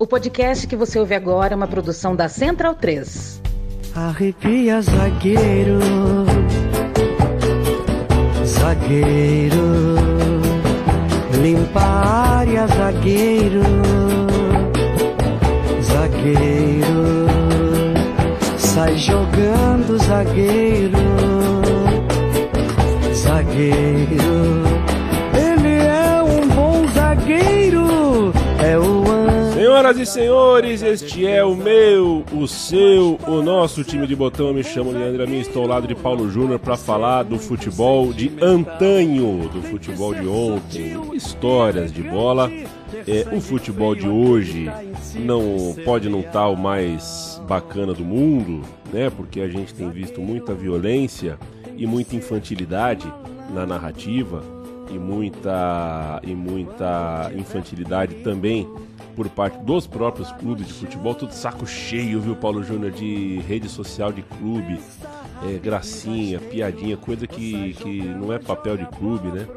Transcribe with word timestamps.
O 0.00 0.06
podcast 0.06 0.64
que 0.68 0.76
você 0.76 0.96
ouve 0.96 1.12
agora 1.12 1.54
é 1.54 1.56
uma 1.56 1.66
produção 1.66 2.14
da 2.14 2.28
Central 2.28 2.72
3. 2.76 3.42
Arrepia, 3.96 4.80
zagueiro, 4.80 5.80
zagueiro, 8.44 9.56
limpa 11.42 11.80
a 11.80 12.36
área, 12.36 12.66
zagueiro, 12.68 13.62
zagueiro, 15.82 17.26
sai 18.56 18.96
jogando, 18.98 19.98
zagueiro, 19.98 20.98
zagueiro. 23.12 24.57
Senhoras 29.78 29.98
e 30.00 30.06
senhores, 30.06 30.82
este 30.82 31.24
é 31.24 31.44
o 31.44 31.54
meu, 31.54 32.24
o 32.32 32.48
seu, 32.48 33.16
o 33.28 33.40
nosso 33.40 33.84
time 33.84 34.08
de 34.08 34.16
botão. 34.16 34.48
Eu 34.48 34.54
me 34.54 34.64
chamo 34.64 34.90
Leandro 34.90 35.22
Amin, 35.22 35.38
estou 35.38 35.62
ao 35.62 35.68
lado 35.68 35.86
de 35.86 35.94
Paulo 35.94 36.28
Júnior 36.28 36.58
para 36.58 36.76
falar 36.76 37.22
do 37.22 37.38
futebol 37.38 38.12
de 38.12 38.32
antanho, 38.42 39.48
do 39.48 39.62
futebol 39.62 40.12
de 40.12 40.26
ontem, 40.26 41.00
histórias 41.14 41.92
de 41.92 42.02
bola. 42.02 42.50
É, 43.06 43.24
o 43.32 43.40
futebol 43.40 43.94
de 43.94 44.08
hoje 44.08 44.68
não 45.14 45.76
pode 45.84 46.08
não 46.08 46.20
estar 46.20 46.32
tá 46.32 46.48
o 46.48 46.56
mais 46.56 47.40
bacana 47.46 47.94
do 47.94 48.04
mundo, 48.04 48.62
né? 48.92 49.08
Porque 49.10 49.40
a 49.40 49.48
gente 49.48 49.72
tem 49.72 49.88
visto 49.90 50.20
muita 50.20 50.54
violência 50.54 51.38
e 51.76 51.86
muita 51.86 52.16
infantilidade 52.16 53.06
na 53.54 53.64
narrativa 53.64 54.42
e 54.90 54.98
muita 54.98 56.20
e 56.24 56.34
muita 56.34 57.30
infantilidade 57.36 58.16
também 58.16 58.66
por 59.18 59.28
parte 59.28 59.58
dos 59.64 59.84
próprios 59.84 60.30
clubes 60.30 60.68
de 60.68 60.72
futebol, 60.72 61.12
tudo 61.12 61.32
saco 61.32 61.66
cheio, 61.66 62.20
viu, 62.20 62.36
Paulo 62.36 62.62
Júnior, 62.62 62.92
de 62.92 63.40
rede 63.48 63.68
social 63.68 64.12
de 64.12 64.22
clube, 64.22 64.78
é, 65.44 65.58
gracinha, 65.58 66.38
piadinha, 66.38 66.96
coisa 66.96 67.26
que, 67.26 67.72
que 67.74 68.00
não 68.00 68.32
é 68.32 68.38
papel 68.38 68.76
de 68.76 68.86
clube, 68.86 69.26
né? 69.32 69.48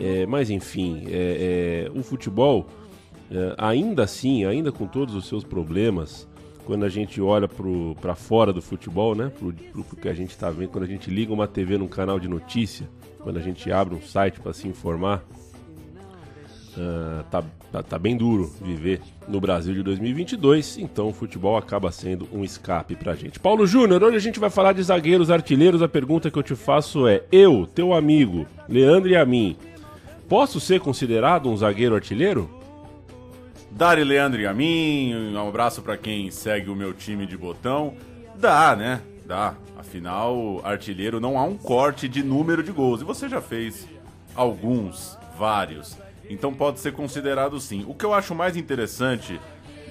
É, 0.00 0.24
mas 0.24 0.50
enfim, 0.50 1.02
é, 1.08 1.88
é 1.88 1.98
o 1.98 2.00
futebol, 2.04 2.68
é, 3.28 3.56
ainda 3.58 4.04
assim, 4.04 4.44
ainda 4.44 4.70
com 4.70 4.86
todos 4.86 5.16
os 5.16 5.26
seus 5.26 5.42
problemas, 5.42 6.28
quando 6.64 6.84
a 6.84 6.88
gente 6.88 7.20
olha 7.20 7.48
para 7.48 8.14
fora 8.14 8.52
do 8.52 8.62
futebol, 8.62 9.16
né? 9.16 9.32
Pro, 9.36 9.52
pro 9.52 9.96
que 9.96 10.08
a 10.08 10.14
gente 10.14 10.30
está 10.30 10.48
vendo, 10.48 10.68
quando 10.68 10.84
a 10.84 10.88
gente 10.88 11.10
liga 11.10 11.32
uma 11.32 11.48
TV 11.48 11.76
num 11.76 11.88
canal 11.88 12.20
de 12.20 12.28
notícia, 12.28 12.88
quando 13.18 13.36
a 13.36 13.42
gente 13.42 13.72
abre 13.72 13.96
um 13.96 14.00
site 14.00 14.38
para 14.38 14.52
se 14.52 14.68
informar, 14.68 15.24
uh, 16.76 17.24
tá, 17.30 17.42
tá, 17.70 17.82
tá, 17.82 17.98
bem 17.98 18.16
duro 18.16 18.52
viver 18.60 19.00
no 19.28 19.40
Brasil 19.40 19.74
de 19.74 19.82
2022, 19.82 20.78
então 20.78 21.08
o 21.08 21.12
futebol 21.12 21.56
acaba 21.56 21.90
sendo 21.92 22.28
um 22.32 22.44
escape 22.44 22.94
pra 22.96 23.14
gente. 23.14 23.38
Paulo 23.38 23.66
Júnior, 23.66 24.02
hoje 24.02 24.16
a 24.16 24.20
gente 24.20 24.40
vai 24.40 24.50
falar 24.50 24.72
de 24.72 24.82
zagueiros 24.82 25.30
artilheiros. 25.30 25.82
A 25.82 25.88
pergunta 25.88 26.30
que 26.30 26.38
eu 26.38 26.42
te 26.42 26.54
faço 26.54 27.06
é: 27.06 27.22
eu, 27.30 27.66
teu 27.66 27.92
amigo, 27.94 28.46
Leandro 28.68 29.10
e 29.10 29.16
a 29.16 29.24
mim, 29.24 29.56
posso 30.28 30.60
ser 30.60 30.80
considerado 30.80 31.48
um 31.48 31.56
zagueiro 31.56 31.94
artilheiro? 31.94 32.50
Dari 33.70 34.04
Leandro 34.04 34.40
e 34.40 34.46
a 34.46 34.52
mim, 34.52 35.32
um 35.34 35.48
abraço 35.48 35.80
para 35.80 35.96
quem 35.96 36.30
segue 36.30 36.68
o 36.68 36.76
meu 36.76 36.92
time 36.92 37.26
de 37.26 37.36
botão. 37.36 37.94
Dá, 38.38 38.76
né? 38.76 39.00
Dá. 39.24 39.54
Afinal, 39.78 40.60
artilheiro 40.62 41.18
não 41.18 41.38
há 41.38 41.44
um 41.44 41.56
corte 41.56 42.08
de 42.08 42.22
número 42.22 42.62
de 42.62 42.70
gols. 42.70 43.00
E 43.00 43.04
você 43.04 43.28
já 43.28 43.40
fez 43.40 43.88
alguns, 44.34 45.18
vários. 45.38 45.96
Então 46.28 46.52
pode 46.52 46.80
ser 46.80 46.92
considerado 46.92 47.58
sim. 47.60 47.84
O 47.86 47.94
que 47.94 48.04
eu 48.04 48.14
acho 48.14 48.34
mais 48.34 48.56
interessante 48.56 49.40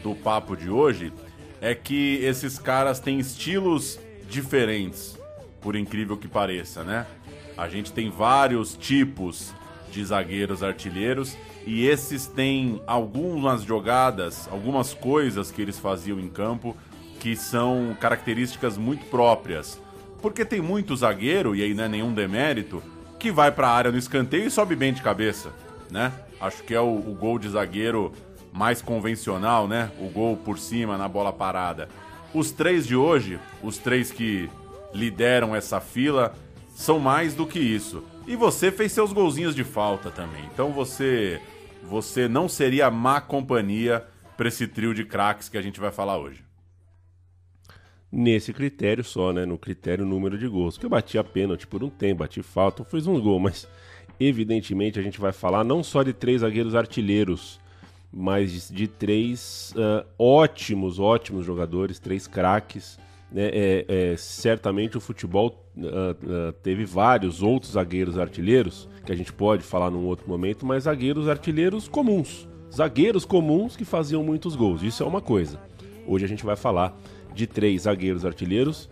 do 0.04 0.16
papo 0.16 0.56
de 0.56 0.70
hoje 0.70 1.14
é 1.60 1.76
que 1.76 2.16
esses 2.23 2.58
caras 2.58 3.00
têm 3.00 3.20
estilos 3.20 4.00
diferentes, 4.28 5.18
por 5.62 5.76
incrível 5.76 6.18
que 6.18 6.28
pareça, 6.28 6.84
né? 6.84 7.06
A 7.58 7.67
gente 7.67 7.92
tem 7.92 8.10
vários 8.10 8.76
tipos 8.76 9.54
de 9.92 10.04
zagueiros 10.04 10.64
artilheiros 10.64 11.38
e 11.67 11.86
esses 11.86 12.26
têm 12.26 12.82
algumas 12.88 13.61
jogadas, 13.61 14.48
algumas 14.50 14.94
coisas 14.94 15.52
que 15.52 15.61
eles 15.61 15.78
faziam 15.78 16.20
em 16.20 16.30
campo 16.30 16.76
que 17.20 17.36
são 17.36 17.95
características 18.00 18.78
muito 18.78 19.05
próprias. 19.05 19.80
Porque 20.22 20.44
tem 20.44 20.61
muito 20.61 20.95
zagueiro, 20.95 21.55
e 21.55 21.61
aí 21.61 21.73
não 21.73 21.84
é 21.84 21.88
nenhum 21.88 22.14
demérito, 22.14 22.82
que 23.20 23.32
vai 23.32 23.52
para 23.52 23.67
a 23.67 23.76
área 23.76 23.92
no 23.92 23.98
escanteio 23.98 24.48
e 24.48 24.52
sobe 24.52 24.76
bem 24.76 24.94
de 24.94 25.02
cabeça 25.02 25.52
né? 25.92 26.12
Acho 26.40 26.64
que 26.64 26.74
é 26.74 26.80
o, 26.80 26.96
o 26.96 27.14
gol 27.14 27.38
de 27.38 27.50
zagueiro 27.50 28.14
mais 28.52 28.82
convencional, 28.82 29.68
né? 29.68 29.92
O 30.00 30.10
gol 30.10 30.38
por 30.38 30.58
cima 30.58 30.98
na 30.98 31.08
bola 31.08 31.32
parada. 31.32 31.90
Os 32.34 32.52
três 32.52 32.88
de 32.88 32.96
hoje, 32.96 33.40
os 33.62 33.78
três 33.78 34.12
que 34.12 34.50
lideram 34.94 35.56
essa 35.56 35.80
fila, 35.80 36.34
são 36.74 37.00
mais 37.00 37.34
do 37.34 37.46
que 37.46 37.60
isso. 37.60 38.04
E 38.26 38.36
você 38.36 38.72
fez 38.72 38.92
seus 38.92 39.12
golzinhos 39.12 39.54
de 39.54 39.64
falta 39.64 40.10
também. 40.10 40.44
Então 40.54 40.72
você 40.72 41.42
você 41.84 42.28
não 42.28 42.48
seria 42.48 42.90
má 42.92 43.20
companhia 43.20 44.06
para 44.38 44.48
esse 44.48 44.68
trio 44.68 44.94
de 44.94 45.04
craques 45.04 45.50
que 45.50 45.58
a 45.58 45.62
gente 45.62 45.80
vai 45.80 45.92
falar 45.92 46.18
hoje. 46.18 46.44
Nesse 48.12 48.54
critério 48.54 49.04
só, 49.04 49.32
né? 49.32 49.46
No 49.46 49.58
critério 49.58 50.06
número 50.06 50.38
de 50.38 50.48
gols. 50.48 50.78
Que 50.78 50.86
eu 50.86 50.90
bati 50.90 51.18
a 51.18 51.23
pênalti 51.23 51.66
por 51.66 51.84
um 51.84 51.90
tempo, 51.90 52.20
bati 52.20 52.42
falta, 52.42 52.84
fiz 52.84 53.08
um 53.08 53.20
gol, 53.20 53.40
mas 53.40 53.68
evidentemente 54.27 54.99
a 54.99 55.02
gente 55.02 55.20
vai 55.20 55.32
falar 55.32 55.64
não 55.64 55.83
só 55.83 56.04
de 56.04 56.14
três 56.14 56.42
zagueiros 56.42 56.76
artilheiros, 56.76 57.59
mas 58.14 58.70
de, 58.70 58.87
três 58.87 59.73
uh, 59.76 60.05
ótimos, 60.20 60.99
ótimos 60.99 61.45
jogadores, 61.45 61.98
três 61.98 62.27
craques. 62.27 62.99
Né? 63.31 63.49
É, 63.54 63.86
é, 63.87 64.17
certamente 64.17 64.98
o 64.98 65.02
futebol 65.02 65.65
uh, 65.77 65.81
uh, 65.81 66.52
teve 66.61 66.83
vários 66.83 67.42
outros 67.42 67.73
zagueiros 67.73 68.17
artilheiros, 68.17 68.87
que 69.05 69.11
a 69.11 69.15
gente 69.15 69.31
pode 69.31 69.64
falar 69.64 69.89
num 69.89 70.05
outro 70.05 70.27
momento, 70.27 70.65
mas 70.65 70.83
zagueiros 70.83 71.30
artilheiros 71.30 71.87
comuns. 71.87 72.48
Zagueiros 72.73 73.26
comuns 73.26 73.76
que 73.76 73.86
faziam 73.86 74.23
muitos 74.23 74.55
gols. 74.55 74.83
Isso 74.83 75.04
é 75.04 75.05
uma 75.05 75.21
coisa. 75.21 75.60
Hoje 76.05 76.26
a 76.26 76.27
gente 76.27 76.45
vai 76.45 76.55
falar 76.55 76.98
de 77.33 77.48
três 77.48 77.83
zagueiros 77.83 78.26
artilheiros 78.26 78.89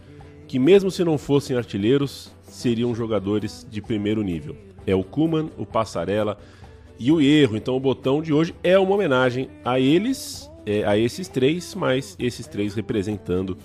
que, 0.47 0.57
mesmo 0.57 0.89
se 0.89 1.03
não 1.03 1.17
fossem 1.17 1.55
artilheiros, 1.55 2.31
seriam 2.43 2.95
jogadores 2.95 3.67
de 3.69 3.81
primeiro 3.81 4.23
nível 4.23 4.68
é 4.85 4.95
o 4.95 5.03
Kuman, 5.03 5.49
o 5.57 5.65
Passarela 5.65 6.37
e 6.99 7.11
o 7.11 7.21
Erro. 7.21 7.55
Então 7.55 7.75
o 7.75 7.79
botão 7.79 8.21
de 8.21 8.33
hoje 8.33 8.53
é 8.63 8.77
uma 8.77 8.93
homenagem 8.93 9.49
a 9.63 9.79
eles, 9.79 10.49
é, 10.65 10.83
a 10.83 10.97
esses 10.97 11.27
três, 11.27 11.73
mas 11.73 12.15
esses 12.19 12.45
três 12.47 12.75
representando 12.75 13.57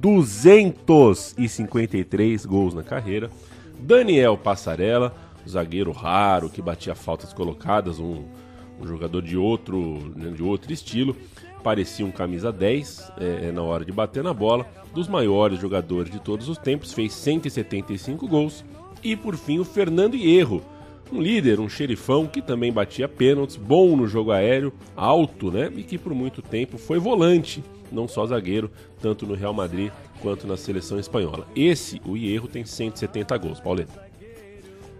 253 0.00 2.46
gols 2.46 2.74
na 2.74 2.82
carreira. 2.82 3.30
Daniel 3.78 4.36
Passarella, 4.36 5.14
zagueiro 5.48 5.92
raro 5.92 6.50
que 6.50 6.62
batia 6.62 6.94
faltas 6.94 7.32
colocadas, 7.32 7.98
um, 7.98 8.24
um 8.80 8.86
jogador 8.86 9.22
de 9.22 9.36
outro, 9.36 10.12
né, 10.16 10.30
de 10.30 10.42
outro 10.42 10.72
estilo. 10.72 11.16
Parecia 11.62 12.06
um 12.06 12.10
camisa 12.10 12.52
10 12.52 13.12
é, 13.18 13.48
é, 13.48 13.52
na 13.52 13.62
hora 13.62 13.84
de 13.84 13.92
bater 13.92 14.22
na 14.22 14.32
bola. 14.32 14.66
Dos 14.94 15.08
maiores 15.08 15.60
jogadores 15.60 16.10
de 16.10 16.20
todos 16.20 16.48
os 16.48 16.58
tempos, 16.58 16.92
fez 16.92 17.12
175 17.12 18.28
gols. 18.28 18.64
E 19.02 19.16
por 19.16 19.36
fim, 19.36 19.58
o 19.58 19.64
Fernando 19.64 20.14
Hierro 20.14 20.62
um 21.12 21.20
líder, 21.20 21.60
um 21.60 21.68
xerifão 21.68 22.26
que 22.26 22.42
também 22.42 22.72
batia 22.72 23.08
pênaltis, 23.08 23.56
bom 23.56 23.96
no 23.96 24.06
jogo 24.06 24.32
aéreo, 24.32 24.72
alto, 24.96 25.50
né? 25.50 25.70
E 25.76 25.82
que 25.82 25.98
por 25.98 26.14
muito 26.14 26.42
tempo 26.42 26.78
foi 26.78 26.98
volante, 26.98 27.62
não 27.92 28.08
só 28.08 28.26
zagueiro, 28.26 28.70
tanto 29.00 29.26
no 29.26 29.34
Real 29.34 29.54
Madrid 29.54 29.90
quanto 30.20 30.46
na 30.46 30.56
seleção 30.56 30.98
espanhola. 30.98 31.46
Esse, 31.54 32.00
o 32.04 32.16
Hierro, 32.16 32.48
tem 32.48 32.64
170 32.64 33.36
gols, 33.38 33.60
Pauleta. 33.60 34.06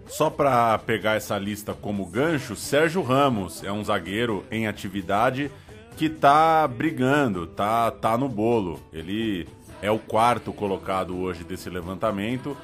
Só 0.07 0.29
para 0.29 0.77
pegar 0.77 1.15
essa 1.15 1.37
lista 1.37 1.73
como 1.73 2.05
gancho, 2.05 2.55
Sérgio 2.55 3.01
Ramos 3.01 3.63
é 3.63 3.71
um 3.71 3.83
zagueiro 3.83 4.45
em 4.49 4.65
atividade 4.65 5.51
que 5.97 6.09
tá 6.09 6.65
brigando, 6.67 7.45
tá, 7.45 7.91
tá 7.91 8.17
no 8.17 8.29
bolo. 8.29 8.79
Ele 8.93 9.47
é 9.81 9.91
o 9.91 9.99
quarto 9.99 10.53
colocado 10.53 11.17
hoje 11.17 11.43
desse 11.43 11.69
levantamento. 11.69 12.55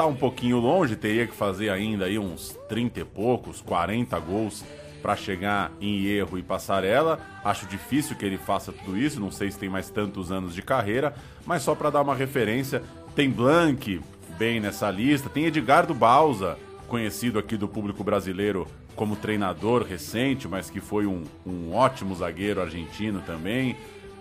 Tá 0.00 0.06
um 0.06 0.16
pouquinho 0.16 0.56
longe, 0.56 0.96
teria 0.96 1.26
que 1.26 1.34
fazer 1.34 1.68
ainda 1.68 2.06
aí 2.06 2.18
uns 2.18 2.58
30 2.70 3.00
e 3.00 3.04
poucos, 3.04 3.60
40 3.60 4.18
gols 4.20 4.64
para 5.02 5.14
chegar 5.14 5.72
em 5.78 6.06
erro 6.06 6.38
e 6.38 6.42
passarela. 6.42 7.20
Acho 7.44 7.66
difícil 7.66 8.16
que 8.16 8.24
ele 8.24 8.38
faça 8.38 8.72
tudo 8.72 8.96
isso, 8.96 9.20
não 9.20 9.30
sei 9.30 9.50
se 9.50 9.58
tem 9.58 9.68
mais 9.68 9.90
tantos 9.90 10.32
anos 10.32 10.54
de 10.54 10.62
carreira, 10.62 11.14
mas 11.44 11.62
só 11.62 11.74
para 11.74 11.90
dar 11.90 12.00
uma 12.00 12.14
referência, 12.14 12.82
tem 13.14 13.28
Blank 13.28 14.00
bem 14.38 14.58
nessa 14.58 14.90
lista, 14.90 15.28
tem 15.28 15.44
Edgardo 15.44 15.92
Bausa, 15.92 16.56
conhecido 16.88 17.38
aqui 17.38 17.58
do 17.58 17.68
público 17.68 18.02
brasileiro 18.02 18.66
como 18.96 19.16
treinador 19.16 19.82
recente, 19.82 20.48
mas 20.48 20.70
que 20.70 20.80
foi 20.80 21.04
um, 21.04 21.24
um 21.44 21.74
ótimo 21.74 22.14
zagueiro 22.14 22.62
argentino 22.62 23.20
também. 23.26 23.76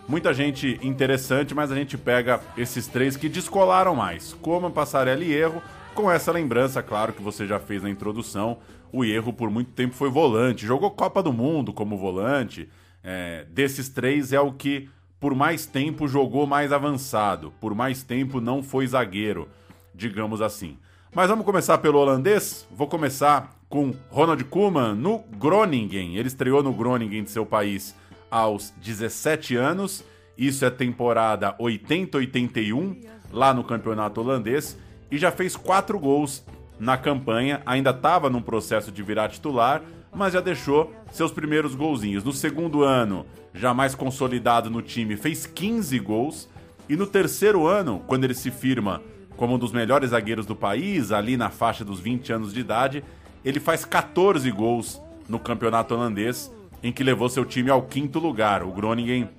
Muita 0.09 0.33
gente 0.33 0.79
interessante, 0.81 1.53
mas 1.53 1.71
a 1.71 1.75
gente 1.75 1.95
pega 1.95 2.41
esses 2.57 2.88
três 2.88 3.15
que 3.15 3.29
descolaram 3.29 3.94
mais, 3.94 4.33
como 4.41 4.71
Passarela 4.71 5.23
e 5.23 5.31
Erro, 5.31 5.61
com 5.94 6.09
essa 6.09 6.31
lembrança, 6.31 6.81
claro, 6.81 7.13
que 7.13 7.21
você 7.21 7.45
já 7.45 7.59
fez 7.59 7.83
na 7.83 7.91
introdução. 7.91 8.57
O 8.91 9.06
Erro 9.06 9.31
por 9.31 9.51
muito 9.51 9.71
tempo 9.71 9.94
foi 9.94 10.09
volante, 10.09 10.65
jogou 10.65 10.89
Copa 10.89 11.21
do 11.21 11.31
Mundo 11.31 11.71
como 11.71 11.95
volante. 11.95 12.67
É, 13.03 13.45
desses 13.51 13.88
três 13.88 14.33
é 14.33 14.39
o 14.39 14.51
que 14.51 14.89
por 15.19 15.35
mais 15.35 15.67
tempo 15.67 16.07
jogou 16.07 16.47
mais 16.47 16.73
avançado, 16.73 17.53
por 17.62 17.75
mais 17.75 18.01
tempo 18.01 18.41
não 18.41 18.63
foi 18.63 18.88
zagueiro, 18.88 19.47
digamos 19.94 20.41
assim. 20.41 20.75
Mas 21.13 21.29
vamos 21.29 21.45
começar 21.45 21.77
pelo 21.77 22.00
holandês? 22.00 22.67
Vou 22.71 22.88
começar 22.88 23.55
com 23.69 23.94
Ronald 24.09 24.44
Koeman 24.45 24.95
no 24.95 25.19
Groningen. 25.38 26.15
Ele 26.15 26.27
estreou 26.27 26.63
no 26.63 26.73
Groningen 26.73 27.23
de 27.23 27.29
seu 27.29 27.45
país 27.45 27.95
aos 28.29 28.71
17 28.81 29.55
anos. 29.55 30.03
Isso 30.37 30.63
é 30.63 30.69
temporada 30.69 31.55
80-81, 31.59 32.97
lá 33.31 33.53
no 33.53 33.63
campeonato 33.63 34.21
holandês. 34.21 34.77
E 35.11 35.17
já 35.17 35.31
fez 35.31 35.55
quatro 35.55 35.99
gols 35.99 36.43
na 36.79 36.97
campanha. 36.97 37.61
Ainda 37.65 37.89
estava 37.89 38.29
num 38.29 38.41
processo 38.41 38.91
de 38.91 39.03
virar 39.03 39.29
titular, 39.29 39.81
mas 40.13 40.33
já 40.33 40.41
deixou 40.41 40.93
seus 41.11 41.31
primeiros 41.31 41.75
golzinhos. 41.75 42.23
No 42.23 42.31
segundo 42.31 42.83
ano, 42.83 43.25
já 43.53 43.73
mais 43.73 43.95
consolidado 43.95 44.69
no 44.69 44.81
time, 44.81 45.17
fez 45.17 45.45
15 45.45 45.99
gols. 45.99 46.49
E 46.87 46.95
no 46.95 47.05
terceiro 47.05 47.67
ano, 47.67 48.01
quando 48.07 48.23
ele 48.23 48.33
se 48.33 48.49
firma 48.49 49.01
como 49.35 49.55
um 49.55 49.59
dos 49.59 49.71
melhores 49.71 50.09
zagueiros 50.09 50.45
do 50.45 50.55
país, 50.55 51.11
ali 51.11 51.37
na 51.37 51.49
faixa 51.49 51.85
dos 51.85 51.99
20 51.99 52.33
anos 52.33 52.53
de 52.53 52.59
idade, 52.59 53.03
ele 53.43 53.59
faz 53.59 53.85
14 53.85 54.49
gols 54.51 55.01
no 55.29 55.39
campeonato 55.39 55.93
holandês, 55.93 56.51
em 56.83 56.91
que 56.91 57.03
levou 57.03 57.29
seu 57.29 57.45
time 57.45 57.69
ao 57.69 57.83
quinto 57.83 58.19
lugar. 58.19 58.63
O 58.63 58.71
Groningen 58.71 59.29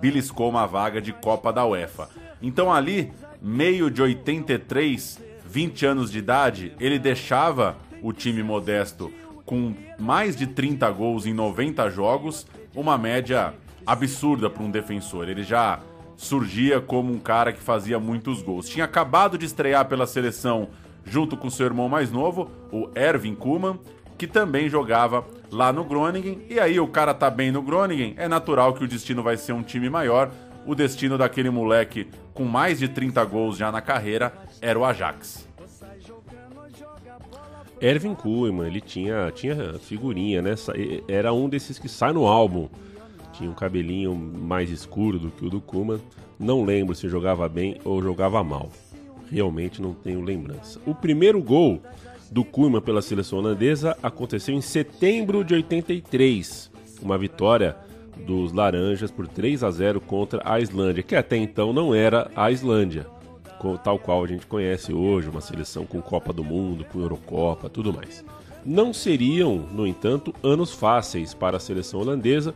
beliscou 0.00 0.48
uma 0.48 0.66
vaga 0.66 1.00
de 1.00 1.12
Copa 1.12 1.52
da 1.52 1.64
UEFA. 1.64 2.08
Então 2.40 2.72
ali, 2.72 3.12
meio 3.40 3.90
de 3.90 4.00
83, 4.02 5.20
20 5.46 5.86
anos 5.86 6.10
de 6.10 6.18
idade, 6.18 6.72
ele 6.80 6.98
deixava 6.98 7.76
o 8.02 8.12
time 8.12 8.42
modesto 8.42 9.12
com 9.44 9.74
mais 9.98 10.36
de 10.36 10.46
30 10.46 10.88
gols 10.90 11.26
em 11.26 11.34
90 11.34 11.90
jogos, 11.90 12.46
uma 12.74 12.96
média 12.96 13.52
absurda 13.84 14.48
para 14.48 14.62
um 14.62 14.70
defensor. 14.70 15.28
Ele 15.28 15.42
já 15.42 15.80
surgia 16.16 16.80
como 16.80 17.12
um 17.12 17.18
cara 17.18 17.52
que 17.52 17.60
fazia 17.60 17.98
muitos 17.98 18.42
gols. 18.42 18.68
Tinha 18.68 18.84
acabado 18.84 19.36
de 19.36 19.46
estrear 19.46 19.86
pela 19.86 20.06
seleção 20.06 20.68
junto 21.04 21.36
com 21.36 21.50
seu 21.50 21.66
irmão 21.66 21.88
mais 21.88 22.12
novo, 22.12 22.50
o 22.70 22.90
Erwin 22.94 23.34
Koeman, 23.34 23.78
que 24.20 24.26
também 24.26 24.68
jogava 24.68 25.24
lá 25.50 25.72
no 25.72 25.82
Groningen. 25.82 26.42
E 26.46 26.60
aí 26.60 26.78
o 26.78 26.86
cara 26.86 27.14
tá 27.14 27.30
bem 27.30 27.50
no 27.50 27.62
Groningen, 27.62 28.12
é 28.18 28.28
natural 28.28 28.74
que 28.74 28.84
o 28.84 28.86
destino 28.86 29.22
vai 29.22 29.38
ser 29.38 29.54
um 29.54 29.62
time 29.62 29.88
maior. 29.88 30.30
O 30.66 30.74
destino 30.74 31.16
daquele 31.16 31.48
moleque 31.48 32.06
com 32.34 32.44
mais 32.44 32.78
de 32.78 32.86
30 32.86 33.24
gols 33.24 33.56
já 33.56 33.72
na 33.72 33.80
carreira 33.80 34.30
era 34.60 34.78
o 34.78 34.84
Ajax. 34.84 35.48
Erwin 37.80 38.14
Koeman, 38.14 38.66
ele 38.66 38.82
tinha, 38.82 39.32
tinha 39.34 39.78
figurinha, 39.78 40.42
né? 40.42 40.54
Era 41.08 41.32
um 41.32 41.48
desses 41.48 41.78
que 41.78 41.88
sai 41.88 42.12
no 42.12 42.26
álbum 42.26 42.68
tinha 43.32 43.50
um 43.50 43.54
cabelinho 43.54 44.14
mais 44.14 44.68
escuro 44.68 45.18
do 45.18 45.30
que 45.30 45.46
o 45.46 45.48
do 45.48 45.62
Kuma. 45.62 45.98
Não 46.38 46.62
lembro 46.62 46.94
se 46.94 47.08
jogava 47.08 47.48
bem 47.48 47.78
ou 47.86 48.02
jogava 48.02 48.44
mal. 48.44 48.68
Realmente 49.30 49.80
não 49.80 49.94
tenho 49.94 50.20
lembrança. 50.20 50.78
O 50.84 50.94
primeiro 50.94 51.40
gol 51.42 51.80
do 52.30 52.44
Kuma 52.44 52.80
pela 52.80 53.02
seleção 53.02 53.40
holandesa 53.40 53.96
aconteceu 54.02 54.54
em 54.54 54.60
setembro 54.60 55.42
de 55.42 55.54
83. 55.54 56.70
Uma 57.02 57.18
vitória 57.18 57.76
dos 58.26 58.52
Laranjas 58.52 59.10
por 59.10 59.26
3 59.26 59.64
a 59.64 59.70
0 59.70 60.00
contra 60.00 60.40
a 60.44 60.60
Islândia, 60.60 61.02
que 61.02 61.16
até 61.16 61.36
então 61.36 61.72
não 61.72 61.94
era 61.94 62.30
a 62.36 62.50
Islândia, 62.50 63.06
tal 63.82 63.98
qual 63.98 64.22
a 64.22 64.26
gente 64.26 64.46
conhece 64.46 64.92
hoje, 64.92 65.28
uma 65.28 65.40
seleção 65.40 65.84
com 65.84 66.00
Copa 66.00 66.32
do 66.32 66.44
Mundo, 66.44 66.84
com 66.84 67.00
Eurocopa, 67.00 67.68
tudo 67.68 67.92
mais. 67.92 68.24
Não 68.64 68.92
seriam, 68.92 69.66
no 69.72 69.86
entanto, 69.86 70.34
anos 70.42 70.72
fáceis 70.72 71.32
para 71.32 71.56
a 71.56 71.60
seleção 71.60 72.00
holandesa, 72.00 72.54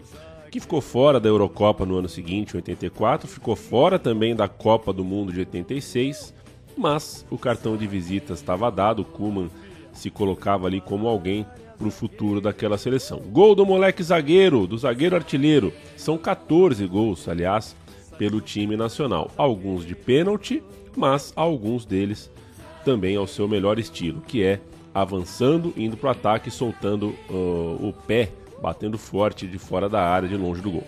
que 0.50 0.60
ficou 0.60 0.80
fora 0.80 1.18
da 1.18 1.28
Eurocopa 1.28 1.84
no 1.84 1.96
ano 1.96 2.08
seguinte, 2.08 2.54
84, 2.54 3.26
ficou 3.26 3.56
fora 3.56 3.98
também 3.98 4.36
da 4.36 4.46
Copa 4.46 4.92
do 4.92 5.02
Mundo 5.02 5.32
de 5.32 5.40
86, 5.40 6.34
mas 6.76 7.26
o 7.30 7.38
cartão 7.38 7.76
de 7.76 7.86
visitas 7.86 8.38
estava 8.38 8.70
dado, 8.70 9.02
o 9.02 9.04
Kuman 9.04 9.48
se 9.94 10.10
colocava 10.10 10.66
ali 10.66 10.80
como 10.80 11.08
alguém 11.08 11.46
para 11.78 11.88
o 11.88 11.90
futuro 11.90 12.40
daquela 12.40 12.76
seleção. 12.78 13.18
Gol 13.18 13.54
do 13.54 13.64
moleque 13.64 14.02
zagueiro, 14.02 14.66
do 14.66 14.76
zagueiro 14.76 15.16
artilheiro, 15.16 15.72
são 15.96 16.18
14 16.18 16.86
gols, 16.86 17.28
aliás, 17.28 17.74
pelo 18.18 18.40
time 18.40 18.76
nacional. 18.76 19.30
Alguns 19.36 19.86
de 19.86 19.94
pênalti, 19.94 20.62
mas 20.96 21.32
alguns 21.34 21.84
deles 21.84 22.30
também 22.84 23.16
ao 23.16 23.26
seu 23.26 23.48
melhor 23.48 23.78
estilo, 23.78 24.20
que 24.20 24.42
é 24.42 24.60
avançando, 24.94 25.72
indo 25.76 25.96
para 25.96 26.08
o 26.08 26.10
ataque, 26.10 26.50
soltando 26.50 27.14
uh, 27.28 27.88
o 27.88 27.94
pé 28.06 28.30
batendo 28.62 28.96
forte 28.96 29.46
de 29.46 29.58
fora 29.58 29.88
da 29.88 30.02
área, 30.06 30.28
de 30.28 30.36
longe 30.36 30.62
do 30.62 30.70
gol. 30.70 30.86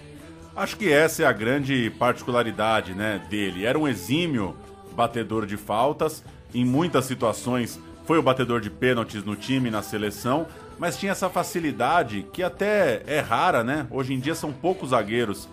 Acho 0.55 0.77
que 0.77 0.91
essa 0.91 1.25
é 1.25 1.27
a 1.27 1.33
grande 1.33 1.91
particularidade 1.99 2.95
né, 2.95 3.21
dele. 3.29 3.67
Era 3.67 3.79
um 3.79 3.87
exímio 3.87 4.57
batedor 4.95 5.45
de 5.45 5.57
faltas, 5.57 6.25
em 6.55 6.65
muitas 6.65 7.05
situações 7.05 7.79
foi 8.07 8.19
o 8.19 8.23
batedor 8.23 8.61
de 8.61 8.71
pênaltis 8.71 9.25
no 9.25 9.37
time, 9.37 9.71
na 9.71 9.83
seleção, 9.83 10.47
mas 10.79 10.97
tinha 10.97 11.13
essa 11.13 11.29
facilidade 11.29 12.27
que 12.33 12.43
até 12.43 13.03
é 13.07 13.21
rara, 13.21 13.65
né? 13.65 13.87
Hoje 13.91 14.15
em 14.15 14.21
dia 14.21 14.35
são 14.35 14.53
poucos 14.53 14.91
zagueiros, 14.91 15.49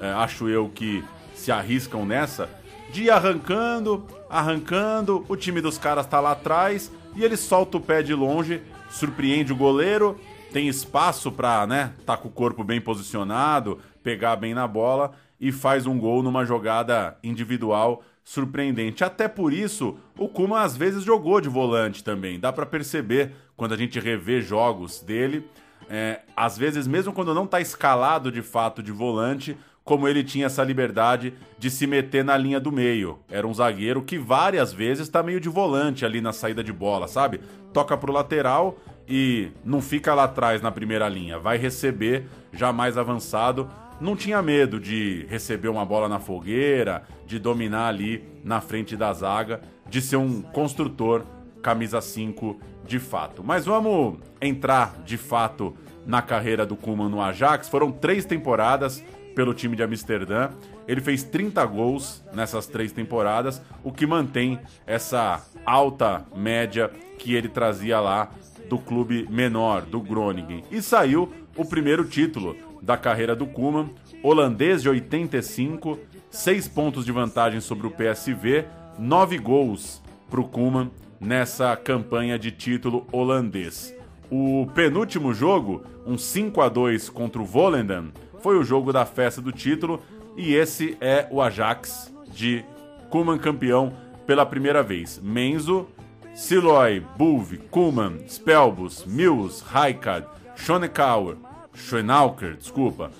é, 0.00 0.10
acho 0.12 0.48
eu, 0.48 0.70
que 0.74 1.04
se 1.34 1.52
arriscam 1.52 2.04
nessa, 2.04 2.48
de 2.92 3.04
ir 3.04 3.10
arrancando, 3.10 4.06
arrancando, 4.30 5.24
o 5.28 5.36
time 5.36 5.60
dos 5.60 5.76
caras 5.76 6.06
tá 6.06 6.20
lá 6.20 6.32
atrás 6.32 6.90
e 7.14 7.24
ele 7.24 7.36
solta 7.36 7.76
o 7.76 7.80
pé 7.80 8.02
de 8.02 8.14
longe, 8.14 8.62
surpreende 8.88 9.52
o 9.52 9.56
goleiro 9.56 10.18
tem 10.56 10.68
espaço 10.68 11.30
para, 11.30 11.66
né, 11.66 11.92
tá 12.06 12.16
com 12.16 12.28
o 12.28 12.32
corpo 12.32 12.64
bem 12.64 12.80
posicionado, 12.80 13.78
pegar 14.02 14.36
bem 14.36 14.54
na 14.54 14.66
bola 14.66 15.12
e 15.38 15.52
faz 15.52 15.86
um 15.86 15.98
gol 15.98 16.22
numa 16.22 16.46
jogada 16.46 17.18
individual 17.22 18.02
surpreendente. 18.26 19.04
Até 19.04 19.28
por 19.28 19.52
isso, 19.52 19.96
o 20.18 20.28
Kuma 20.28 20.62
às 20.62 20.76
vezes 20.76 21.04
jogou 21.04 21.40
de 21.40 21.48
volante 21.48 22.02
também. 22.02 22.40
Dá 22.40 22.52
para 22.52 22.66
perceber 22.66 23.30
quando 23.56 23.72
a 23.72 23.76
gente 23.76 24.00
revê 24.00 24.42
jogos 24.42 25.00
dele. 25.00 25.48
É, 25.88 26.22
às 26.36 26.58
vezes, 26.58 26.88
mesmo 26.88 27.12
quando 27.12 27.32
não 27.32 27.44
está 27.44 27.60
escalado 27.60 28.32
de 28.32 28.42
fato 28.42 28.82
de 28.82 28.90
volante, 28.90 29.56
como 29.84 30.08
ele 30.08 30.24
tinha 30.24 30.46
essa 30.46 30.64
liberdade 30.64 31.34
de 31.56 31.70
se 31.70 31.86
meter 31.86 32.24
na 32.24 32.36
linha 32.36 32.58
do 32.58 32.72
meio. 32.72 33.20
Era 33.30 33.46
um 33.46 33.54
zagueiro 33.54 34.02
que 34.02 34.18
várias 34.18 34.72
vezes 34.72 35.06
está 35.06 35.22
meio 35.22 35.38
de 35.38 35.48
volante 35.48 36.04
ali 36.04 36.20
na 36.20 36.32
saída 36.32 36.64
de 36.64 36.72
bola, 36.72 37.06
sabe? 37.06 37.40
Toca 37.72 37.96
pro 37.96 38.12
lateral 38.12 38.76
e 39.08 39.50
não 39.64 39.80
fica 39.80 40.12
lá 40.12 40.24
atrás 40.24 40.60
na 40.60 40.72
primeira 40.72 41.08
linha, 41.08 41.38
vai 41.38 41.56
receber 41.58 42.26
já 42.52 42.72
mais 42.72 42.98
avançado. 42.98 43.70
Não 43.98 44.14
tinha 44.14 44.42
medo 44.42 44.78
de 44.78 45.24
receber 45.28 45.68
uma 45.68 45.84
bola 45.84 46.08
na 46.08 46.18
fogueira, 46.18 47.04
de 47.26 47.38
dominar 47.38 47.88
ali 47.88 48.22
na 48.44 48.60
frente 48.60 48.94
da 48.94 49.10
zaga, 49.12 49.62
de 49.88 50.02
ser 50.02 50.16
um 50.16 50.42
construtor 50.42 51.24
camisa 51.62 52.00
5 52.00 52.60
de 52.84 52.98
fato. 52.98 53.42
Mas 53.42 53.64
vamos 53.64 54.18
entrar 54.40 55.02
de 55.04 55.16
fato 55.16 55.74
na 56.04 56.20
carreira 56.20 56.66
do 56.66 56.76
Kuman 56.76 57.08
no 57.08 57.22
Ajax. 57.22 57.68
Foram 57.68 57.90
três 57.90 58.24
temporadas 58.24 59.02
pelo 59.34 59.54
time 59.54 59.74
de 59.74 59.82
Amsterdã. 59.82 60.50
Ele 60.86 61.00
fez 61.00 61.22
30 61.22 61.64
gols 61.64 62.22
nessas 62.34 62.66
três 62.66 62.92
temporadas, 62.92 63.62
o 63.82 63.90
que 63.90 64.06
mantém 64.06 64.60
essa 64.86 65.42
alta 65.64 66.24
média 66.36 66.90
que 67.18 67.34
ele 67.34 67.48
trazia 67.48 67.98
lá 67.98 68.30
do 68.68 68.78
clube 68.78 69.26
menor, 69.30 69.82
do 69.82 70.00
Groningen. 70.00 70.62
E 70.70 70.82
saiu 70.82 71.32
o 71.56 71.64
primeiro 71.64 72.04
título 72.04 72.56
da 72.86 72.96
carreira 72.96 73.34
do 73.34 73.46
Kuman, 73.46 73.90
holandês 74.22 74.80
de 74.80 74.88
85, 74.88 75.98
6 76.30 76.68
pontos 76.68 77.04
de 77.04 77.10
vantagem 77.10 77.60
sobre 77.60 77.88
o 77.88 77.90
PSV, 77.90 78.64
9 78.96 79.38
gols 79.38 80.00
para 80.30 80.40
o 80.40 80.48
Kuman 80.48 80.88
nessa 81.20 81.76
campanha 81.76 82.38
de 82.38 82.52
título 82.52 83.04
holandês. 83.10 83.92
O 84.30 84.68
penúltimo 84.72 85.34
jogo, 85.34 85.82
um 86.06 86.16
5 86.16 86.60
a 86.60 86.68
2 86.68 87.08
contra 87.08 87.42
o 87.42 87.44
Volendam, 87.44 88.12
foi 88.40 88.56
o 88.56 88.62
jogo 88.62 88.92
da 88.92 89.04
festa 89.04 89.42
do 89.42 89.50
título 89.50 90.00
e 90.36 90.54
esse 90.54 90.96
é 91.00 91.26
o 91.28 91.42
Ajax 91.42 92.14
de 92.32 92.64
Koeman 93.10 93.38
campeão 93.38 93.92
pela 94.26 94.46
primeira 94.46 94.82
vez. 94.84 95.20
Menzo, 95.20 95.88
Siloy, 96.34 97.00
Bulve, 97.16 97.58
Koeman, 97.58 98.18
Spelbus, 98.28 99.04
Mills, 99.04 99.64
Rijkaard, 99.64 100.26
Schonekauer, 100.54 101.36
Schönauker, 101.76 102.56
desculpa, 102.56 103.10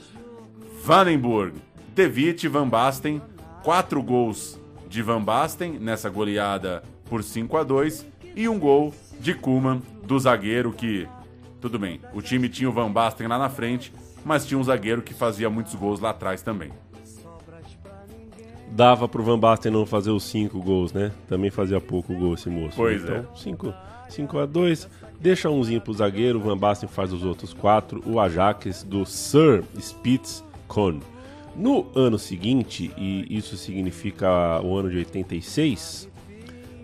Vandenburg, 0.82 1.54
De 1.94 2.06
Witt 2.06 2.48
Van 2.48 2.68
Basten, 2.68 3.20
quatro 3.62 4.02
gols 4.02 4.58
de 4.88 5.02
Van 5.02 5.22
Basten 5.22 5.78
nessa 5.78 6.08
goleada 6.08 6.82
por 7.04 7.22
5 7.22 7.56
a 7.56 7.62
2 7.62 8.06
e 8.34 8.48
um 8.48 8.58
gol 8.58 8.92
de 9.20 9.34
Kuman 9.34 9.82
do 10.04 10.18
zagueiro 10.18 10.72
que 10.72 11.06
tudo 11.60 11.78
bem, 11.78 12.00
o 12.14 12.22
time 12.22 12.48
tinha 12.48 12.68
o 12.68 12.72
Van 12.72 12.90
Basten 12.90 13.26
lá 13.26 13.38
na 13.38 13.48
frente, 13.48 13.92
mas 14.24 14.46
tinha 14.46 14.58
um 14.58 14.64
zagueiro 14.64 15.02
que 15.02 15.14
fazia 15.14 15.50
muitos 15.50 15.74
gols 15.74 16.00
lá 16.00 16.10
atrás 16.10 16.42
também. 16.42 16.70
Dava 18.70 19.08
pro 19.08 19.22
Van 19.22 19.38
Basten 19.38 19.72
não 19.72 19.86
fazer 19.86 20.10
os 20.10 20.24
cinco 20.24 20.60
gols, 20.60 20.92
né? 20.92 21.10
Também 21.26 21.50
fazia 21.50 21.80
pouco 21.80 22.14
gol 22.14 22.34
esse 22.34 22.48
moço. 22.48 22.76
Pois 22.76 23.02
então, 23.02 23.16
é. 23.16 23.26
5 23.34 23.74
5 24.08 24.38
a 24.38 24.46
2 24.46 24.88
Deixa 25.20 25.50
umzinho 25.50 25.80
pro 25.80 25.92
zagueiro, 25.92 26.38
o 26.38 26.42
Van 26.42 26.56
Basten 26.56 26.88
faz 26.88 27.12
os 27.12 27.24
outros 27.24 27.52
quatro. 27.52 28.02
O 28.06 28.20
Ajax 28.20 28.82
do 28.82 29.04
Sir 29.06 29.64
Spitz 29.78 30.44
Kohn. 30.68 31.00
No 31.56 31.86
ano 31.94 32.18
seguinte, 32.18 32.92
e 32.98 33.26
isso 33.30 33.56
significa 33.56 34.60
o 34.62 34.76
ano 34.76 34.90
de 34.90 34.98
86, 34.98 36.06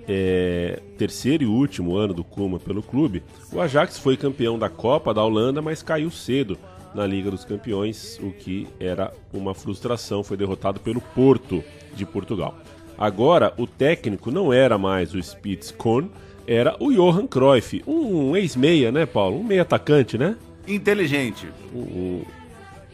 é, 0.09 0.81
terceiro 0.97 1.45
e 1.45 1.47
último 1.47 1.95
ano 1.97 2.15
do 2.15 2.25
Kuma 2.25 2.59
pelo 2.59 2.83
clube, 2.83 3.23
o 3.53 3.61
Ajax 3.61 3.99
foi 3.99 4.17
campeão 4.17 4.59
da 4.59 4.71
Copa 4.71 5.13
da 5.13 5.23
Holanda, 5.23 5.61
mas 5.61 5.83
caiu 5.83 6.11
cedo 6.11 6.59
na 6.95 7.07
Liga 7.07 7.31
dos 7.31 7.45
Campeões, 7.45 8.19
o 8.23 8.31
que 8.33 8.67
era 8.81 9.13
uma 9.33 9.55
frustração. 9.55 10.25
Foi 10.25 10.37
derrotado 10.37 10.81
pelo 10.81 11.01
Porto 11.01 11.63
de 11.95 12.07
Portugal. 12.07 12.55
Agora, 12.97 13.53
o 13.57 13.67
técnico 13.67 14.31
não 14.31 14.53
era 14.53 14.79
mais 14.79 15.15
o 15.15 15.23
Spitz 15.23 15.71
Kohn, 15.71 16.09
era 16.47 16.77
o 16.81 16.93
Johan 16.93 17.27
Cruyff, 17.27 17.83
um 17.87 18.37
ex-meia, 18.37 18.91
né, 18.93 19.07
Paulo? 19.07 19.39
Um 19.41 19.45
meia 19.45 19.63
atacante, 19.63 20.17
né? 20.19 20.37
Inteligente. 20.67 21.49
Um- 21.75 22.23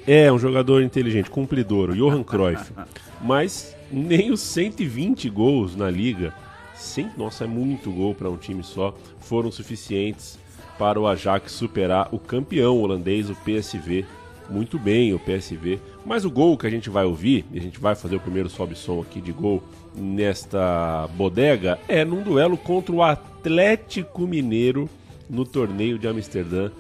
é, 0.07 0.33
um 0.33 0.39
jogador 0.39 0.83
inteligente, 0.83 1.29
cumpridor, 1.31 1.91
o 1.91 1.95
Johan 1.97 2.23
Cruyff. 2.23 2.73
Mas 3.21 3.77
nem 3.91 4.31
os 4.31 4.41
120 4.41 5.29
gols 5.29 5.77
na 5.77 5.91
liga, 5.91 6.33
cem- 6.75 7.11
nossa, 7.17 7.45
é 7.45 7.47
muito 7.47 7.91
gol 7.91 8.15
para 8.15 8.31
um 8.31 8.37
time 8.37 8.63
só, 8.63 8.95
foram 9.21 9.51
suficientes 9.53 10.39
para 10.79 10.99
o 11.01 11.07
Ajax 11.07 11.53
superar 11.53 12.09
o 12.13 12.19
campeão 12.19 12.81
holandês, 12.81 13.29
o 13.29 13.35
PSV. 13.35 14.05
Muito 14.49 14.79
bem, 14.79 15.13
o 15.13 15.19
PSV. 15.19 15.79
Mas 16.07 16.25
o 16.25 16.31
gol 16.31 16.57
que 16.57 16.67
a 16.67 16.71
gente 16.71 16.89
vai 16.89 17.05
ouvir, 17.05 17.45
e 17.53 17.59
a 17.59 17.63
gente 17.63 17.79
vai 17.79 17.95
fazer 17.95 18.17
o 18.17 18.21
primeiro 18.21 18.49
sobe-som 18.49 19.01
aqui 19.03 19.21
de 19.21 19.33
gol 19.33 19.63
nesta 19.95 21.07
bodega, 21.15 21.79
é 21.87 22.05
num 22.05 22.23
duelo 22.23 22.57
contra 22.57 22.95
o 22.95 23.03
Atlético 23.03 24.27
Mineiro 24.27 24.89
no 25.29 25.45
torneio 25.45 25.99
de 25.99 26.09
Amsterdã 26.09 26.71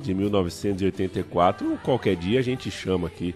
de 0.00 0.14
1984. 0.14 1.78
Qualquer 1.82 2.16
dia 2.16 2.38
a 2.38 2.42
gente 2.42 2.70
chama 2.70 3.08
aqui, 3.08 3.34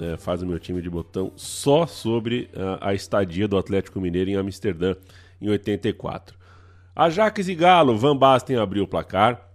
eh, 0.00 0.16
faz 0.16 0.42
o 0.42 0.46
meu 0.46 0.58
time 0.58 0.82
de 0.82 0.90
botão, 0.90 1.30
só 1.36 1.86
sobre 1.86 2.50
ah, 2.56 2.88
a 2.88 2.94
estadia 2.94 3.46
do 3.46 3.56
Atlético 3.56 4.00
Mineiro 4.00 4.30
em 4.30 4.36
Amsterdã 4.36 4.96
em 5.40 5.48
84. 5.48 6.36
Ajax 6.96 7.46
e 7.46 7.54
Galo, 7.54 7.96
Van 7.96 8.16
Basten 8.16 8.56
abriu 8.56 8.82
o 8.82 8.88
placar, 8.88 9.48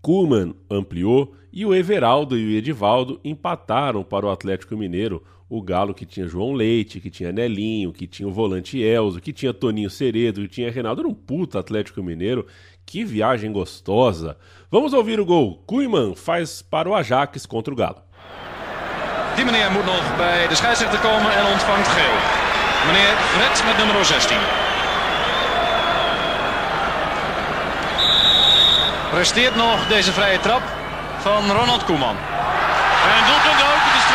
Kuhlmann 0.00 0.54
ampliou 0.70 1.34
e 1.52 1.66
o 1.66 1.74
Everaldo 1.74 2.38
e 2.38 2.46
o 2.46 2.56
Edivaldo 2.56 3.20
empataram 3.22 4.02
para 4.02 4.24
o 4.24 4.30
Atlético 4.30 4.76
Mineiro. 4.76 5.22
O 5.48 5.60
Galo 5.60 5.92
que 5.92 6.06
tinha 6.06 6.26
João 6.26 6.54
Leite, 6.54 6.98
que 6.98 7.10
tinha 7.10 7.30
Nelinho, 7.30 7.92
que 7.92 8.06
tinha 8.06 8.26
o 8.26 8.32
volante 8.32 8.80
Elzo, 8.80 9.20
que 9.20 9.34
tinha 9.34 9.52
Toninho 9.52 9.90
Ceredo, 9.90 10.40
que 10.40 10.48
tinha 10.48 10.70
Reinaldo. 10.70 11.02
Era 11.02 11.08
um 11.08 11.14
puta 11.14 11.58
Atlético 11.58 12.02
Mineiro. 12.02 12.46
Que 12.86 13.04
viagem 13.04 13.52
gostosa. 13.52 14.38
Vamos 14.70 14.94
ouvir 14.94 15.20
o 15.20 15.26
gol. 15.26 15.62
Kuhlmann 15.66 16.14
faz 16.14 16.62
para 16.62 16.88
o 16.88 16.94
Ajax 16.94 17.44
contra 17.44 17.72
o 17.74 17.76
Galo. 17.76 18.00
Die 19.36 19.44
meneer 19.44 19.70
moet 19.70 19.84
nog 19.84 20.16
bij 20.16 20.48
de 20.48 20.54
scheidsrechter 20.54 20.98
komen 20.98 21.32
en 21.32 21.52
ontvangt 21.52 21.88
geel. 21.88 22.16
Meneer 22.86 23.16
Fred 23.32 23.64
met 23.66 23.76
nummer 23.76 24.04
16. 24.04 24.36
Presteert 29.10 29.56
nog 29.56 29.86
deze 29.86 30.12
vrije 30.12 30.40
trap 30.40 30.81
van 31.22 31.42
Ronald 31.58 31.84
Koeman. 31.84 32.16
En 33.16 33.22
doelpunt 33.30 33.60
ook, 33.70 33.82
het 33.88 33.96
is 34.00 34.06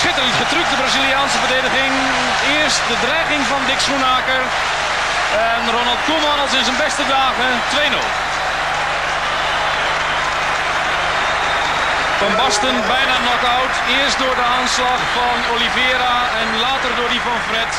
Schitterend 0.00 0.36
getrukt, 0.42 0.70
de 0.72 0.82
Braziliaanse 0.84 1.38
verdediging. 1.44 1.92
Eerst 2.56 2.82
de 2.92 2.98
dreiging 3.06 3.42
van 3.52 3.62
Dick 3.68 3.80
Schoenaker. 3.86 4.42
En 5.50 5.60
Ronald 5.76 6.02
Koeman 6.06 6.38
als 6.44 6.54
in 6.58 6.66
zijn 6.68 6.82
beste 6.86 7.04
dagen 7.16 7.50
2-0. 7.72 7.78
Van 12.22 12.32
Basten 12.40 12.76
bijna 12.96 13.14
knock-out. 13.24 13.74
Eerst 13.98 14.18
door 14.22 14.36
de 14.40 14.46
aanslag 14.58 15.00
van 15.18 15.36
Oliveira 15.52 16.16
en 16.40 16.48
later 16.66 16.90
door 16.98 17.10
die 17.14 17.24
van 17.28 17.40
Fred. 17.48 17.72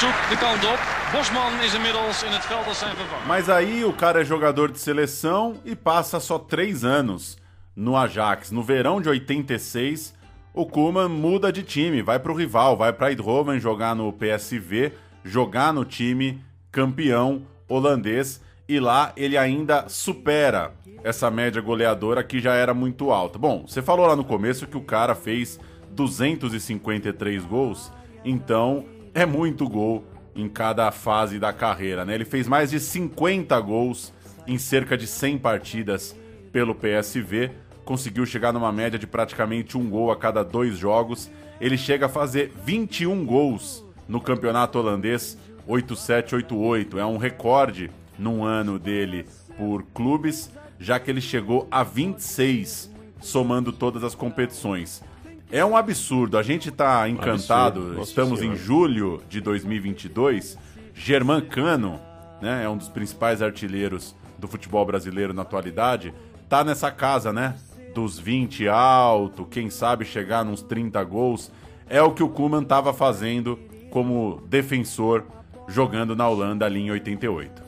Zoekt 0.00 0.24
de 0.32 0.38
kant 0.44 0.62
op. 0.74 0.80
Bosman 1.16 1.64
inmiddels 1.74 2.22
in 2.22 2.32
het 2.32 2.44
veld 2.44 2.66
als 2.66 2.78
zijn. 2.78 2.92
Mas 3.26 3.48
aí 3.48 3.84
o 3.84 3.92
cara 3.92 4.20
é 4.20 4.24
jogador 4.24 4.70
de 4.70 4.78
seleção 4.78 5.54
e 5.64 5.74
passa 5.74 6.20
só 6.20 6.38
três 6.38 6.84
anos 6.84 7.38
no 7.74 7.96
Ajax. 7.96 8.50
No 8.50 8.62
verão 8.62 9.00
de 9.00 9.08
86, 9.08 10.12
o 10.52 10.66
Koeman 10.66 11.08
muda 11.08 11.50
de 11.50 11.62
time, 11.62 12.02
vai 12.02 12.18
pro 12.18 12.34
rival, 12.34 12.76
vai 12.76 12.92
pra 12.92 13.10
Eindhoven 13.10 13.58
jogar 13.58 13.96
no 13.96 14.12
PSV, 14.12 14.92
jogar 15.24 15.72
no 15.72 15.86
time 15.86 16.44
campeão 16.70 17.46
holandês 17.66 18.42
e 18.68 18.78
lá 18.78 19.14
ele 19.16 19.38
ainda 19.38 19.88
supera 19.88 20.74
essa 21.02 21.30
média 21.30 21.62
goleadora 21.62 22.22
que 22.22 22.40
já 22.40 22.52
era 22.52 22.74
muito 22.74 23.10
alta. 23.10 23.38
Bom, 23.38 23.64
você 23.66 23.80
falou 23.80 24.06
lá 24.06 24.14
no 24.14 24.24
começo 24.24 24.66
que 24.66 24.76
o 24.76 24.82
cara 24.84 25.14
fez 25.14 25.58
253 25.92 27.42
gols, 27.46 27.90
então 28.22 28.84
é 29.14 29.24
muito 29.24 29.66
gol 29.66 30.04
em 30.36 30.48
cada 30.48 30.90
fase 30.92 31.38
da 31.38 31.52
carreira, 31.52 32.04
né? 32.04 32.14
Ele 32.14 32.24
fez 32.24 32.46
mais 32.46 32.70
de 32.70 32.78
50 32.78 33.58
gols 33.60 34.12
em 34.46 34.58
cerca 34.58 34.96
de 34.96 35.06
100 35.06 35.38
partidas 35.38 36.14
pelo 36.52 36.74
PSV, 36.74 37.50
conseguiu 37.84 38.26
chegar 38.26 38.52
numa 38.52 38.70
média 38.70 38.98
de 38.98 39.06
praticamente 39.06 39.76
um 39.76 39.88
gol 39.88 40.10
a 40.10 40.16
cada 40.16 40.42
dois 40.42 40.76
jogos. 40.76 41.30
Ele 41.60 41.78
chega 41.78 42.06
a 42.06 42.08
fazer 42.08 42.52
21 42.64 43.24
gols 43.24 43.84
no 44.06 44.20
campeonato 44.20 44.78
holandês 44.78 45.38
8788. 45.66 46.98
É 46.98 47.06
um 47.06 47.16
recorde 47.16 47.90
num 48.18 48.44
ano 48.44 48.78
dele 48.78 49.26
por 49.56 49.82
clubes, 49.94 50.50
já 50.78 51.00
que 51.00 51.10
ele 51.10 51.20
chegou 51.20 51.66
a 51.70 51.82
26 51.82 52.90
somando 53.20 53.72
todas 53.72 54.04
as 54.04 54.14
competições. 54.14 55.02
É 55.50 55.64
um 55.64 55.76
absurdo, 55.76 56.36
a 56.36 56.42
gente 56.42 56.70
tá 56.70 57.08
encantado, 57.08 57.80
Absurdo, 57.80 57.98
nossa 57.98 58.10
estamos 58.10 58.38
em 58.40 58.42
senhora. 58.42 58.58
julho 58.58 59.22
de 59.28 59.40
2022. 59.40 60.58
Germán 60.92 61.40
Cano, 61.42 62.00
né, 62.40 62.64
é 62.64 62.68
um 62.68 62.76
dos 62.76 62.88
principais 62.88 63.40
artilheiros 63.40 64.14
do 64.38 64.48
futebol 64.48 64.84
brasileiro 64.84 65.32
na 65.32 65.42
atualidade, 65.42 66.12
tá 66.48 66.64
nessa 66.64 66.90
casa, 66.90 67.32
né? 67.32 67.54
Dos 67.94 68.18
20 68.18 68.68
alto, 68.68 69.44
quem 69.46 69.70
sabe 69.70 70.04
chegar 70.04 70.44
nos 70.44 70.62
30 70.62 71.02
gols. 71.04 71.50
É 71.88 72.02
o 72.02 72.12
que 72.12 72.22
o 72.22 72.28
Koeman 72.28 72.64
tava 72.64 72.92
fazendo 72.92 73.58
como 73.90 74.42
defensor 74.48 75.24
jogando 75.68 76.14
na 76.14 76.28
Holanda 76.28 76.66
ali 76.66 76.80
em 76.80 76.90
88. 76.90 77.65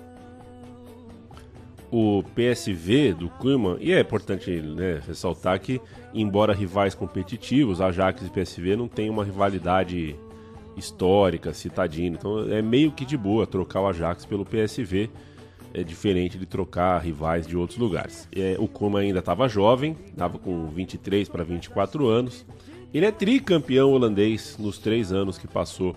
O 1.91 2.23
PSV 2.35 3.15
do 3.15 3.29
Koeman, 3.31 3.79
e 3.81 3.93
é 3.93 4.01
importante 4.01 4.51
né, 4.51 5.01
ressaltar 5.07 5.59
que, 5.61 5.81
embora 6.13 6.53
rivais 6.53 6.95
competitivos, 6.95 7.81
Ajax 7.81 8.23
e 8.23 8.31
PSV 8.31 8.77
não 8.77 8.89
tem 8.89 9.09
uma 9.09 9.25
rivalidade 9.25 10.15
histórica, 10.77 11.53
citadina. 11.53 12.17
Então 12.17 12.53
é 12.53 12.63
meio 12.63 12.93
que 12.93 13.05
de 13.05 13.17
boa 13.17 13.47
trocar 13.47 13.81
o 13.81 13.87
Ajax 13.87 14.25
pelo 14.27 14.45
PSV, 14.45 15.11
é 15.75 15.83
diferente 15.83 16.39
de 16.39 16.47
trocar 16.47 16.99
rivais 16.99 17.47
de 17.47 17.57
outros 17.57 17.79
lugares. 17.79 18.29
É, 18.35 18.57
o 18.59 18.67
Koeman 18.67 19.01
ainda 19.01 19.19
estava 19.19 19.49
jovem, 19.49 19.97
estava 20.07 20.39
com 20.39 20.67
23 20.69 21.29
para 21.29 21.45
24 21.45 22.07
anos. 22.07 22.47
Ele 22.93 23.05
é 23.05 23.13
tricampeão 23.13 23.93
holandês 23.93 24.57
nos 24.59 24.79
três 24.79 25.13
anos 25.13 25.37
que 25.37 25.47
passou 25.47 25.95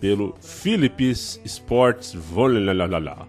pelo 0.00 0.36
Philips 0.40 1.40
Sports 1.44 2.14
Vollalala. 2.14 3.26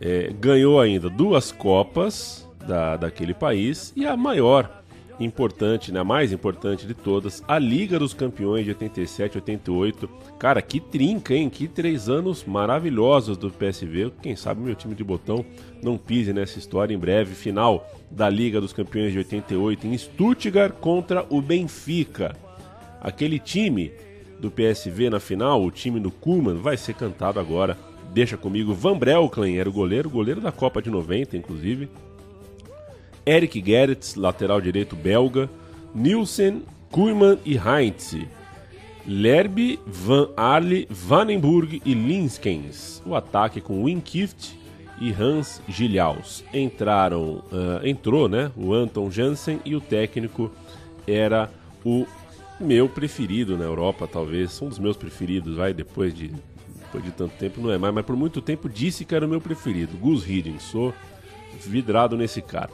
É, 0.00 0.32
ganhou 0.38 0.80
ainda 0.80 1.08
duas 1.08 1.50
Copas 1.50 2.48
da, 2.66 2.96
daquele 2.96 3.34
país 3.34 3.92
e 3.96 4.06
a 4.06 4.16
maior 4.16 4.78
importante, 5.20 5.90
né, 5.90 6.00
a 6.00 6.04
mais 6.04 6.32
importante 6.32 6.86
de 6.86 6.94
todas, 6.94 7.42
a 7.48 7.58
Liga 7.58 7.98
dos 7.98 8.14
Campeões 8.14 8.64
de 8.64 8.70
87 8.70 9.38
88. 9.38 10.08
Cara, 10.38 10.62
que 10.62 10.80
trinca, 10.80 11.34
hein? 11.34 11.50
Que 11.50 11.66
três 11.66 12.08
anos 12.08 12.44
maravilhosos 12.44 13.36
do 13.36 13.50
PSV. 13.50 14.12
Quem 14.22 14.36
sabe 14.36 14.60
meu 14.60 14.74
time 14.74 14.94
de 14.94 15.02
botão 15.02 15.44
não 15.82 15.98
pise 15.98 16.32
nessa 16.32 16.58
história 16.58 16.94
em 16.94 16.98
breve. 16.98 17.34
Final 17.34 17.86
da 18.10 18.28
Liga 18.28 18.60
dos 18.60 18.72
Campeões 18.72 19.12
de 19.12 19.18
88 19.18 19.86
em 19.86 19.98
Stuttgart 19.98 20.74
contra 20.74 21.26
o 21.28 21.42
Benfica. 21.42 22.36
Aquele 23.00 23.38
time 23.38 23.92
do 24.38 24.50
PSV 24.50 25.10
na 25.10 25.18
final, 25.18 25.62
o 25.62 25.70
time 25.70 25.98
do 25.98 26.10
Kuhlmann, 26.10 26.58
vai 26.58 26.76
ser 26.76 26.94
cantado 26.94 27.40
agora. 27.40 27.76
Deixa 28.18 28.36
comigo, 28.36 28.74
Van 28.74 28.98
Brelklen 28.98 29.60
era 29.60 29.68
o 29.68 29.72
goleiro, 29.72 30.10
goleiro 30.10 30.40
da 30.40 30.50
Copa 30.50 30.82
de 30.82 30.90
90, 30.90 31.36
inclusive. 31.36 31.88
Eric 33.24 33.62
Gerrits, 33.64 34.16
lateral 34.16 34.60
direito 34.60 34.96
belga. 34.96 35.48
Nielsen, 35.94 36.64
Kuhlmann 36.90 37.38
e 37.44 37.56
Heinz. 37.56 38.16
Lerby, 39.06 39.78
Van 39.86 40.30
Arle, 40.36 40.88
Vandenburg 40.90 41.80
e 41.84 41.94
Linskens. 41.94 43.00
O 43.06 43.14
ataque 43.14 43.60
com 43.60 43.84
Winkift 43.84 44.58
e 45.00 45.12
Hans 45.12 45.62
Gilhaus. 45.68 46.42
Entraram, 46.52 47.44
uh, 47.52 47.86
entrou, 47.86 48.28
né? 48.28 48.50
O 48.56 48.74
Anton 48.74 49.12
Jansen 49.12 49.60
e 49.64 49.76
o 49.76 49.80
técnico 49.80 50.50
era 51.06 51.48
o 51.84 52.04
meu 52.58 52.88
preferido 52.88 53.56
na 53.56 53.64
Europa, 53.64 54.08
talvez, 54.08 54.60
um 54.60 54.68
dos 54.68 54.80
meus 54.80 54.96
preferidos, 54.96 55.54
vai, 55.54 55.72
depois 55.72 56.12
de, 56.12 56.32
depois 56.88 57.04
de 57.04 57.12
tanto 57.12 57.36
tempo 57.36 57.60
não 57.60 57.70
é 57.70 57.78
mais, 57.78 57.94
mas 57.94 58.04
por 58.04 58.16
muito 58.16 58.40
tempo 58.40 58.68
disse 58.68 59.04
que 59.04 59.14
era 59.14 59.26
o 59.26 59.28
meu 59.28 59.40
preferido, 59.40 59.96
Gus 59.98 60.28
Hiddink, 60.28 60.62
sou 60.62 60.94
vidrado 61.66 62.16
nesse 62.16 62.40
cara. 62.40 62.70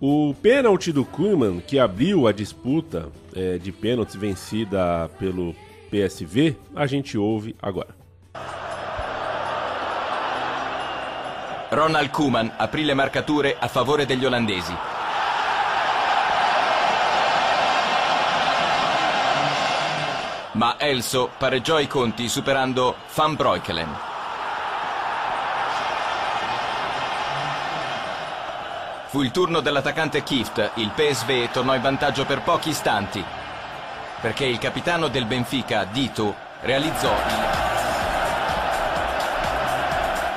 O 0.00 0.34
pênalti 0.40 0.92
do 0.92 1.04
Koeman, 1.04 1.60
que 1.60 1.78
abriu 1.78 2.26
a 2.26 2.32
disputa 2.32 3.08
é, 3.34 3.58
de 3.58 3.70
pênaltis 3.70 4.16
vencida 4.16 5.10
pelo 5.18 5.54
PSV, 5.90 6.56
a 6.74 6.86
gente 6.86 7.18
ouve 7.18 7.54
agora. 7.60 7.94
Ronald 11.70 12.10
Koeman 12.10 12.50
aprì 12.58 12.82
le 12.82 12.94
marcature 12.94 13.56
a 13.60 13.68
favore 13.68 14.06
degli 14.06 14.24
olandesi. 14.24 14.99
Ma 20.60 20.74
Elso 20.76 21.30
pareggiò 21.38 21.78
i 21.78 21.86
conti 21.86 22.28
superando 22.28 22.94
Van 23.14 23.34
Breukelen. 23.34 23.88
Fu 29.06 29.22
il 29.22 29.30
turno 29.30 29.60
dell'attaccante 29.60 30.22
Kift, 30.22 30.72
il 30.74 30.90
PSV 30.94 31.50
tornò 31.50 31.74
in 31.74 31.80
vantaggio 31.80 32.26
per 32.26 32.42
pochi 32.42 32.68
istanti, 32.68 33.24
perché 34.20 34.44
il 34.44 34.58
capitano 34.58 35.08
del 35.08 35.24
Benfica, 35.24 35.84
Dito, 35.84 36.36
realizzò. 36.60 37.14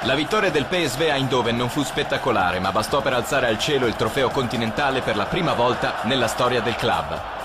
La 0.04 0.16
vittoria 0.16 0.52
del 0.52 0.68
PSV 0.68 1.02
a 1.02 1.16
Eindhoven 1.16 1.58
non 1.58 1.68
fu 1.68 1.84
spettacolare, 1.84 2.60
ma 2.60 2.72
bastò 2.72 3.02
per 3.02 3.12
alzare 3.12 3.48
al 3.48 3.60
cielo 3.60 3.88
il 3.88 3.98
trofeo 3.98 4.30
continentale 4.30 5.02
per 5.02 5.18
la 5.18 5.26
prima 5.26 5.52
volta 5.52 5.96
nella 6.04 6.28
storia 6.28 6.62
del 6.62 6.78
club. 6.78 7.43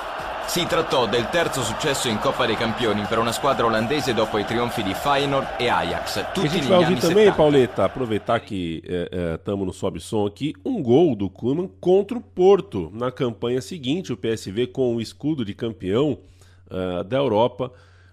Si 0.49 0.65
trattò 0.65 1.07
del 1.07 1.29
terzo 1.29 1.63
successo 1.63 2.09
in 2.09 2.19
Coppa 2.19 2.47
dei 2.47 2.57
Campioni 2.57 3.05
per 3.07 3.19
una 3.19 3.33
squadra 3.33 3.67
olandese 3.67 4.15
dopo 4.15 4.39
i 4.39 4.47
trionfi 4.47 4.83
di 4.83 4.95
Feyenoord 4.95 5.61
e 5.61 5.69
Ajax, 5.69 6.17
a 6.17 6.25
tutti 6.33 6.49
gente 6.49 6.67
vai 6.67 6.79
anni 6.79 6.95
ouvir 6.95 7.01
também, 7.01 7.27
70. 7.27 7.37
Pauleta, 7.37 7.85
aproveitar 7.85 8.41
que 8.41 8.83
estamos 9.35 9.67
no 9.67 9.75
Sobe 9.75 10.01
Som 10.01 10.25
aqui, 10.25 10.55
um 10.65 10.83
gol 10.83 11.15
do 11.15 11.29
Koeman 11.29 11.69
contra 11.79 12.17
o 12.17 12.23
Porto 12.23 12.91
na 12.95 13.13
campanha 13.13 13.61
seguinte, 13.61 14.11
o 14.11 14.17
PSV 14.17 14.69
com 14.69 14.97
o 14.97 15.03
escudo 15.03 15.45
de 15.45 15.53
campeão 15.53 16.19
ah, 16.71 17.03
da 17.03 17.19
Europa 17.19 17.71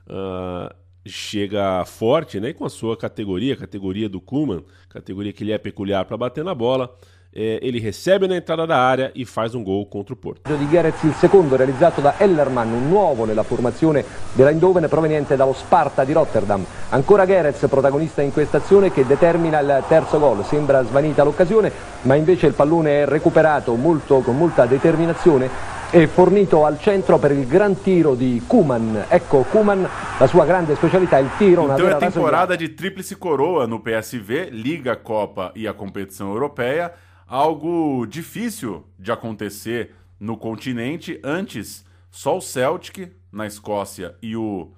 ah, 0.09 0.75
chega 1.05 1.85
forte, 1.85 2.41
né, 2.41 2.51
com 2.51 2.65
a 2.65 2.69
sua 2.69 2.97
categoria, 2.97 3.55
categoria 3.55 4.09
do 4.09 4.19
Koeman, 4.19 4.61
categoria 4.89 5.31
que 5.31 5.41
ele 5.41 5.53
é 5.53 5.57
peculiar 5.57 6.03
para 6.03 6.17
bater 6.17 6.43
na 6.43 6.53
bola, 6.53 6.93
eh, 7.35 7.59
ele 7.61 7.79
recebe 7.79 8.27
na 8.27 8.37
entrada 8.37 8.65
da 8.65 8.77
área 8.77 9.11
e 9.13 9.25
faz 9.25 9.53
um 9.53 9.61
gol 9.61 9.85
contra 9.87 10.13
o 10.13 10.17
Porto. 10.17 10.55
di 10.55 10.67
Gerets 10.69 11.03
il 11.03 11.13
secondo 11.15 11.57
realizzato 11.57 11.99
da 11.99 12.15
Ellermann, 12.17 12.71
un 12.71 12.87
nuovo 12.87 13.25
nella 13.25 13.43
formazione 13.43 14.05
dell'Eindhoven 14.31 14.87
proveniente 14.87 15.35
dallo 15.35 15.51
Sparta 15.53 16.05
di 16.05 16.13
Rotterdam. 16.13 16.65
Ancora 16.89 17.25
Gerets 17.25 17.65
protagonista 17.69 18.21
in 18.21 18.31
questa 18.31 18.57
azione 18.57 18.89
che 18.89 19.05
determina 19.05 19.59
il 19.59 19.83
terzo 19.89 20.17
gol. 20.17 20.45
Sembra 20.45 20.81
svanita 20.85 21.23
l'occasione, 21.23 21.71
ma 22.03 22.15
invece 22.15 22.47
il 22.47 22.53
pallone 22.53 23.01
è 23.01 23.05
recuperato 23.05 23.75
molto- 23.75 24.19
con 24.21 24.37
molta 24.37 24.65
determinazione 24.65 25.73
e 25.91 26.07
fornito 26.07 26.65
al 26.65 26.79
centro 26.79 27.17
per 27.17 27.31
il 27.31 27.45
gran 27.47 27.81
tiro 27.81 28.15
di 28.15 28.41
Kuman. 28.47 29.05
Ecco 29.07 29.45
Kuman, 29.49 29.87
la 30.17 30.27
sua 30.27 30.45
grande 30.45 30.75
specialità, 30.75 31.17
il 31.17 31.29
tiro, 31.37 31.63
una 31.63 31.75
Então 31.75 31.89
é 31.89 31.95
temporada 31.95 32.55
de 32.57 32.69
tríplice 32.69 33.15
coroa 33.17 33.67
no 33.67 33.79
PSV, 33.79 34.49
Liga, 34.51 34.95
Copa 34.95 35.51
e 35.53 35.67
a 35.67 35.73
competição 35.73 36.29
europeia. 36.31 36.91
Algo 37.27 38.05
difícil 38.05 38.85
de 38.99 39.11
acontecer 39.11 39.95
no 40.19 40.37
continente. 40.37 41.19
Antes, 41.23 41.83
só 42.11 42.37
o 42.37 42.41
Celtic 42.41 43.11
na 43.31 43.47
Escócia 43.47 44.15
e 44.21 44.35
o 44.35 44.71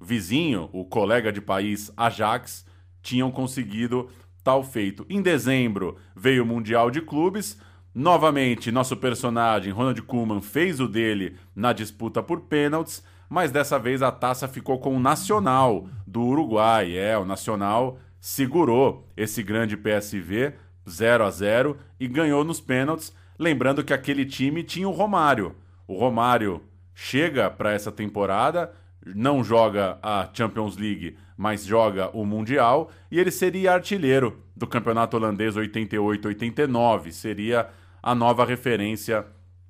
vizinho, 0.00 0.68
o 0.72 0.84
colega 0.84 1.32
de 1.32 1.40
país 1.40 1.92
Ajax, 1.96 2.66
tinham 3.00 3.30
conseguido 3.30 4.10
tal 4.42 4.64
feito. 4.64 5.06
Em 5.08 5.22
dezembro 5.22 5.96
veio 6.14 6.42
o 6.42 6.46
Mundial 6.46 6.90
de 6.90 7.00
Clubes. 7.00 7.56
Novamente, 7.94 8.72
nosso 8.72 8.96
personagem, 8.96 9.72
Ronald 9.72 10.02
Koeman, 10.02 10.40
fez 10.40 10.80
o 10.80 10.88
dele 10.88 11.36
na 11.54 11.72
disputa 11.72 12.20
por 12.22 12.42
pênaltis, 12.42 13.02
mas 13.28 13.50
dessa 13.50 13.78
vez 13.78 14.02
a 14.02 14.10
taça 14.10 14.46
ficou 14.48 14.78
com 14.78 14.94
o 14.94 15.00
Nacional 15.00 15.88
do 16.06 16.20
Uruguai. 16.20 16.96
É, 16.96 17.16
o 17.16 17.24
Nacional 17.24 17.98
segurou 18.20 19.08
esse 19.16 19.42
grande 19.42 19.76
PSV 19.76 20.54
0 20.88 21.24
a 21.24 21.30
0 21.30 21.76
e 21.98 22.06
ganhou 22.06 22.44
nos 22.44 22.60
pênaltis. 22.60 23.14
Lembrando 23.38 23.84
que 23.84 23.92
aquele 23.92 24.24
time 24.24 24.62
tinha 24.62 24.88
o 24.88 24.92
Romário. 24.92 25.54
O 25.86 25.98
Romário 25.98 26.62
chega 26.94 27.50
para 27.50 27.72
essa 27.72 27.92
temporada, 27.92 28.72
não 29.04 29.44
joga 29.44 29.98
a 30.02 30.28
Champions 30.32 30.76
League, 30.76 31.16
mas 31.36 31.64
joga 31.64 32.10
o 32.16 32.24
Mundial 32.24 32.90
e 33.10 33.20
ele 33.20 33.30
seria 33.30 33.74
artilheiro 33.74 34.42
do 34.56 34.66
Campeonato 34.66 35.16
Holandês 35.16 35.54
88-89. 35.54 37.10
Seria 37.10 37.68
a 38.02 38.14
nova 38.14 38.44
referência 38.44 39.26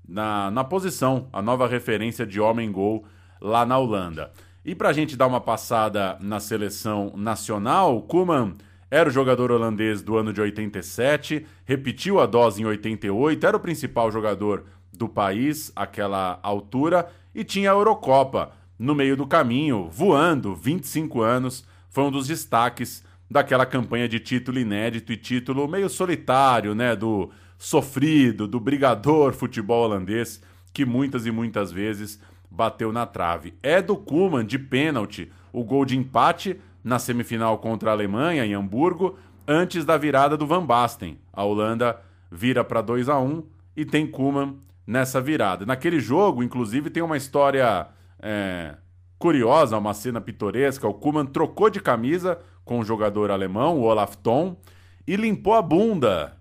na, 0.08 0.50
na 0.50 0.62
posição, 0.62 1.28
a 1.32 1.42
nova 1.42 1.66
referência 1.66 2.24
de 2.24 2.40
homem-gol 2.40 3.04
lá 3.40 3.66
na 3.66 3.76
Holanda. 3.76 4.30
E 4.64 4.74
para 4.74 4.88
a 4.88 4.92
gente 4.92 5.16
dar 5.16 5.26
uma 5.26 5.40
passada 5.40 6.16
na 6.20 6.40
seleção 6.40 7.12
nacional, 7.16 8.02
Koeman 8.02 8.54
era 8.90 9.08
o 9.08 9.12
jogador 9.12 9.50
holandês 9.50 10.02
do 10.02 10.16
ano 10.16 10.32
de 10.32 10.40
87, 10.40 11.46
repetiu 11.64 12.20
a 12.20 12.26
dose 12.26 12.62
em 12.62 12.64
88, 12.64 13.46
era 13.46 13.56
o 13.56 13.60
principal 13.60 14.10
jogador 14.10 14.64
do 14.92 15.08
país 15.08 15.72
àquela 15.74 16.38
altura 16.42 17.08
e 17.34 17.44
tinha 17.44 17.70
a 17.70 17.74
Eurocopa 17.74 18.52
no 18.78 18.94
meio 18.94 19.16
do 19.16 19.26
caminho, 19.26 19.88
voando, 19.90 20.54
25 20.54 21.22
anos, 21.22 21.66
foi 21.88 22.04
um 22.04 22.10
dos 22.10 22.26
destaques 22.26 23.02
daquela 23.30 23.66
campanha 23.66 24.08
de 24.08 24.20
título 24.20 24.58
inédito 24.58 25.12
e 25.12 25.16
título 25.16 25.66
meio 25.66 25.88
solitário, 25.88 26.74
né, 26.74 26.94
do 26.94 27.30
sofrido, 27.58 28.46
do 28.46 28.60
brigador 28.60 29.32
futebol 29.32 29.84
holandês, 29.84 30.40
que 30.72 30.84
muitas 30.84 31.26
e 31.26 31.30
muitas 31.30 31.72
vezes 31.72 32.20
bateu 32.50 32.92
na 32.92 33.06
trave. 33.06 33.54
É 33.62 33.82
do 33.82 33.96
Koeman, 33.96 34.44
de 34.44 34.58
pênalti, 34.58 35.32
o 35.52 35.64
gol 35.64 35.84
de 35.84 35.96
empate 35.96 36.60
na 36.86 37.00
semifinal 37.00 37.58
contra 37.58 37.90
a 37.90 37.92
Alemanha, 37.92 38.46
em 38.46 38.54
Hamburgo, 38.54 39.18
antes 39.44 39.84
da 39.84 39.98
virada 39.98 40.36
do 40.36 40.46
Van 40.46 40.64
Basten. 40.64 41.18
A 41.32 41.42
Holanda 41.42 42.00
vira 42.30 42.62
para 42.62 42.80
2 42.80 43.08
a 43.08 43.18
1 43.18 43.42
e 43.76 43.84
tem 43.84 44.06
Koeman 44.06 44.54
nessa 44.86 45.20
virada. 45.20 45.66
Naquele 45.66 45.98
jogo, 45.98 46.44
inclusive, 46.44 46.88
tem 46.88 47.02
uma 47.02 47.16
história 47.16 47.88
é, 48.22 48.76
curiosa, 49.18 49.76
uma 49.76 49.92
cena 49.94 50.20
pitoresca. 50.20 50.86
O 50.86 50.94
Koeman 50.94 51.26
trocou 51.26 51.68
de 51.68 51.80
camisa 51.80 52.38
com 52.64 52.78
o 52.78 52.84
jogador 52.84 53.32
alemão, 53.32 53.80
o 53.80 53.82
Olaf 53.82 54.14
Thon, 54.18 54.56
e 55.04 55.16
limpou 55.16 55.54
a 55.54 55.62
bunda 55.62 56.35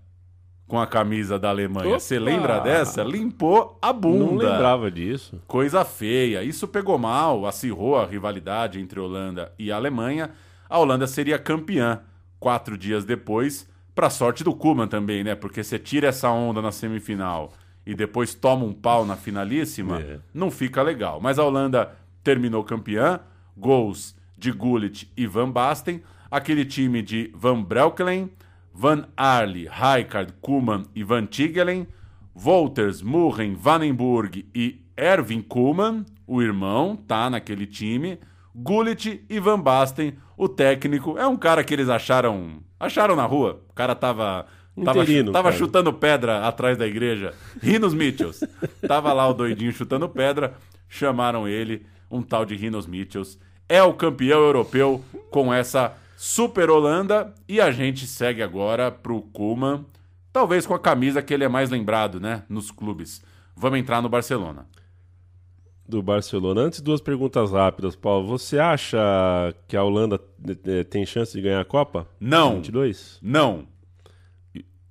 com 0.66 0.78
a 0.80 0.86
camisa 0.86 1.38
da 1.38 1.48
Alemanha. 1.50 1.88
Opa! 1.90 1.98
Você 2.00 2.18
lembra 2.18 2.58
dessa? 2.58 3.02
Limpou 3.02 3.78
a 3.80 3.92
bunda. 3.92 4.24
Não 4.24 4.34
lembrava 4.36 4.90
disso. 4.90 5.40
Coisa 5.46 5.84
feia. 5.84 6.42
Isso 6.42 6.66
pegou 6.66 6.98
mal, 6.98 7.46
acirrou 7.46 7.96
a 7.96 8.04
rivalidade 8.06 8.80
entre 8.80 8.98
Holanda 8.98 9.52
e 9.58 9.70
Alemanha. 9.70 10.30
A 10.68 10.78
Holanda 10.78 11.06
seria 11.06 11.38
campeã 11.38 12.00
quatro 12.40 12.76
dias 12.76 13.04
depois, 13.04 13.68
para 13.94 14.10
sorte 14.10 14.44
do 14.44 14.54
Koeman 14.54 14.88
também, 14.88 15.22
né? 15.24 15.34
Porque 15.34 15.62
você 15.62 15.78
tira 15.78 16.08
essa 16.08 16.28
onda 16.30 16.60
na 16.60 16.70
semifinal 16.72 17.52
e 17.86 17.94
depois 17.94 18.34
toma 18.34 18.64
um 18.64 18.72
pau 18.72 19.06
na 19.06 19.16
finalíssima, 19.16 20.00
É. 20.00 20.18
não 20.34 20.50
fica 20.50 20.82
legal. 20.82 21.20
Mas 21.20 21.38
a 21.38 21.44
Holanda 21.44 21.92
terminou 22.24 22.62
campeã, 22.64 23.20
gols 23.56 24.14
de 24.36 24.50
Gullit 24.52 25.10
e 25.16 25.26
Van 25.26 25.48
Basten, 25.50 26.02
aquele 26.30 26.64
time 26.64 27.00
de 27.00 27.30
Van 27.34 27.62
Breukelen, 27.62 28.28
Van 28.78 29.06
Arle, 29.16 29.70
Rijkaard, 29.70 30.34
Koeman 30.42 30.84
e 30.94 31.02
Van 31.02 31.26
Tigelen, 31.26 31.86
Wolters, 32.34 33.00
Murren, 33.00 33.56
Vandenburg 33.56 34.44
e 34.54 34.82
Erwin 34.94 35.40
Koeman, 35.40 36.04
o 36.26 36.42
irmão, 36.42 36.94
tá 36.94 37.30
naquele 37.30 37.66
time. 37.66 38.18
Gullit 38.54 39.24
e 39.30 39.40
Van 39.40 39.58
Basten, 39.58 40.18
o 40.36 40.46
técnico. 40.46 41.16
É 41.16 41.26
um 41.26 41.38
cara 41.38 41.64
que 41.64 41.72
eles 41.72 41.88
acharam 41.88 42.62
acharam 42.78 43.16
na 43.16 43.24
rua. 43.24 43.62
O 43.70 43.72
cara 43.72 43.94
tava 43.94 44.44
Tava, 44.84 45.02
Interino, 45.02 45.32
tava 45.32 45.48
cara. 45.48 45.58
chutando 45.58 45.90
pedra 45.90 46.46
atrás 46.46 46.76
da 46.76 46.86
igreja. 46.86 47.32
Rinos 47.62 47.94
Mitchells. 47.94 48.46
tava 48.86 49.10
lá 49.14 49.26
o 49.26 49.32
doidinho 49.32 49.72
chutando 49.72 50.06
pedra. 50.06 50.52
Chamaram 50.86 51.48
ele, 51.48 51.86
um 52.10 52.20
tal 52.20 52.44
de 52.44 52.54
Rinos 52.54 52.86
Mitchells. 52.86 53.38
É 53.70 53.82
o 53.82 53.94
campeão 53.94 54.40
europeu 54.40 55.02
com 55.30 55.52
essa 55.52 55.94
Super 56.16 56.70
Holanda. 56.70 57.32
E 57.48 57.60
a 57.60 57.70
gente 57.70 58.06
segue 58.06 58.42
agora 58.42 58.90
pro 58.90 59.20
Kuman. 59.22 59.84
Talvez 60.32 60.66
com 60.66 60.74
a 60.74 60.78
camisa 60.78 61.22
que 61.22 61.32
ele 61.32 61.44
é 61.44 61.48
mais 61.48 61.70
lembrado, 61.70 62.18
né? 62.18 62.42
Nos 62.48 62.70
clubes. 62.70 63.22
Vamos 63.54 63.78
entrar 63.78 64.02
no 64.02 64.08
Barcelona. 64.08 64.66
do 65.88 66.02
Barcelona. 66.02 66.60
Antes, 66.62 66.80
duas 66.80 67.00
perguntas 67.00 67.52
rápidas, 67.52 67.94
Paulo. 67.94 68.26
Você 68.26 68.58
acha 68.58 68.98
que 69.68 69.76
a 69.76 69.82
Holanda 69.84 70.20
eh, 70.64 70.82
tem 70.84 71.06
chance 71.06 71.32
de 71.32 71.40
ganhar 71.40 71.60
a 71.60 71.64
Copa? 71.64 72.08
Não. 72.20 72.56
22? 72.56 73.18
Não. 73.22 73.66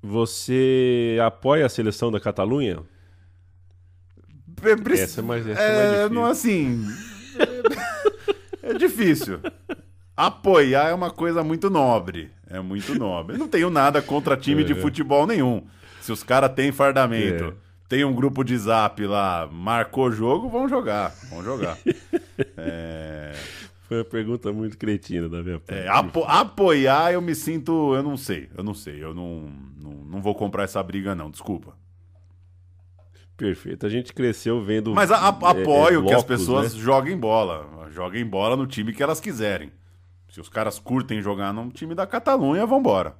Você 0.01 1.17
apoia 1.25 1.65
a 1.65 1.69
seleção 1.69 2.11
da 2.11 2.19
Catalunha? 2.19 2.79
Essa 4.93 5.19
é 5.19 5.23
mais- 5.23 5.45
essa 5.47 5.61
é 5.61 5.75
mais 5.75 5.79
É, 5.79 5.91
difícil. 5.91 6.09
não 6.15 6.25
assim. 6.25 6.85
É 8.63 8.73
difícil. 8.73 9.39
Apoiar 10.17 10.89
é 10.89 10.93
uma 10.93 11.11
coisa 11.11 11.43
muito 11.43 11.69
nobre. 11.69 12.31
É 12.49 12.59
muito 12.59 12.93
nobre. 12.99 13.35
Eu 13.35 13.39
não 13.39 13.47
tenho 13.47 13.69
nada 13.69 14.01
contra 14.01 14.37
time 14.37 14.63
de 14.63 14.73
futebol 14.75 15.27
nenhum. 15.27 15.63
Se 16.01 16.11
os 16.11 16.23
caras 16.23 16.53
têm 16.53 16.71
fardamento, 16.71 17.43
É. 17.45 17.53
tem 17.89 18.05
um 18.05 18.13
grupo 18.13 18.43
de 18.43 18.55
zap 18.57 19.03
lá, 19.05 19.49
marcou 19.51 20.11
jogo, 20.11 20.47
vão 20.49 20.69
jogar. 20.69 21.13
Vão 21.29 21.43
jogar. 21.43 21.77
É, 22.57 23.31
Foi 23.87 23.99
uma 23.99 24.03
pergunta 24.03 24.51
muito 24.51 24.77
cretina 24.77 25.29
da 25.29 25.41
minha 25.41 25.57
parte. 25.59 25.79
é, 25.83 25.87
apo- 25.87 26.25
apoiar, 26.25 27.13
eu 27.13 27.21
me 27.21 27.33
sinto. 27.33 27.95
Eu 27.95 28.03
não 28.03 28.17
sei. 28.17 28.49
Eu 28.57 28.61
não 28.63 28.73
sei. 28.73 29.01
Eu 29.01 29.13
não, 29.13 29.49
não, 29.81 29.91
não 29.91 30.21
vou 30.21 30.35
comprar 30.35 30.63
essa 30.63 30.83
briga, 30.83 31.15
não. 31.15 31.29
Desculpa. 31.31 31.73
Perfeito. 33.37 33.85
A 33.85 33.89
gente 33.89 34.11
cresceu 34.13 34.61
vendo. 34.61 34.93
Mas 34.93 35.11
a- 35.11 35.17
a- 35.17 35.27
é, 35.27 35.59
é, 35.59 35.61
apoio 35.61 36.01
que 36.05 36.13
as 36.13 36.23
blocos, 36.23 36.23
pessoas 36.23 36.73
né? 36.73 36.79
joguem 36.81 37.17
bola. 37.17 37.87
Joguem 37.91 38.25
bola 38.25 38.55
no 38.57 38.67
time 38.67 38.91
que 38.93 39.01
elas 39.03 39.19
quiserem. 39.21 39.71
Se 40.35 40.41
os 40.41 40.49
caras 40.49 40.77
curtem 40.77 41.21
jogar 41.21 41.53
num 41.53 41.69
time 41.69 41.95
da 41.95 42.05
Catalunha, 42.05 42.65
vambora. 42.65 43.15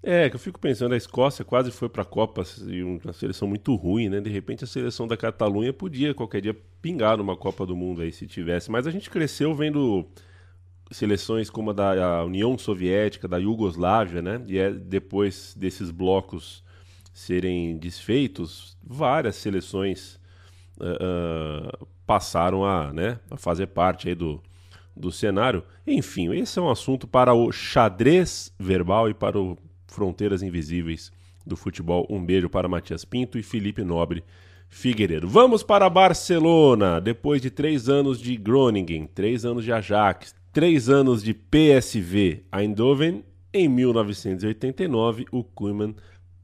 É, 0.00 0.30
que 0.30 0.36
eu 0.36 0.38
fico 0.38 0.60
pensando, 0.60 0.94
a 0.94 0.96
Escócia 0.96 1.44
quase 1.44 1.72
foi 1.72 1.88
pra 1.88 2.04
Copa 2.04 2.44
e 2.68 2.80
uma 2.80 3.12
seleção 3.12 3.48
muito 3.48 3.74
ruim, 3.74 4.08
né? 4.08 4.20
De 4.20 4.30
repente 4.30 4.62
a 4.62 4.68
seleção 4.68 5.08
da 5.08 5.16
Catalunha 5.16 5.72
podia 5.72 6.14
qualquer 6.14 6.42
dia 6.42 6.56
pingar 6.80 7.16
numa 7.16 7.36
Copa 7.36 7.66
do 7.66 7.74
Mundo 7.74 8.02
aí 8.02 8.12
se 8.12 8.24
tivesse. 8.28 8.70
Mas 8.70 8.86
a 8.86 8.90
gente 8.92 9.10
cresceu 9.10 9.52
vendo 9.52 10.06
seleções 10.92 11.50
como 11.50 11.70
a 11.70 11.72
da 11.72 12.18
a 12.20 12.24
União 12.24 12.56
Soviética, 12.56 13.26
da 13.26 13.38
Iugoslávia, 13.38 14.22
né? 14.22 14.40
E 14.46 14.58
é 14.58 14.70
depois 14.70 15.56
desses 15.58 15.90
blocos 15.90 16.62
serem 17.12 17.76
desfeitos, 17.78 18.78
várias 18.80 19.34
seleções 19.34 20.20
ah, 20.80 20.98
ah, 21.00 21.86
passaram 22.06 22.64
a, 22.64 22.92
né, 22.92 23.18
a 23.28 23.36
fazer 23.36 23.66
parte 23.66 24.08
aí 24.08 24.14
do, 24.14 24.40
do 25.00 25.10
cenário. 25.10 25.64
Enfim, 25.86 26.32
esse 26.34 26.58
é 26.58 26.62
um 26.62 26.70
assunto 26.70 27.06
para 27.06 27.34
o 27.34 27.50
xadrez 27.50 28.52
verbal 28.58 29.08
e 29.08 29.14
para 29.14 29.38
o 29.40 29.56
Fronteiras 29.86 30.42
Invisíveis 30.42 31.10
do 31.44 31.56
futebol. 31.56 32.06
Um 32.08 32.24
beijo 32.24 32.48
para 32.48 32.68
Matias 32.68 33.04
Pinto 33.04 33.38
e 33.38 33.42
Felipe 33.42 33.82
Nobre 33.82 34.22
Figueiredo. 34.68 35.26
Vamos 35.26 35.62
para 35.62 35.90
Barcelona. 35.90 37.00
Depois 37.00 37.42
de 37.42 37.50
três 37.50 37.88
anos 37.88 38.20
de 38.20 38.36
Groningen, 38.36 39.06
três 39.06 39.44
anos 39.44 39.64
de 39.64 39.72
Ajax, 39.72 40.34
três 40.52 40.88
anos 40.88 41.22
de 41.22 41.34
PSV 41.34 42.44
Eindhoven, 42.52 43.24
em 43.52 43.68
1989 43.68 45.26
o 45.32 45.42
Koeman 45.42 45.94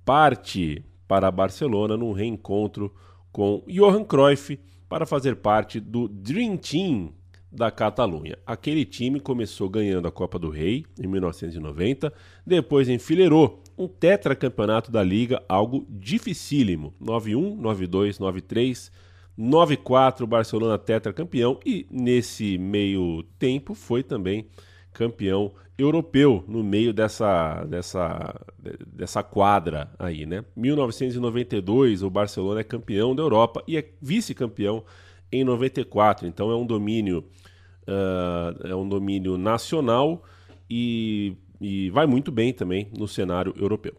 parte 0.05 0.85
para 1.07 1.31
Barcelona 1.31 1.97
num 1.97 2.13
reencontro 2.13 2.93
com 3.31 3.63
Johan 3.69 4.05
Cruyff 4.05 4.59
para 4.89 5.07
fazer 5.07 5.37
parte 5.37 5.79
do 5.79 6.09
Dream 6.09 6.57
Team 6.57 7.13
da 7.57 7.71
Catalunha. 7.71 8.39
Aquele 8.47 8.85
time 8.85 9.19
começou 9.19 9.69
ganhando 9.69 10.07
a 10.07 10.13
Copa 10.13 10.39
do 10.39 10.51
Rei 10.51 10.85
em 11.01 11.07
1990, 11.07 12.13
depois 12.47 12.89
enfileirou 12.89 13.63
um 13.77 13.89
tetracampeonato 13.89 14.91
da 14.93 15.03
Liga, 15.03 15.43
algo 15.49 15.87
dificílimo. 15.89 16.95
91, 17.01 17.57
92, 17.57 18.19
93, 18.19 18.93
94 19.37 20.25
o 20.25 20.27
Barcelona 20.27 20.79
tetracampeão 20.79 21.59
e 21.65 21.87
nesse 21.91 22.57
meio 22.59 23.23
tempo 23.39 23.75
foi 23.75 24.03
também 24.03 24.47
campeão 24.93 25.53
europeu 25.77 26.43
no 26.49 26.65
meio 26.65 26.93
dessa, 26.93 27.65
dessa, 27.65 28.35
dessa 28.87 29.23
quadra 29.23 29.91
aí, 29.99 30.25
né? 30.25 30.43
1992 30.57 32.03
o 32.03 32.09
Barcelona 32.09 32.61
é 32.61 32.65
campeão 32.65 33.15
da 33.15 33.23
Europa 33.23 33.63
e 33.67 33.77
é 33.77 33.91
vice-campeão 34.01 34.85
em 35.31 35.45
94. 35.45 36.27
Então 36.27 36.51
é 36.51 36.57
um 36.57 36.67
domínio 36.67 37.25
ah, 37.87 38.55
é 38.65 38.75
um 38.75 38.89
domínio 38.89 39.37
nacional 39.39 40.23
e, 40.69 41.37
e 41.61 41.91
vai 41.91 42.07
muito 42.07 42.33
bem 42.33 42.53
também 42.53 42.91
no 42.97 43.07
cenário 43.07 43.55
europeu. 43.57 43.95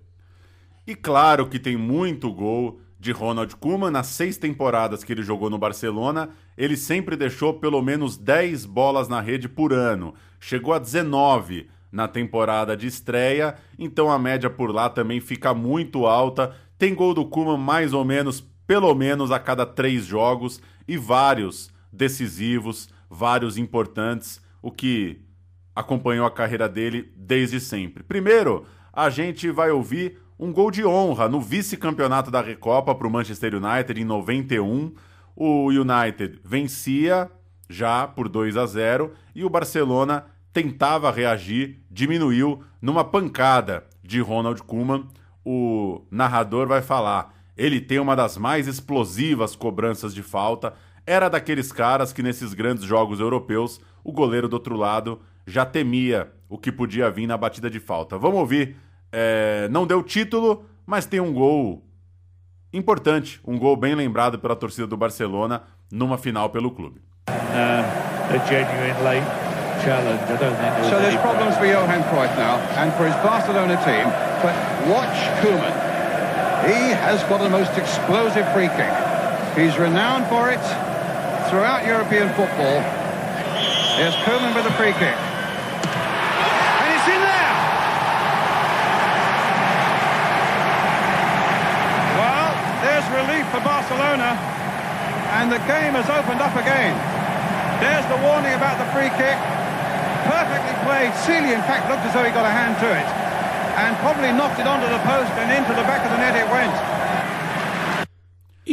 E 0.85 0.95
claro 0.95 1.47
que 1.47 1.59
tem 1.59 1.75
muito 1.75 2.31
gol 2.31 2.79
de 2.99 3.11
Ronald 3.11 3.55
Koeman 3.57 3.91
nas 3.91 4.07
seis 4.07 4.37
temporadas 4.37 5.03
que 5.03 5.11
ele 5.11 5.21
jogou 5.21 5.49
no 5.49 5.57
Barcelona. 5.57 6.29
Ele 6.57 6.75
sempre 6.75 7.15
deixou 7.15 7.53
pelo 7.53 7.81
menos 7.81 8.17
10 8.17 8.65
bolas 8.65 9.07
na 9.07 9.21
rede 9.21 9.47
por 9.47 9.73
ano. 9.73 10.13
Chegou 10.39 10.73
a 10.73 10.79
19 10.79 11.67
na 11.91 12.07
temporada 12.07 12.75
de 12.75 12.87
estreia, 12.87 13.55
então 13.79 14.11
a 14.11 14.19
média 14.19 14.49
por 14.49 14.73
lá 14.73 14.89
também 14.89 15.19
fica 15.19 15.53
muito 15.53 16.05
alta. 16.05 16.55
Tem 16.77 16.93
gol 16.93 17.13
do 17.13 17.25
Koeman 17.25 17.57
mais 17.57 17.93
ou 17.93 18.03
menos, 18.03 18.41
pelo 18.65 18.93
menos 18.93 19.31
a 19.31 19.39
cada 19.39 19.65
três 19.65 20.05
jogos 20.05 20.61
e 20.87 20.97
vários 20.97 21.71
decisivos, 21.91 22.89
vários 23.09 23.57
importantes, 23.57 24.41
o 24.61 24.71
que 24.71 25.21
acompanhou 25.75 26.25
a 26.25 26.31
carreira 26.31 26.67
dele 26.67 27.11
desde 27.15 27.59
sempre. 27.59 28.03
Primeiro, 28.03 28.65
a 28.91 29.09
gente 29.09 29.51
vai 29.51 29.69
ouvir 29.69 30.19
um 30.39 30.51
gol 30.51 30.71
de 30.71 30.85
honra 30.85 31.27
no 31.27 31.41
vice-campeonato 31.41 32.29
da 32.29 32.41
Recopa 32.41 32.93
para 32.93 33.07
o 33.07 33.11
Manchester 33.11 33.55
United 33.55 33.99
em 33.99 34.03
91. 34.03 34.93
O 35.35 35.67
United 35.67 36.39
vencia 36.43 37.29
já 37.69 38.07
por 38.07 38.27
2 38.27 38.57
a 38.57 38.65
0 38.65 39.13
e 39.35 39.43
o 39.43 39.49
Barcelona 39.49 40.25
tentava 40.53 41.11
reagir, 41.11 41.83
diminuiu 41.91 42.63
numa 42.81 43.03
pancada 43.03 43.83
de 44.03 44.19
Ronald 44.19 44.63
Koeman. 44.63 45.05
O 45.45 46.01
narrador 46.09 46.67
vai 46.67 46.81
falar: 46.81 47.33
ele 47.55 47.79
tem 47.79 47.99
uma 47.99 48.15
das 48.15 48.37
mais 48.37 48.67
explosivas 48.67 49.55
cobranças 49.55 50.13
de 50.13 50.23
falta. 50.23 50.73
Era 51.07 51.29
daqueles 51.29 51.71
caras 51.71 52.11
que 52.11 52.21
nesses 52.21 52.53
grandes 52.53 52.83
jogos 52.83 53.21
europeus 53.21 53.79
o 54.03 54.11
goleiro 54.11 54.49
do 54.49 54.55
outro 54.55 54.75
lado 54.75 55.21
já 55.45 55.65
temia 55.65 56.29
o 56.49 56.57
que 56.57 56.69
podia 56.69 57.09
vir 57.09 57.25
na 57.25 57.37
batida 57.37 57.69
de 57.69 57.79
falta. 57.79 58.17
Vamos 58.17 58.39
ouvir. 58.39 58.75
É, 59.09 59.69
não 59.71 59.87
deu 59.87 60.03
título, 60.03 60.65
mas 60.85 61.05
tem 61.05 61.21
um 61.21 61.31
gol 61.31 61.81
importante, 62.73 63.39
um 63.47 63.57
gol 63.57 63.77
bem 63.77 63.95
lembrado 63.95 64.37
pela 64.37 64.53
torcida 64.53 64.85
do 64.85 64.97
Barcelona 64.97 65.63
numa 65.89 66.17
final 66.17 66.49
pelo 66.49 66.71
clube. 66.71 67.01
a 67.27 68.37
genuine 68.45 68.91
late 69.05 69.25
challenge. 69.85 70.21
I 70.23 70.35
don't 70.35 70.57
think 70.57 70.75
there 70.75 70.89
So 70.89 70.99
there's 70.99 71.15
problems 71.21 71.55
for 71.55 71.65
Johan 71.65 72.03
Cruyff 72.11 72.35
now 72.35 72.59
and 72.75 72.91
for 72.97 73.05
his 73.07 73.15
Barcelona 73.23 73.77
team. 73.85 74.03
But 74.43 74.55
watch 74.91 75.15
Koeman. 75.39 75.71
He 76.67 76.91
has 76.91 77.23
got 77.29 77.39
the 77.39 77.49
most 77.49 77.77
explosive 77.77 78.45
free 78.51 78.67
kick. 78.75 78.91
He's 79.55 79.77
renowned 79.79 80.27
for 80.27 80.51
it 80.51 80.59
throughout 81.49 81.87
European 81.87 82.27
football. 82.35 82.83
Here's 83.95 84.15
Koeman 84.27 84.51
with 84.51 84.67
a 84.67 84.75
free 84.75 84.91
kick. 84.99 85.15
And 85.15 86.89
it's 86.91 87.07
in 87.07 87.21
there! 87.23 87.53
Well, 92.19 92.49
there's 92.83 93.07
relief 93.15 93.47
for 93.47 93.63
Barcelona. 93.63 94.35
And 95.39 95.47
the 95.47 95.63
game 95.71 95.95
has 95.95 96.11
opened 96.11 96.43
up 96.43 96.55
again. 96.59 96.91
There's 97.79 98.03
the 98.11 98.19
warning 98.27 98.51
about 98.51 98.75
the 98.75 98.87
free 98.91 99.11
kick. 99.15 99.39
Perfectly 100.27 100.75
played. 100.83 101.15
Sealy, 101.23 101.55
in 101.55 101.63
fact, 101.63 101.87
looked 101.87 102.03
as 102.03 102.11
though 102.11 102.27
he 102.27 102.31
got 102.35 102.43
a 102.43 102.51
hand 102.51 102.75
to 102.83 102.89
it. 102.91 103.07
And 103.79 103.95
probably 104.03 104.35
knocked 104.35 104.59
it 104.59 104.67
onto 104.67 104.87
the 104.91 104.99
post 105.07 105.31
and 105.39 105.47
into 105.47 105.71
the 105.71 105.87
back 105.87 106.03
of 106.03 106.11
the 106.11 106.19
net 106.19 106.35
it 106.35 106.47
went. 106.51 106.75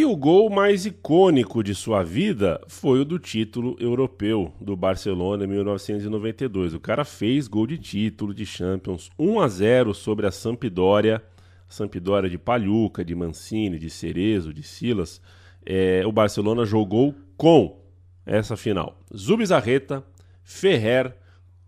E 0.04 0.06
o 0.06 0.14
gol 0.14 0.50
mais 0.50 0.84
icônico 0.84 1.64
de 1.64 1.74
sua 1.74 2.02
vida 2.02 2.60
foi 2.68 3.00
o 3.00 3.06
do 3.06 3.18
título 3.18 3.74
europeu 3.80 4.52
do 4.60 4.76
Barcelona 4.76 5.44
em 5.44 5.46
1992. 5.46 6.74
O 6.74 6.78
cara 6.78 7.06
fez 7.06 7.48
gol 7.48 7.66
de 7.66 7.78
título 7.78 8.34
de 8.34 8.44
Champions 8.44 9.10
1 9.18 9.40
a 9.40 9.48
0 9.48 9.94
sobre 9.94 10.26
a 10.26 10.30
Sampdoria. 10.30 11.22
Sampdoria 11.66 12.28
de 12.28 12.36
Palhuca, 12.36 13.02
de 13.02 13.14
Mancini, 13.14 13.78
de 13.78 13.88
Cerezo, 13.88 14.52
de 14.52 14.62
Silas, 14.62 15.22
é, 15.64 16.02
o 16.04 16.12
Barcelona 16.12 16.66
jogou 16.66 17.14
com 17.34 17.80
essa 18.26 18.58
final. 18.58 19.00
Zubizarreta, 19.16 20.04
Ferrer, 20.42 21.16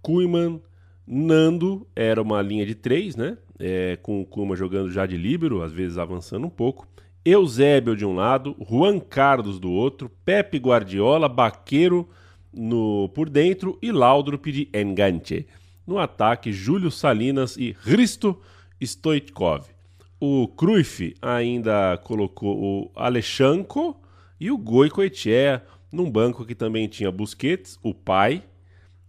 Kuhlmann, 0.03 0.61
Nando, 1.07 1.87
era 1.97 2.21
uma 2.21 2.43
linha 2.43 2.67
de 2.67 2.75
três, 2.75 3.17
né? 3.17 3.39
É, 3.59 3.97
com 4.03 4.21
o 4.21 4.27
Kuma 4.27 4.55
jogando 4.55 4.93
já 4.93 5.07
de 5.07 5.17
líbero, 5.17 5.63
às 5.63 5.73
vezes 5.73 5.97
avançando 5.97 6.47
um 6.47 6.51
pouco. 6.51 6.87
Eusébio 7.27 7.97
de 7.97 8.07
um 8.07 8.15
lado, 8.15 8.55
Juan 8.71 9.01
Carlos 9.01 9.59
do 9.59 9.71
outro, 9.71 10.09
Pepe 10.25 10.59
Guardiola, 10.59 11.29
Baqueiro 11.29 12.09
no, 12.53 13.11
por 13.15 13.29
dentro 13.29 13.77
e 13.83 13.91
Laudrup 13.91 14.47
de 14.47 14.69
enganche. 14.73 15.47
No 15.85 15.99
ataque, 15.99 16.53
Júlio 16.53 16.91
Salinas 16.91 17.57
e 17.57 17.77
Hristo 17.85 18.41
Stoichkov. 18.81 19.67
O 20.21 20.47
Cruyff 20.49 21.15
ainda 21.21 21.99
colocou 22.05 22.57
o 22.57 22.91
Alexanko 22.95 24.01
e 24.39 24.51
o 24.51 24.57
Goicoechea 24.57 25.63
num 25.91 26.11
banco 26.11 26.45
que 26.45 26.55
também 26.55 26.87
tinha 26.87 27.11
Busquets, 27.11 27.79
o 27.83 27.93
pai, 27.93 28.43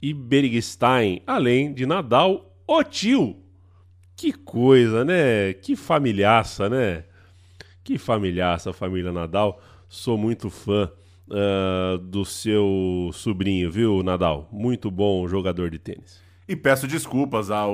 e 0.02 0.14
Bergstein, 0.14 1.22
além 1.26 1.74
de 1.74 1.86
Nadal, 1.86 2.56
o 2.68 2.84
tio. 2.84 3.36
Que 4.16 4.32
coisa, 4.32 5.04
né? 5.04 5.54
Que 5.54 5.76
familiaça, 5.76 6.70
né? 6.70 7.04
Que 7.88 7.98
familiaça 7.98 8.72
a 8.72 8.74
família 8.74 9.14
Nadal. 9.14 9.62
Sou 9.88 10.18
muito 10.18 10.50
fã 10.50 10.92
uh, 11.30 11.98
do 11.98 12.26
seu 12.26 13.10
sobrinho, 13.14 13.72
viu, 13.72 14.04
Nadal? 14.04 14.50
Muito 14.52 14.92
bom 14.92 15.26
jogador 15.26 15.70
de 15.70 15.80
tênis. 15.80 16.22
E 16.46 16.54
peço 16.54 16.86
desculpas 16.86 17.50
ao 17.50 17.74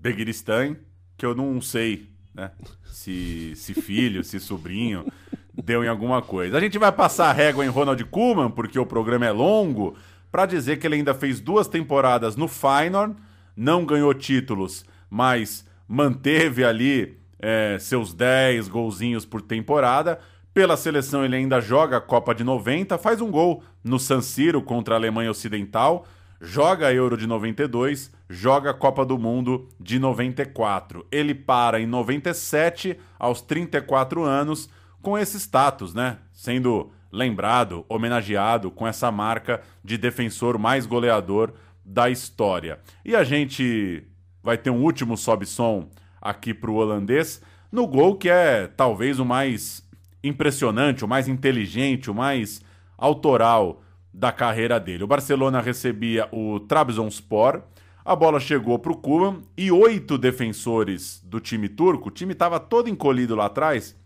Bergstein, 0.00 0.78
que 1.18 1.26
eu 1.26 1.34
não 1.34 1.60
sei 1.60 2.08
né? 2.32 2.50
Se, 2.86 3.52
se 3.56 3.74
filho, 3.74 4.24
se 4.24 4.40
sobrinho 4.40 5.04
deu 5.52 5.84
em 5.84 5.88
alguma 5.88 6.22
coisa. 6.22 6.56
A 6.56 6.60
gente 6.60 6.78
vai 6.78 6.90
passar 6.90 7.28
a 7.28 7.32
régua 7.34 7.62
em 7.62 7.68
Ronald 7.68 8.02
Koeman, 8.06 8.50
porque 8.50 8.78
o 8.78 8.86
programa 8.86 9.26
é 9.26 9.32
longo, 9.32 9.98
para 10.32 10.46
dizer 10.46 10.78
que 10.78 10.86
ele 10.86 10.94
ainda 10.94 11.12
fez 11.12 11.40
duas 11.40 11.68
temporadas 11.68 12.36
no 12.36 12.48
Feyenoord, 12.48 13.14
não 13.54 13.84
ganhou 13.84 14.14
títulos, 14.14 14.82
mas 15.10 15.66
manteve 15.86 16.64
ali 16.64 17.18
é, 17.38 17.76
seus 17.78 18.12
10 18.12 18.68
golzinhos 18.68 19.24
por 19.24 19.42
temporada. 19.42 20.18
Pela 20.52 20.76
seleção 20.76 21.24
ele 21.24 21.36
ainda 21.36 21.60
joga 21.60 21.98
a 21.98 22.00
Copa 22.00 22.34
de 22.34 22.42
90, 22.42 22.96
faz 22.96 23.20
um 23.20 23.30
gol 23.30 23.62
no 23.84 23.98
San 23.98 24.22
Siro 24.22 24.62
contra 24.62 24.94
a 24.94 24.98
Alemanha 24.98 25.30
Ocidental, 25.30 26.06
joga 26.40 26.86
a 26.86 26.94
Euro 26.94 27.16
de 27.16 27.26
92, 27.26 28.10
joga 28.28 28.70
a 28.70 28.74
Copa 28.74 29.04
do 29.04 29.18
Mundo 29.18 29.68
de 29.78 29.98
94. 29.98 31.06
Ele 31.12 31.34
para 31.34 31.78
em 31.78 31.86
97, 31.86 32.98
aos 33.18 33.42
34 33.42 34.22
anos, 34.22 34.70
com 35.02 35.18
esse 35.18 35.38
status, 35.38 35.92
né? 35.94 36.18
Sendo 36.32 36.90
lembrado, 37.12 37.84
homenageado 37.88 38.70
com 38.70 38.86
essa 38.86 39.10
marca 39.10 39.60
de 39.84 39.96
defensor 39.96 40.58
mais 40.58 40.86
goleador 40.86 41.52
da 41.84 42.10
história. 42.10 42.80
E 43.04 43.14
a 43.14 43.22
gente 43.22 44.02
vai 44.42 44.58
ter 44.58 44.70
um 44.70 44.82
último 44.82 45.16
sobe-som 45.16 45.88
aqui 46.28 46.52
para 46.52 46.70
o 46.70 46.74
holandês, 46.74 47.40
no 47.70 47.86
gol 47.86 48.16
que 48.16 48.28
é 48.28 48.66
talvez 48.66 49.18
o 49.18 49.24
mais 49.24 49.86
impressionante, 50.22 51.04
o 51.04 51.08
mais 51.08 51.28
inteligente, 51.28 52.10
o 52.10 52.14
mais 52.14 52.60
autoral 52.96 53.82
da 54.12 54.32
carreira 54.32 54.80
dele. 54.80 55.04
O 55.04 55.06
Barcelona 55.06 55.60
recebia 55.60 56.28
o 56.32 56.60
Trabzonspor, 56.60 57.62
a 58.04 58.16
bola 58.16 58.40
chegou 58.40 58.78
para 58.78 58.92
o 58.92 58.96
Kuman 58.96 59.42
e 59.56 59.70
oito 59.70 60.16
defensores 60.16 61.20
do 61.24 61.40
time 61.40 61.68
turco, 61.68 62.08
o 62.08 62.12
time 62.12 62.32
estava 62.32 62.58
todo 62.58 62.88
encolhido 62.88 63.34
lá 63.34 63.46
atrás, 63.46 63.96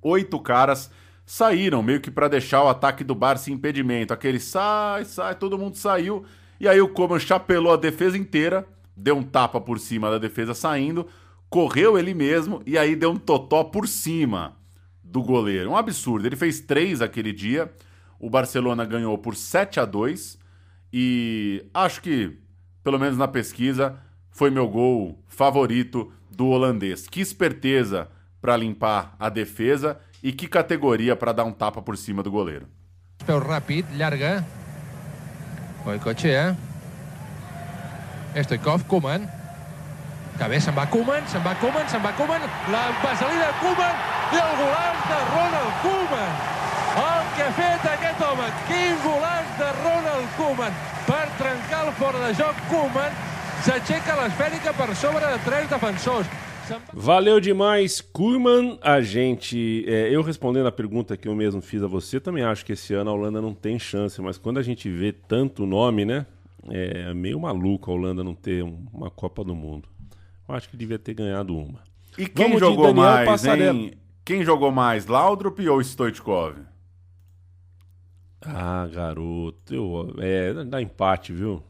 oito 0.00 0.38
caras 0.38 0.90
saíram 1.24 1.82
meio 1.82 2.00
que 2.00 2.10
para 2.10 2.28
deixar 2.28 2.62
o 2.62 2.68
ataque 2.68 3.02
do 3.02 3.14
Barça 3.14 3.50
em 3.50 3.54
impedimento. 3.54 4.12
Aquele 4.12 4.38
sai, 4.38 5.04
sai, 5.04 5.34
todo 5.34 5.58
mundo 5.58 5.76
saiu. 5.76 6.24
E 6.60 6.68
aí 6.68 6.80
o 6.80 6.88
Coman 6.88 7.18
chapelou 7.18 7.72
a 7.72 7.76
defesa 7.76 8.18
inteira, 8.18 8.66
deu 8.96 9.16
um 9.16 9.22
tapa 9.22 9.60
por 9.60 9.78
cima 9.78 10.10
da 10.10 10.18
defesa 10.18 10.54
saindo, 10.54 11.08
correu 11.52 11.98
ele 11.98 12.14
mesmo 12.14 12.62
e 12.64 12.78
aí 12.78 12.96
deu 12.96 13.10
um 13.10 13.16
totó 13.16 13.62
por 13.62 13.86
cima 13.86 14.56
do 15.04 15.22
goleiro. 15.22 15.70
Um 15.70 15.76
absurdo. 15.76 16.26
Ele 16.26 16.34
fez 16.34 16.60
três 16.60 17.02
aquele 17.02 17.30
dia. 17.30 17.70
O 18.18 18.30
Barcelona 18.30 18.86
ganhou 18.86 19.18
por 19.18 19.36
7 19.36 19.78
a 19.78 19.84
2 19.84 20.38
e 20.90 21.62
acho 21.74 22.00
que, 22.00 22.38
pelo 22.82 22.98
menos 22.98 23.18
na 23.18 23.28
pesquisa, 23.28 23.98
foi 24.30 24.48
meu 24.48 24.66
gol 24.66 25.22
favorito 25.28 26.10
do 26.30 26.46
holandês. 26.46 27.06
Que 27.06 27.20
esperteza 27.20 28.08
para 28.40 28.56
limpar 28.56 29.14
a 29.18 29.28
defesa 29.28 30.00
e 30.22 30.32
que 30.32 30.48
categoria 30.48 31.14
para 31.14 31.32
dar 31.32 31.44
um 31.44 31.52
tapa 31.52 31.82
por 31.82 31.98
cima 31.98 32.22
do 32.22 32.30
goleiro. 32.30 32.66
Peu 33.26 33.38
ràpid, 33.38 33.84
llarga. 33.94 34.42
Goicoechea. 35.84 36.56
Stoikov, 38.34 38.84
Koeman. 38.84 39.41
Que 40.38 40.48
bé, 40.48 40.60
se'n 40.60 40.74
va 40.74 40.86
Koeman, 40.90 41.26
se'n 41.30 41.42
va 41.44 41.54
Koeman, 41.60 41.88
se'n 41.92 42.02
va 42.04 42.12
Koeman. 42.18 42.46
La 42.72 42.84
passalida 43.02 43.50
de 43.50 43.58
Koeman 43.60 43.98
i 44.32 44.40
el 44.40 44.54
golaç 44.60 45.02
de 45.10 45.18
Ronald 45.32 45.74
Koeman. 45.82 46.32
El 47.02 47.26
que 47.36 47.44
ha 47.48 47.52
fet 47.56 47.90
aquest 47.92 48.24
home, 48.28 48.48
quin 48.68 48.96
golaç 49.04 49.52
de 49.60 49.68
Ronald 49.82 50.38
Koeman 50.38 50.80
per 51.08 51.26
trencar 51.40 51.84
el 51.86 51.92
fora 52.00 52.24
de 52.26 52.32
joc 52.40 52.64
Koeman 52.70 53.20
s'aixeca 53.62 54.16
l'esfèrica 54.18 54.72
per 54.74 54.94
sobre 54.96 55.26
de 55.26 55.44
tres 55.44 55.68
defensors. 55.70 56.32
Valeu 56.92 57.40
demais, 57.40 58.00
Kurman. 58.00 58.78
A 58.80 59.00
gente, 59.00 59.84
é, 59.86 60.08
eu 60.14 60.22
respondendo 60.22 60.66
a 60.66 60.72
pergunta 60.72 61.16
que 61.16 61.28
eu 61.28 61.34
mesmo 61.34 61.60
fiz 61.60 61.82
a 61.82 61.86
você, 61.86 62.20
também 62.20 62.44
acho 62.44 62.64
que 62.64 62.72
esse 62.72 62.94
ano 62.94 63.10
a 63.10 63.12
Holanda 63.12 63.40
não 63.42 63.52
tem 63.52 63.78
chance, 63.78 64.20
mas 64.22 64.38
quando 64.38 64.58
a 64.58 64.62
gente 64.62 64.88
vê 64.88 65.12
tanto 65.12 65.66
nome, 65.66 66.04
né? 66.04 66.24
É 66.70 67.12
meio 67.12 67.40
maluco 67.40 67.90
a 67.90 67.94
Holanda 67.94 68.22
não 68.22 68.34
ter 68.34 68.62
uma 68.62 69.10
Copa 69.10 69.42
do 69.42 69.54
Mundo. 69.54 69.88
Eu 70.52 70.56
acho 70.58 70.68
que 70.68 70.76
devia 70.76 70.98
ter 70.98 71.14
ganhado 71.14 71.56
uma. 71.56 71.80
E 72.18 72.26
quem 72.26 72.44
Vamos 72.44 72.60
jogou 72.60 72.92
mais, 72.92 73.42
hein? 73.46 73.98
Quem 74.22 74.44
jogou 74.44 74.70
mais, 74.70 75.06
Laudrup 75.06 75.58
ou 75.66 75.80
Stoichkov? 75.80 76.58
Ah, 78.42 78.86
garoto, 78.92 79.74
eu, 79.74 80.14
é, 80.18 80.52
dá 80.64 80.82
empate, 80.82 81.32
viu? 81.32 81.64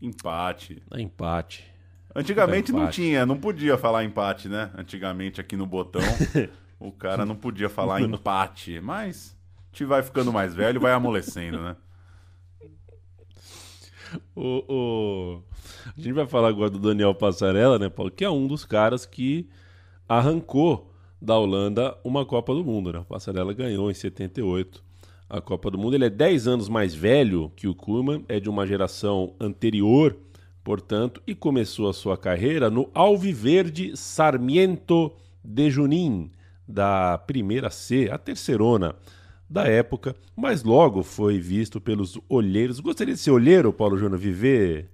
Empate. 0.00 0.82
Dá 0.88 0.98
empate. 0.98 1.70
Antigamente 2.14 2.72
não 2.72 2.88
tinha, 2.88 3.26
não 3.26 3.36
podia 3.36 3.76
falar 3.76 4.02
empate, 4.02 4.48
né? 4.48 4.70
Antigamente 4.74 5.38
aqui 5.38 5.54
no 5.54 5.66
botão, 5.66 6.00
o 6.80 6.90
cara 6.90 7.26
não 7.26 7.36
podia 7.36 7.68
falar 7.68 8.00
empate. 8.00 8.80
Mas 8.80 9.36
a 9.58 9.76
gente 9.76 9.84
vai 9.84 10.02
ficando 10.02 10.32
mais 10.32 10.54
velho, 10.54 10.80
vai 10.80 10.92
amolecendo, 10.92 11.60
né? 11.60 11.76
O, 14.34 14.64
o... 14.68 15.42
A 15.86 16.00
gente 16.00 16.12
vai 16.12 16.26
falar 16.26 16.48
agora 16.48 16.70
do 16.70 16.78
Daniel 16.78 17.14
Passarella, 17.14 17.78
né, 17.78 17.88
Paulo? 17.88 18.10
Que 18.10 18.24
é 18.24 18.30
um 18.30 18.46
dos 18.46 18.64
caras 18.64 19.06
que 19.06 19.48
arrancou 20.08 20.92
da 21.20 21.36
Holanda 21.36 21.96
uma 22.04 22.24
Copa 22.24 22.54
do 22.54 22.64
Mundo, 22.64 22.92
né? 22.92 22.98
O 23.00 23.04
Passarella 23.04 23.52
ganhou 23.52 23.90
em 23.90 23.94
78 23.94 24.84
a 25.28 25.40
Copa 25.40 25.70
do 25.70 25.78
Mundo. 25.78 25.94
Ele 25.94 26.04
é 26.04 26.10
10 26.10 26.46
anos 26.46 26.68
mais 26.68 26.94
velho 26.94 27.50
que 27.56 27.66
o 27.66 27.74
Koeman, 27.74 28.24
é 28.28 28.38
de 28.38 28.48
uma 28.48 28.66
geração 28.66 29.34
anterior 29.40 30.16
portanto, 30.66 31.22
e 31.24 31.32
começou 31.32 31.88
a 31.88 31.92
sua 31.92 32.16
carreira 32.16 32.68
no 32.68 32.90
Alviverde 32.92 33.96
Sarmiento 33.96 35.12
de 35.44 35.70
Junín, 35.70 36.32
da 36.66 37.16
primeira 37.18 37.70
C, 37.70 38.10
a 38.10 38.18
terceirona 38.18 38.96
da 39.48 39.64
época, 39.66 40.16
mas 40.34 40.62
logo 40.62 41.02
foi 41.02 41.38
visto 41.38 41.80
pelos 41.80 42.18
olheiros. 42.28 42.80
Gostaria 42.80 43.14
de 43.14 43.20
ser 43.20 43.30
olheiro, 43.30 43.72
Paulo 43.72 43.96
Júnior, 43.96 44.18
viver 44.18 44.90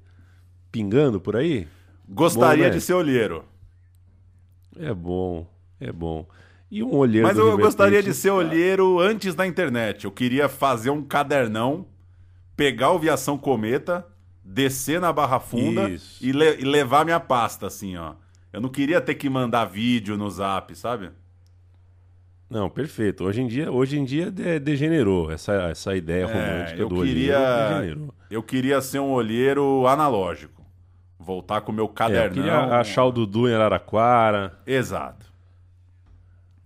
pingando 0.71 1.21
por 1.21 1.37
aí? 1.37 1.67
Gostaria 2.09 2.65
bom, 2.65 2.71
né? 2.71 2.77
de 2.77 2.81
ser 2.81 2.95
olheiro. 2.95 3.45
É 4.79 4.93
bom, 4.93 5.47
é 5.81 5.93
bom. 5.93 6.27
E 6.71 6.83
um 6.83 6.95
olheiro. 6.95 7.27
Mas 7.27 7.37
eu 7.37 7.57
gostaria 7.59 8.03
de 8.03 8.15
ser 8.15 8.31
olheiro 8.31 8.99
antes 8.99 9.35
da 9.35 9.47
internet. 9.47 10.05
Eu 10.05 10.11
queria 10.11 10.49
fazer 10.49 10.91
um 10.91 11.03
cadernão, 11.03 11.87
pegar 12.57 12.93
o 12.93 12.99
Viação 12.99 13.37
Cometa 13.37 14.07
descer 14.45 15.01
na 15.01 15.13
Barra 15.13 15.39
Funda 15.39 15.91
e, 16.21 16.33
le 16.33 16.57
e, 16.59 16.65
levar 16.65 17.05
minha 17.05 17.21
pasta, 17.21 17.67
assim, 17.67 17.97
ó. 17.97 18.15
Eu 18.53 18.61
não 18.61 18.69
queria 18.69 19.01
ter 19.01 19.15
que 19.15 19.31
mandar 19.31 19.65
vídeo 19.67 20.17
no 20.17 20.29
zap, 20.31 20.75
sabe? 20.75 21.11
Não, 22.53 22.69
perfeito. 22.69 23.25
Hoje 23.25 23.41
em 23.41 23.47
dia, 23.47 23.73
hoje 23.73 23.99
em 23.99 24.05
dia 24.05 24.31
degenerou 24.31 25.31
essa, 25.31 25.55
essa 25.71 25.97
ideia 25.97 26.25
é, 26.25 26.27
romântica 26.27 26.85
do 26.87 26.97
queria, 26.97 27.79
olheiro. 27.79 28.15
Eu 28.31 28.43
queria 28.43 28.79
ser 28.83 28.99
um 28.99 29.11
olheiro 29.11 29.87
analógico. 29.87 30.63
Voltar 31.19 31.63
com 31.63 31.73
o 31.73 31.75
meu 31.75 31.89
cadernão. 31.89 32.23
É, 32.23 32.27
eu 32.27 32.31
queria 32.33 32.79
achar 32.79 33.07
o 33.07 33.11
Dudu 33.11 33.49
em 33.49 33.55
Araraquara. 33.55 34.61
Exato. 34.67 35.33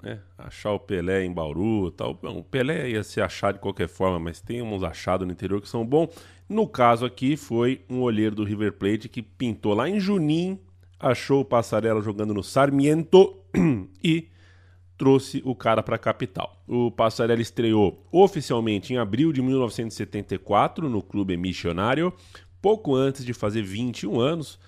É, 0.02 0.18
achar 0.36 0.72
o 0.72 0.80
Pelé 0.80 1.24
em 1.24 1.32
Bauru 1.32 1.92
tal. 1.92 2.18
O 2.20 2.42
Pelé 2.42 2.90
ia 2.90 3.04
ser 3.04 3.20
achado 3.20 3.54
de 3.54 3.60
qualquer 3.60 3.88
forma, 3.88 4.18
mas 4.18 4.40
tem 4.40 4.60
uns 4.62 4.82
achados 4.82 5.24
no 5.24 5.32
interior 5.32 5.60
que 5.60 5.68
são 5.68 5.86
bons. 5.86 6.08
No 6.48 6.66
caso 6.66 7.06
aqui, 7.06 7.36
foi 7.36 7.84
um 7.88 8.00
olheiro 8.00 8.34
do 8.34 8.42
River 8.42 8.72
Plate 8.72 9.08
que 9.08 9.22
pintou 9.22 9.72
lá 9.72 9.88
em 9.88 10.00
Junim, 10.00 10.58
achou 10.98 11.42
o 11.42 11.44
Passarela 11.44 12.02
jogando 12.02 12.34
no 12.34 12.42
Sarmiento 12.42 13.36
e 14.02 14.30
trouxe 14.96 15.42
o 15.44 15.54
cara 15.54 15.82
para 15.82 15.96
a 15.96 15.98
capital. 15.98 16.62
O 16.66 16.90
Passarella 16.90 17.40
estreou 17.40 18.04
oficialmente 18.10 18.92
em 18.92 18.96
abril 18.96 19.32
de 19.32 19.42
1974 19.42 20.88
no 20.88 21.02
Clube 21.02 21.36
Missionário, 21.36 22.12
pouco 22.60 22.94
antes 22.94 23.24
de 23.24 23.32
fazer 23.34 23.62
21 23.62 24.20
anos. 24.20 24.58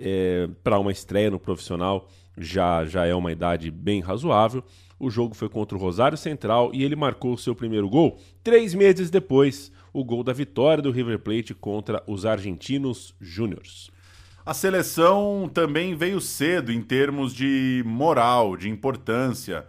É, 0.00 0.48
para 0.62 0.78
uma 0.78 0.92
estreia 0.92 1.28
no 1.28 1.40
profissional 1.40 2.08
já, 2.36 2.84
já 2.84 3.04
é 3.04 3.14
uma 3.14 3.32
idade 3.32 3.70
bem 3.70 4.00
razoável. 4.00 4.62
O 4.98 5.10
jogo 5.10 5.34
foi 5.34 5.48
contra 5.48 5.76
o 5.76 5.80
Rosário 5.80 6.16
Central 6.16 6.70
e 6.72 6.84
ele 6.84 6.94
marcou 6.94 7.32
o 7.32 7.38
seu 7.38 7.54
primeiro 7.54 7.88
gol 7.88 8.18
três 8.44 8.74
meses 8.74 9.10
depois, 9.10 9.72
o 9.92 10.04
gol 10.04 10.22
da 10.22 10.32
vitória 10.32 10.82
do 10.82 10.90
River 10.90 11.18
Plate 11.18 11.54
contra 11.54 12.02
os 12.06 12.24
Argentinos 12.24 13.14
Júniors. 13.20 13.90
A 14.44 14.54
seleção 14.54 15.50
também 15.52 15.94
veio 15.94 16.20
cedo 16.20 16.72
em 16.72 16.80
termos 16.80 17.34
de 17.34 17.82
moral, 17.84 18.56
de 18.56 18.68
importância 18.68 19.66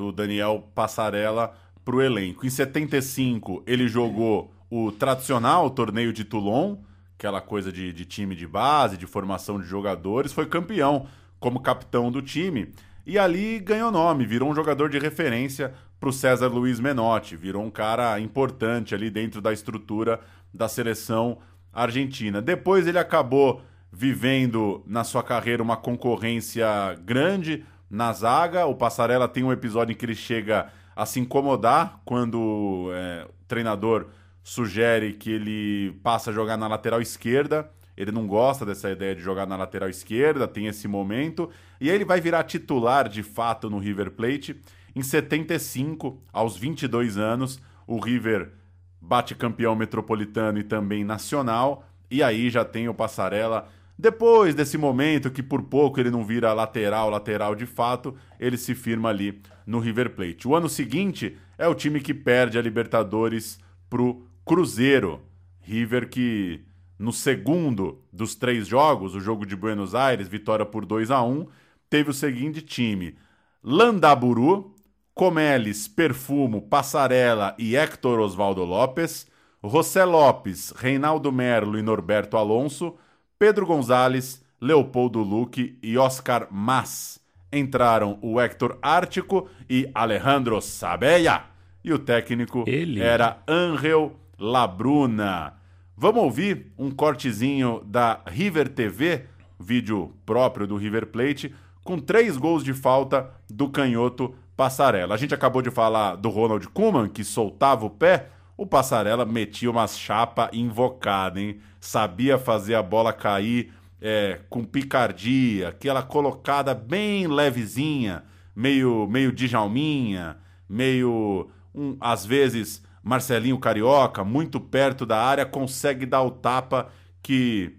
do 0.00 0.10
Daniel 0.10 0.66
Passarella 0.74 1.52
para 1.84 1.94
o 1.94 2.00
elenco. 2.00 2.46
Em 2.46 2.50
75, 2.50 3.62
ele 3.66 3.86
jogou 3.86 4.50
o 4.70 4.90
tradicional 4.90 5.68
torneio 5.68 6.10
de 6.10 6.24
Toulon, 6.24 6.78
aquela 7.18 7.40
coisa 7.40 7.70
de, 7.70 7.92
de 7.92 8.06
time 8.06 8.34
de 8.34 8.46
base, 8.46 8.96
de 8.96 9.06
formação 9.06 9.60
de 9.60 9.66
jogadores, 9.66 10.32
foi 10.32 10.46
campeão 10.46 11.06
como 11.38 11.60
capitão 11.60 12.10
do 12.10 12.22
time. 12.22 12.72
E 13.04 13.18
ali 13.18 13.58
ganhou 13.58 13.90
nome, 13.90 14.24
virou 14.24 14.50
um 14.50 14.54
jogador 14.54 14.88
de 14.88 14.98
referência 14.98 15.74
para 15.98 16.08
o 16.08 16.12
César 16.12 16.48
Luiz 16.48 16.80
Menotti, 16.80 17.36
virou 17.36 17.62
um 17.62 17.70
cara 17.70 18.18
importante 18.20 18.94
ali 18.94 19.10
dentro 19.10 19.42
da 19.42 19.52
estrutura 19.52 20.18
da 20.52 20.66
seleção 20.66 21.38
argentina. 21.72 22.40
Depois 22.40 22.86
ele 22.86 22.98
acabou 22.98 23.60
vivendo 23.92 24.82
na 24.86 25.04
sua 25.04 25.22
carreira 25.22 25.62
uma 25.62 25.76
concorrência 25.76 26.66
grande 27.04 27.64
na 27.90 28.12
zaga. 28.12 28.66
O 28.66 28.74
Passarella 28.74 29.26
tem 29.26 29.42
um 29.42 29.52
episódio 29.52 29.92
em 29.92 29.96
que 29.96 30.06
ele 30.06 30.14
chega 30.14 30.70
a 30.94 31.04
se 31.04 31.18
incomodar 31.18 32.00
quando 32.04 32.90
é, 32.92 33.26
o 33.28 33.44
treinador 33.48 34.06
sugere 34.42 35.12
que 35.14 35.30
ele 35.30 35.92
passe 36.02 36.30
a 36.30 36.32
jogar 36.32 36.56
na 36.56 36.68
lateral 36.68 37.00
esquerda. 37.02 37.70
Ele 37.96 38.12
não 38.12 38.26
gosta 38.26 38.64
dessa 38.64 38.90
ideia 38.90 39.14
de 39.14 39.20
jogar 39.20 39.46
na 39.46 39.56
lateral 39.56 39.88
esquerda, 39.88 40.48
tem 40.48 40.66
esse 40.66 40.88
momento. 40.88 41.50
E 41.80 41.90
aí 41.90 41.94
ele 41.94 42.04
vai 42.04 42.20
virar 42.20 42.44
titular 42.44 43.08
de 43.08 43.22
fato 43.22 43.68
no 43.68 43.78
River 43.78 44.12
Plate. 44.12 44.60
Em 44.94 45.02
75, 45.02 46.22
aos 46.32 46.56
22 46.56 47.18
anos, 47.18 47.60
o 47.86 47.98
River 47.98 48.52
bate 49.00 49.34
campeão 49.34 49.74
metropolitano 49.74 50.58
e 50.58 50.64
também 50.64 51.04
nacional. 51.04 51.84
E 52.10 52.22
aí 52.22 52.50
já 52.50 52.64
tem 52.64 52.88
o 52.88 52.94
Passarella 52.94 53.68
depois 54.00 54.54
desse 54.54 54.78
momento 54.78 55.30
que 55.30 55.42
por 55.42 55.62
pouco 55.62 56.00
ele 56.00 56.10
não 56.10 56.24
vira 56.24 56.54
lateral, 56.54 57.10
lateral 57.10 57.54
de 57.54 57.66
fato, 57.66 58.16
ele 58.38 58.56
se 58.56 58.74
firma 58.74 59.10
ali 59.10 59.42
no 59.66 59.78
River 59.78 60.14
Plate. 60.14 60.48
O 60.48 60.54
ano 60.56 60.68
seguinte 60.68 61.36
é 61.58 61.68
o 61.68 61.74
time 61.74 62.00
que 62.00 62.14
perde 62.14 62.58
a 62.58 62.62
Libertadores 62.62 63.58
pro 63.90 64.26
Cruzeiro. 64.44 65.20
River 65.60 66.08
que 66.08 66.64
no 66.98 67.12
segundo 67.12 68.02
dos 68.10 68.34
três 68.34 68.66
jogos, 68.66 69.14
o 69.14 69.20
jogo 69.20 69.44
de 69.44 69.54
Buenos 69.54 69.94
Aires, 69.94 70.28
vitória 70.28 70.64
por 70.64 70.86
2 70.86 71.10
a 71.10 71.22
1 71.22 71.46
teve 71.90 72.10
o 72.10 72.14
seguinte 72.14 72.62
time: 72.62 73.16
Landaburu, 73.62 74.74
Comeles, 75.14 75.86
Perfumo, 75.86 76.62
Passarela 76.62 77.54
e 77.58 77.76
Héctor 77.76 78.18
Osvaldo 78.18 78.64
Lopes, 78.64 79.26
José 79.62 80.06
Lopes, 80.06 80.70
Reinaldo 80.70 81.30
Merlo 81.30 81.78
e 81.78 81.82
Norberto 81.82 82.38
Alonso, 82.38 82.96
Pedro 83.40 83.64
Gonzalez, 83.64 84.44
Leopoldo 84.60 85.20
Luque 85.20 85.78
e 85.82 85.96
Oscar 85.96 86.46
Mas. 86.50 87.18
Entraram 87.50 88.18
o 88.20 88.38
Héctor 88.38 88.78
Ártico 88.82 89.48
e 89.66 89.90
Alejandro 89.94 90.60
Sabella. 90.60 91.46
E 91.82 91.90
o 91.90 91.98
técnico 91.98 92.64
Ele. 92.66 93.00
era 93.00 93.42
Angel 93.48 94.14
Labruna. 94.38 95.54
Vamos 95.96 96.22
ouvir 96.22 96.70
um 96.78 96.90
cortezinho 96.90 97.82
da 97.86 98.20
River 98.26 98.68
TV, 98.68 99.24
vídeo 99.58 100.12
próprio 100.26 100.66
do 100.66 100.76
River 100.76 101.06
Plate, 101.06 101.54
com 101.82 101.98
três 101.98 102.36
gols 102.36 102.62
de 102.62 102.74
falta 102.74 103.30
do 103.48 103.70
canhoto 103.70 104.34
Passarela. 104.54 105.14
A 105.14 105.16
gente 105.16 105.32
acabou 105.32 105.62
de 105.62 105.70
falar 105.70 106.16
do 106.16 106.28
Ronald 106.28 106.68
Koeman, 106.68 107.08
que 107.08 107.24
soltava 107.24 107.86
o 107.86 107.90
pé. 107.90 108.28
O 108.60 108.66
Passarela 108.66 109.24
metia 109.24 109.70
uma 109.70 109.86
chapa 109.86 110.50
invocada, 110.52 111.40
hein? 111.40 111.62
Sabia 111.80 112.36
fazer 112.36 112.74
a 112.74 112.82
bola 112.82 113.10
cair 113.10 113.72
é, 113.98 114.38
com 114.50 114.62
picardia, 114.64 115.68
aquela 115.68 116.02
colocada 116.02 116.74
bem 116.74 117.26
levezinha, 117.26 118.22
meio, 118.54 119.06
meio 119.06 119.32
Djalminha, 119.32 120.36
meio, 120.68 121.48
um, 121.74 121.96
às 121.98 122.26
vezes, 122.26 122.84
Marcelinho 123.02 123.58
Carioca, 123.58 124.22
muito 124.24 124.60
perto 124.60 125.06
da 125.06 125.16
área, 125.16 125.46
consegue 125.46 126.04
dar 126.04 126.20
o 126.20 126.30
tapa 126.30 126.90
que 127.22 127.78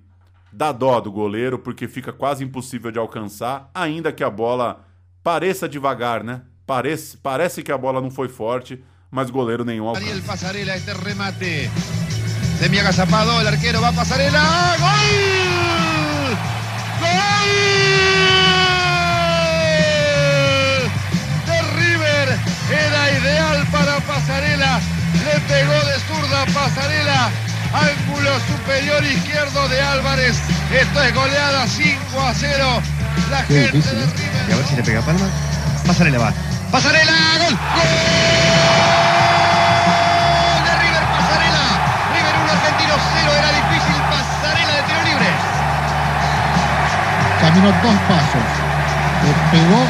dá 0.52 0.72
dó 0.72 1.00
do 1.00 1.12
goleiro, 1.12 1.60
porque 1.60 1.88
fica 1.88 2.12
quase 2.12 2.44
impossível 2.44 2.92
de 2.92 2.98
alcançar, 2.98 3.70
ainda 3.72 4.12
que 4.12 4.24
a 4.24 4.32
bola 4.32 4.84
pareça 5.22 5.70
devagar, 5.70 6.24
né? 6.24 6.42
Parece, 6.66 7.18
parece 7.18 7.62
que 7.62 7.72
a 7.72 7.78
bola 7.78 8.02
não 8.02 8.10
foi 8.10 8.28
forte, 8.28 8.84
mas 9.12 9.30
goleiro 9.30 9.64
nenhum 9.66 9.88
alcança. 9.90 10.06
Ariel 10.08 10.22
Pasarela, 10.24 10.76
este 10.76 10.94
remate. 10.94 11.70
Semi 12.60 12.80
agazapado, 12.80 13.40
el 13.42 13.48
arquero 13.48 13.82
va 13.82 13.90
a 13.90 13.92
Pasarela. 13.92 14.76
¡Gol! 14.80 16.38
¡Gol! 19.52 20.92
De 21.48 21.62
River. 21.76 22.28
Era 22.72 23.12
ideal 23.20 23.68
para 23.72 24.00
Pasarela. 24.02 24.80
Le 25.26 25.40
pegó 25.42 25.74
de 25.74 26.00
zurda 26.08 26.46
Pasarela. 26.54 27.30
Ángulo 27.74 28.32
superior 28.48 29.04
izquierdo 29.04 29.68
de 29.70 29.82
Álvarez. 29.82 30.38
Esto 30.74 31.02
es 31.04 31.14
goleada 31.14 31.68
5 31.68 32.22
a 32.22 32.34
0. 32.34 32.82
La 33.30 33.44
Qué 33.46 33.54
gente 33.66 33.78
difícil, 33.78 33.98
de 33.98 34.04
¿eh? 34.04 34.08
River. 34.16 34.50
Y 34.50 34.52
a 34.52 34.56
ver 34.58 34.66
si 34.68 34.76
le 34.76 34.84
pega 34.84 35.02
Palma. 35.02 35.28
Pasarela 35.86 36.18
va. 36.20 36.34
Pasarela, 36.72 37.12
gol. 37.38 37.56
Gol 37.76 37.90
de 40.64 40.74
River 40.84 41.04
Pasarela. 41.12 41.66
River 42.16 42.36
1 42.44 42.52
Argentino 42.52 42.96
0. 43.14 43.32
Era 43.36 43.52
difícil 43.52 43.96
Pasarela 44.10 44.74
de 44.76 44.84
tiro 44.84 45.04
libre. 45.04 45.28
caminó 47.42 47.74
dos 47.84 47.96
pasos, 48.08 48.48
le 49.20 49.34
pegó 49.52 49.84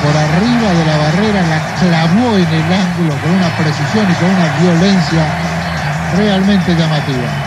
por 0.00 0.16
arriba 0.16 0.72
de 0.72 0.84
la 0.86 0.96
barrera, 0.96 1.42
la 1.42 1.60
clavó 1.74 2.38
en 2.38 2.52
el 2.52 2.72
ángulo 2.72 3.18
con 3.20 3.32
una 3.32 3.50
precisión 3.50 4.10
y 4.10 4.14
con 4.14 4.30
una 4.30 4.48
violencia 4.48 5.26
realmente 6.16 6.74
llamativa. 6.74 7.43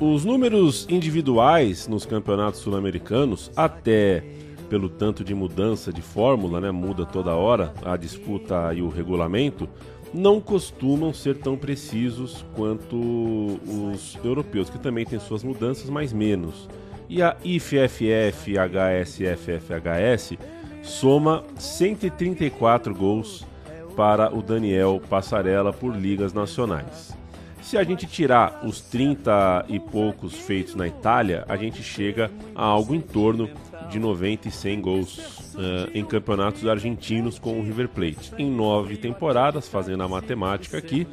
Os 0.00 0.24
números 0.24 0.86
individuais 0.88 1.86
nos 1.86 2.06
campeonatos 2.06 2.60
sul-americanos, 2.60 3.50
até 3.54 4.24
pelo 4.70 4.88
tanto 4.88 5.22
de 5.22 5.34
mudança 5.34 5.92
de 5.92 6.00
fórmula, 6.00 6.58
né, 6.58 6.70
muda 6.70 7.04
toda 7.04 7.34
hora 7.34 7.74
a 7.84 7.98
disputa 7.98 8.72
e 8.72 8.80
o 8.80 8.88
regulamento, 8.88 9.68
não 10.14 10.40
costumam 10.40 11.12
ser 11.12 11.36
tão 11.36 11.56
precisos 11.56 12.44
quanto 12.54 12.96
os 12.96 14.18
europeus, 14.24 14.70
que 14.70 14.78
também 14.78 15.04
têm 15.04 15.20
suas 15.20 15.44
mudanças, 15.44 15.90
mas 15.90 16.14
menos. 16.14 16.66
E 17.08 17.22
a 17.22 17.36
IFFF 17.44 18.54
HSFFHS 18.56 20.38
soma 20.82 21.44
134 21.56 22.94
gols 22.94 23.46
para 23.94 24.34
o 24.34 24.40
Daniel 24.40 25.00
Passarella 25.10 25.72
por 25.72 25.94
ligas 25.94 26.32
nacionais. 26.32 27.19
Se 27.62 27.76
a 27.76 27.84
gente 27.84 28.06
tirar 28.06 28.62
os 28.64 28.80
30 28.80 29.66
e 29.68 29.78
poucos 29.78 30.34
feitos 30.34 30.74
na 30.74 30.88
Itália, 30.88 31.44
a 31.48 31.56
gente 31.56 31.82
chega 31.82 32.30
a 32.54 32.64
algo 32.64 32.94
em 32.94 33.00
torno 33.00 33.48
de 33.90 33.98
90 33.98 34.48
e 34.48 34.50
100 34.50 34.80
gols 34.80 35.54
eh, 35.56 35.90
em 35.94 36.04
campeonatos 36.04 36.66
argentinos 36.66 37.38
com 37.38 37.58
o 37.58 37.62
River 37.62 37.88
Plate. 37.88 38.32
Em 38.38 38.50
nove 38.50 38.96
temporadas, 38.96 39.68
fazendo 39.68 40.02
a 40.02 40.08
matemática 40.08 40.78
aqui, 40.78 41.06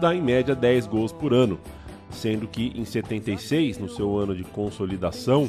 dá 0.00 0.14
em 0.14 0.20
média 0.20 0.54
10 0.54 0.86
gols 0.86 1.12
por 1.12 1.32
ano, 1.32 1.58
sendo 2.10 2.46
que 2.46 2.72
em 2.74 2.84
76, 2.84 3.78
no 3.78 3.88
seu 3.88 4.18
ano 4.18 4.34
de 4.34 4.44
consolidação, 4.44 5.48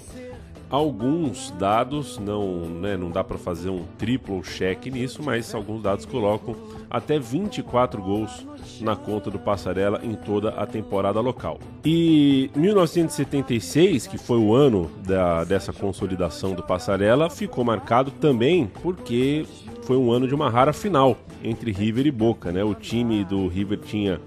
alguns 0.74 1.52
dados, 1.52 2.18
não, 2.18 2.62
né, 2.62 2.98
não 2.98 3.12
dá 3.12 3.24
para 3.24 3.38
fazer 3.38 3.70
um 3.70 3.84
triplo 3.96 4.42
check 4.42 4.88
nisso, 4.88 5.22
mas 5.22 5.54
alguns 5.54 5.84
dados 5.84 6.04
colocam 6.04 6.56
até 6.90 7.20
24 7.20 8.02
gols 8.02 8.44
na 8.82 8.96
conta 8.96 9.30
do 9.30 9.38
Passarela 9.38 10.02
em 10.04 10.16
toda 10.16 10.50
a 10.50 10.66
temporada 10.66 11.20
local. 11.20 11.60
E 11.86 12.50
1976, 12.56 14.08
que 14.08 14.18
foi 14.18 14.40
o 14.40 14.56
ano 14.56 14.90
da, 15.06 15.44
dessa 15.44 15.72
consolidação 15.72 16.56
do 16.56 16.64
Passarela, 16.64 17.30
ficou 17.30 17.64
marcado 17.64 18.10
também 18.10 18.66
porque 18.82 19.46
foi 19.84 19.96
um 19.96 20.12
ano 20.12 20.28
de 20.28 20.34
uma 20.34 20.50
rara 20.50 20.74
final 20.74 21.16
entre 21.44 21.72
River 21.72 22.08
e 22.08 22.12
Boca. 22.12 22.52
Né? 22.52 22.64
O 22.64 22.74
time 22.74 23.24
do 23.24 23.48
River 23.48 23.78
tinha 23.78 24.20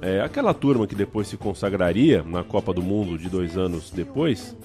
é, 0.00 0.20
aquela 0.20 0.52
turma 0.52 0.84
que 0.84 0.96
depois 0.96 1.28
se 1.28 1.36
consagraria 1.36 2.24
na 2.24 2.42
Copa 2.42 2.74
do 2.74 2.82
Mundo 2.82 3.16
de 3.16 3.28
dois 3.28 3.56
anos 3.56 3.88
depois 3.88 4.56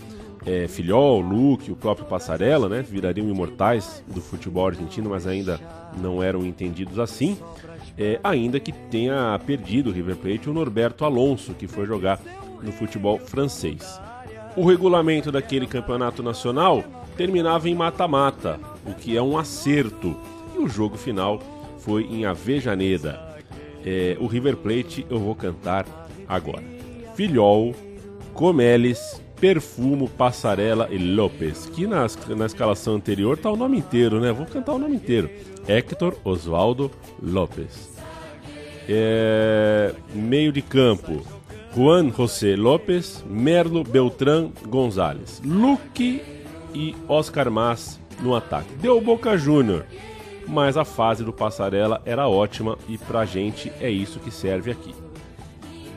é, 0.48 0.66
Filhol, 0.66 1.20
Luke, 1.20 1.70
o 1.70 1.76
próprio 1.76 2.08
Passarella, 2.08 2.70
né, 2.70 2.82
virariam 2.82 3.28
imortais 3.30 4.02
do 4.08 4.22
futebol 4.22 4.68
argentino, 4.68 5.10
mas 5.10 5.28
ainda 5.28 5.60
não 6.02 6.24
eram 6.24 6.46
entendidos 6.46 6.98
assim. 7.00 7.38
É, 7.98 8.18
ainda 8.24 8.58
que 8.58 8.72
tenha 8.72 9.38
perdido 9.46 9.90
o 9.90 9.94
River 9.94 10.16
Plate 10.16 10.50
o 10.50 10.54
Norberto 10.54 11.04
Alonso, 11.04 11.54
que 11.54 11.68
foi 11.68 11.86
jogar 11.86 12.22
no 12.64 12.72
futebol 12.72 13.20
francês. 13.20 14.00
O 14.56 14.66
regulamento 14.66 15.32
daquele 15.32 15.68
campeonato 15.68 16.24
nacional 16.24 16.82
terminava 17.18 17.68
em 17.68 17.76
mata-mata, 17.76 18.58
o 18.86 18.94
que 18.94 19.18
é 19.18 19.22
um 19.22 19.38
acerto, 19.38 20.16
e 20.56 20.60
o 20.60 20.70
jogo 20.70 20.98
final 20.98 21.42
foi 21.80 22.04
em 22.04 22.26
Avejaneda. 22.26 23.20
É, 23.86 24.16
o 24.20 24.28
River 24.28 24.56
Plate 24.56 25.06
eu 25.10 25.20
vou 25.20 25.36
cantar 25.36 25.86
agora. 26.28 26.64
Filhol, 27.16 27.76
Comeles, 28.34 29.22
Perfumo, 29.40 30.10
Passarela 30.10 30.88
e 30.92 30.98
Lopes. 30.98 31.68
Que 31.68 31.86
na, 31.86 32.06
na 32.36 32.46
escalação 32.46 32.96
anterior 32.96 33.38
tá 33.38 33.52
o 33.52 33.56
nome 33.56 33.78
inteiro, 33.78 34.20
né? 34.20 34.32
Vou 34.32 34.46
cantar 34.46 34.74
o 34.74 34.80
nome 34.80 34.96
inteiro. 34.96 35.30
Hector 35.68 36.16
Osvaldo 36.24 36.92
Lopes. 37.22 37.96
É, 38.88 39.94
meio 40.14 40.52
de 40.52 40.62
campo. 40.62 41.22
Juan 41.76 42.12
José 42.12 42.56
Lopes, 42.56 43.24
Merlo 43.30 43.84
Beltrán 43.84 44.50
Gonzalez. 44.68 45.42
Luque 45.46 46.22
e 46.74 46.96
Oscar 47.08 47.52
Mas 47.52 48.00
no 48.20 48.36
ataque. 48.36 48.74
Deu 48.76 49.00
Boca 49.00 49.38
Júnior. 49.38 49.86
Mas 50.48 50.78
a 50.78 50.86
fase 50.86 51.24
do 51.24 51.34
Passarela 51.34 52.02
era 52.06 52.28
ótima 52.28 52.78
e 52.88 52.98
pra 52.98 53.26
gente 53.26 53.72
é 53.82 53.90
isso 53.90 54.20
que 54.20 54.32
serve 54.32 54.72
aqui. 54.72 54.96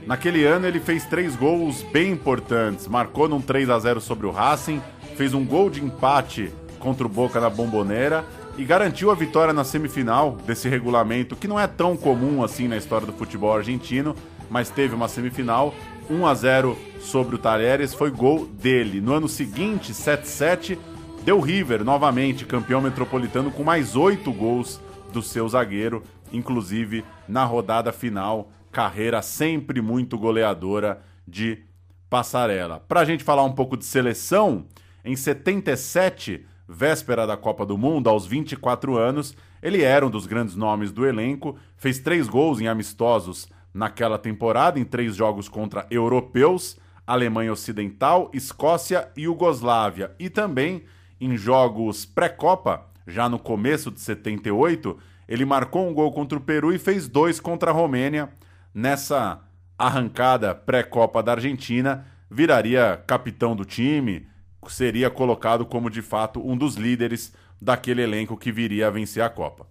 Naquele 0.07 0.44
ano 0.44 0.66
ele 0.66 0.80
fez 0.80 1.05
três 1.05 1.36
gols 1.36 1.82
bem 1.92 2.12
importantes. 2.12 2.88
Marcou 2.88 3.28
num 3.28 3.40
3 3.40 3.70
a 3.70 3.78
0 3.78 4.01
sobre 4.01 4.26
o 4.26 4.30
Racing, 4.30 4.82
fez 5.16 5.34
um 5.34 5.44
gol 5.44 5.70
de 5.70 5.82
empate 5.84 6.53
contra 6.78 7.07
o 7.07 7.11
Boca 7.11 7.40
na 7.40 7.51
Bomboneira 7.51 8.24
e 8.57 8.64
garantiu 8.64 9.11
a 9.11 9.14
vitória 9.14 9.53
na 9.53 9.64
semifinal 9.64 10.36
desse 10.46 10.68
regulamento 10.68 11.36
que 11.36 11.46
não 11.46 11.61
é 11.61 11.66
tão 11.66 11.96
comum 11.96 12.42
assim 12.42 12.66
na 12.66 12.76
história 12.76 13.07
do 13.07 13.12
futebol 13.12 13.55
argentino, 13.55 14.14
mas 14.48 14.70
teve 14.70 14.94
uma 14.94 15.09
semifinal 15.09 15.74
1 16.11 16.26
a 16.26 16.34
0 16.34 16.76
sobre 17.01 17.36
o 17.36 17.38
Talheres, 17.38 17.94
foi 17.94 18.11
gol 18.11 18.46
dele. 18.46 19.01
No 19.01 19.14
ano 19.14 19.28
seguinte, 19.28 19.92
7-7, 19.92 20.76
deu 21.24 21.38
River 21.40 21.84
novamente 21.84 22.44
campeão 22.44 22.80
metropolitano 22.80 23.51
com 23.51 23.62
mais 23.62 23.94
oito 23.94 24.32
gols 24.32 24.80
do 25.12 25.22
seu 25.22 25.48
zagueiro, 25.48 26.03
inclusive 26.32 27.05
na 27.28 27.44
rodada 27.44 27.92
final 27.92 28.51
carreira 28.70 29.20
sempre 29.22 29.80
muito 29.80 30.18
goleadora 30.18 31.00
de 31.26 31.62
Passarela. 32.08 32.80
Para 32.80 33.00
a 33.00 33.04
gente 33.04 33.22
falar 33.22 33.44
um 33.44 33.52
pouco 33.52 33.76
de 33.76 33.84
seleção, 33.84 34.66
em 35.04 35.14
77, 35.14 36.44
véspera 36.68 37.26
da 37.26 37.36
Copa 37.36 37.64
do 37.64 37.78
Mundo, 37.78 38.08
aos 38.08 38.26
24 38.26 38.96
anos, 38.96 39.36
ele 39.62 39.82
era 39.82 40.06
um 40.06 40.10
dos 40.10 40.26
grandes 40.26 40.56
nomes 40.56 40.90
do 40.90 41.06
elenco, 41.06 41.56
fez 41.76 41.98
três 41.98 42.28
gols 42.28 42.60
em 42.60 42.68
amistosos 42.68 43.48
naquela 43.72 44.18
temporada, 44.18 44.78
em 44.78 44.84
três 44.84 45.14
jogos 45.14 45.48
contra 45.48 45.86
europeus, 45.90 46.78
Alemanha 47.06 47.52
Ocidental, 47.52 48.30
Escócia 48.32 49.08
e 49.16 49.22
Iugoslávia, 49.22 50.12
e 50.18 50.28
também 50.28 50.84
em 51.20 51.36
jogos 51.36 52.04
pré-Copa, 52.04 52.86
já 53.06 53.28
no 53.28 53.38
começo 53.38 53.90
de 53.90 54.00
78, 54.00 54.96
ele 55.28 55.44
marcou 55.44 55.88
um 55.88 55.94
gol 55.94 56.12
contra 56.12 56.38
o 56.38 56.40
Peru 56.40 56.72
e 56.72 56.78
fez 56.78 57.08
dois 57.08 57.38
contra 57.38 57.70
a 57.70 57.74
Romênia 57.74 58.30
nessa 58.74 59.40
arrancada 59.78 60.54
pré-Copa 60.54 61.22
da 61.22 61.32
Argentina, 61.32 62.06
viraria 62.30 63.02
capitão 63.06 63.56
do 63.56 63.64
time, 63.64 64.26
seria 64.68 65.10
colocado 65.10 65.64
como 65.64 65.90
de 65.90 66.02
fato 66.02 66.40
um 66.46 66.56
dos 66.56 66.74
líderes 66.74 67.34
daquele 67.60 68.02
elenco 68.02 68.36
que 68.36 68.52
viria 68.52 68.86
a 68.86 68.90
vencer 68.90 69.22
a 69.22 69.30
Copa. 69.30 69.66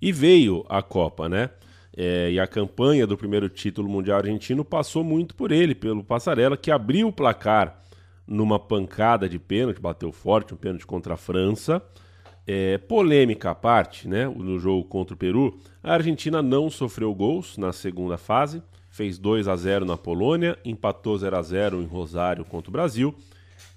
E 0.00 0.12
veio 0.12 0.64
a 0.68 0.82
Copa, 0.82 1.28
né? 1.28 1.50
É, 1.96 2.30
e 2.30 2.38
a 2.38 2.46
campanha 2.46 3.06
do 3.06 3.16
primeiro 3.16 3.48
título 3.48 3.88
mundial 3.88 4.18
argentino 4.18 4.62
passou 4.62 5.02
muito 5.02 5.34
por 5.34 5.50
ele, 5.50 5.74
pelo 5.74 6.04
Passarela, 6.04 6.56
que 6.56 6.70
abriu 6.70 7.08
o 7.08 7.12
placar 7.12 7.82
numa 8.26 8.58
pancada 8.58 9.28
de 9.28 9.38
pênalti, 9.38 9.80
bateu 9.80 10.12
forte, 10.12 10.52
um 10.52 10.56
pênalti 10.58 10.86
contra 10.86 11.14
a 11.14 11.16
França. 11.16 11.82
É, 12.46 12.78
polêmica 12.78 13.50
à 13.50 13.54
parte, 13.54 14.06
né, 14.06 14.28
no 14.28 14.58
jogo 14.58 14.84
contra 14.84 15.14
o 15.14 15.18
Peru, 15.18 15.58
a 15.82 15.94
Argentina 15.94 16.40
não 16.40 16.70
sofreu 16.70 17.12
gols 17.12 17.58
na 17.58 17.72
segunda 17.72 18.16
fase, 18.16 18.62
fez 18.88 19.18
2 19.18 19.48
a 19.48 19.56
0 19.56 19.84
na 19.84 19.96
Polônia, 19.96 20.56
empatou 20.64 21.18
0 21.18 21.36
a 21.36 21.42
0 21.42 21.82
em 21.82 21.86
Rosário 21.86 22.44
contra 22.44 22.70
o 22.70 22.72
Brasil 22.72 23.14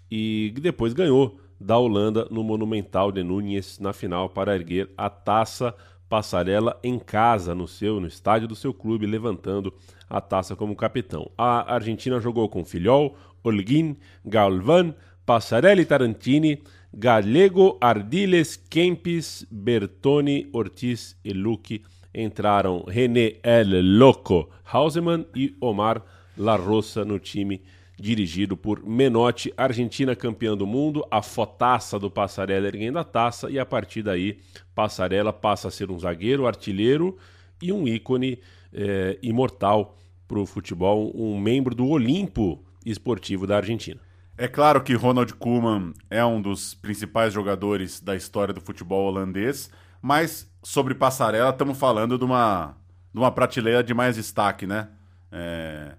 e 0.09 0.53
depois 0.61 0.93
ganhou 0.93 1.39
da 1.59 1.77
Holanda 1.77 2.27
no 2.31 2.43
Monumental 2.43 3.11
de 3.11 3.21
Núñez 3.21 3.79
na 3.79 3.91
final 3.91 4.29
para 4.29 4.55
erguer 4.55 4.89
a 4.97 5.09
taça 5.09 5.75
passarela 6.07 6.79
em 6.83 6.97
casa, 6.97 7.53
no 7.53 7.67
seu 7.67 7.99
no 7.99 8.07
estádio 8.07 8.47
do 8.47 8.55
seu 8.55 8.73
clube, 8.73 9.05
levantando 9.05 9.73
a 10.09 10.19
taça 10.19 10.55
como 10.55 10.75
capitão. 10.75 11.29
A 11.37 11.73
Argentina 11.73 12.19
jogou 12.19 12.49
com 12.49 12.65
Filhol, 12.65 13.15
Holguín, 13.43 13.95
Galván, 14.25 14.93
Passarelli 15.25 15.85
Tarantini, 15.85 16.63
Galego, 16.93 17.77
Ardiles, 17.79 18.55
Kempis, 18.55 19.45
Bertoni, 19.51 20.49
Ortiz 20.51 21.15
e 21.23 21.33
Luque. 21.33 21.83
Entraram 22.13 22.83
René 22.87 23.35
El 23.43 23.97
Loco 23.99 24.49
Hausemann 24.65 25.25
e 25.35 25.55
Omar 25.61 26.03
La 26.35 26.57
no 27.05 27.19
time 27.19 27.61
dirigido 27.99 28.55
por 28.55 28.83
Menotti, 28.83 29.53
Argentina 29.57 30.15
campeã 30.15 30.55
do 30.55 30.65
mundo, 30.65 31.05
a 31.11 31.21
fotaça 31.21 31.99
do 31.99 32.09
Passarela 32.09 32.65
erguendo 32.65 32.97
a 32.97 33.03
taça 33.03 33.51
e 33.51 33.59
a 33.59 33.65
partir 33.65 34.01
daí 34.01 34.39
Passarela 34.73 35.33
passa 35.33 35.67
a 35.67 35.71
ser 35.71 35.91
um 35.91 35.99
zagueiro, 35.99 36.47
artilheiro 36.47 37.17
e 37.61 37.71
um 37.71 37.87
ícone 37.87 38.39
é, 38.73 39.19
imortal 39.21 39.97
para 40.27 40.39
o 40.39 40.45
futebol, 40.45 41.11
um 41.13 41.37
membro 41.37 41.75
do 41.75 41.87
Olimpo 41.87 42.63
esportivo 42.85 43.45
da 43.45 43.57
Argentina. 43.57 43.99
É 44.41 44.47
claro 44.47 44.81
que 44.81 44.93
Ronald 44.93 45.33
Koeman 45.33 45.91
é 46.09 46.23
um 46.23 46.41
dos 46.41 46.73
principais 46.73 47.33
jogadores 47.33 47.99
da 47.99 48.15
história 48.15 48.53
do 48.53 48.61
futebol 48.61 49.05
holandês, 49.05 49.69
mas 50.01 50.49
sobre 50.63 50.95
passarela 50.95 51.49
estamos 51.49 51.77
falando 51.77 52.17
de 52.17 52.23
uma, 52.23 52.73
de 53.13 53.19
uma 53.19 53.33
prateleira 53.33 53.83
de 53.83 53.93
mais 53.93 54.15
destaque, 54.15 54.65
né? 54.65 54.87
É, 55.29 55.91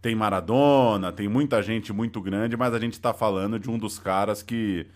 tem 0.00 0.14
Maradona, 0.14 1.12
tem 1.12 1.28
muita 1.28 1.62
gente 1.62 1.92
muito 1.92 2.18
grande, 2.22 2.56
mas 2.56 2.72
a 2.72 2.78
gente 2.78 2.94
está 2.94 3.12
falando 3.12 3.58
de 3.58 3.68
um 3.68 3.76
dos 3.76 3.98
caras 3.98 4.42
que, 4.42 4.86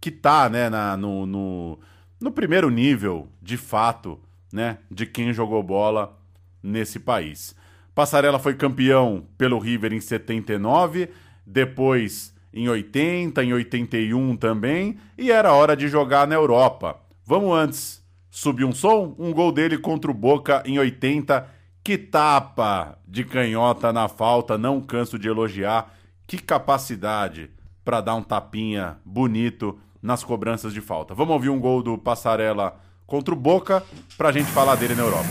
que 0.00 0.12
tá 0.12 0.48
né, 0.48 0.70
na, 0.70 0.96
no, 0.96 1.26
no, 1.26 1.80
no 2.20 2.30
primeiro 2.30 2.70
nível, 2.70 3.28
de 3.42 3.56
fato, 3.56 4.20
né, 4.52 4.78
de 4.88 5.06
quem 5.06 5.32
jogou 5.32 5.60
bola 5.60 6.16
nesse 6.62 7.00
país. 7.00 7.56
Passarela 7.96 8.38
foi 8.38 8.54
campeão 8.54 9.26
pelo 9.36 9.58
River 9.58 9.92
em 9.92 10.00
79, 10.00 11.10
depois 11.44 12.32
em 12.54 12.68
80, 12.68 13.42
em 13.42 13.52
81 13.52 14.36
também, 14.36 14.96
e 15.18 15.32
era 15.32 15.52
hora 15.52 15.76
de 15.76 15.88
jogar 15.88 16.26
na 16.28 16.36
Europa. 16.36 17.00
Vamos 17.26 17.52
antes 17.58 18.02
subir 18.30 18.64
um 18.64 18.72
som? 18.72 19.12
Um 19.18 19.32
gol 19.32 19.50
dele 19.50 19.76
contra 19.76 20.08
o 20.08 20.14
Boca 20.14 20.62
em 20.64 20.78
80. 20.78 21.46
Que 21.82 21.98
tapa 21.98 22.96
de 23.06 23.24
canhota 23.24 23.92
na 23.92 24.08
falta, 24.08 24.56
não 24.56 24.80
canso 24.80 25.18
de 25.18 25.28
elogiar. 25.28 25.92
Que 26.26 26.38
capacidade 26.38 27.50
para 27.84 28.00
dar 28.00 28.14
um 28.14 28.22
tapinha 28.22 28.98
bonito 29.04 29.78
nas 30.00 30.22
cobranças 30.22 30.72
de 30.72 30.80
falta. 30.80 31.12
Vamos 31.12 31.34
ouvir 31.34 31.50
um 31.50 31.58
gol 31.58 31.82
do 31.82 31.98
Passarela 31.98 32.80
contra 33.04 33.34
o 33.34 33.36
Boca 33.36 33.82
para 34.16 34.28
a 34.28 34.32
gente 34.32 34.50
falar 34.50 34.76
dele 34.76 34.94
na 34.94 35.02
Europa. 35.02 35.28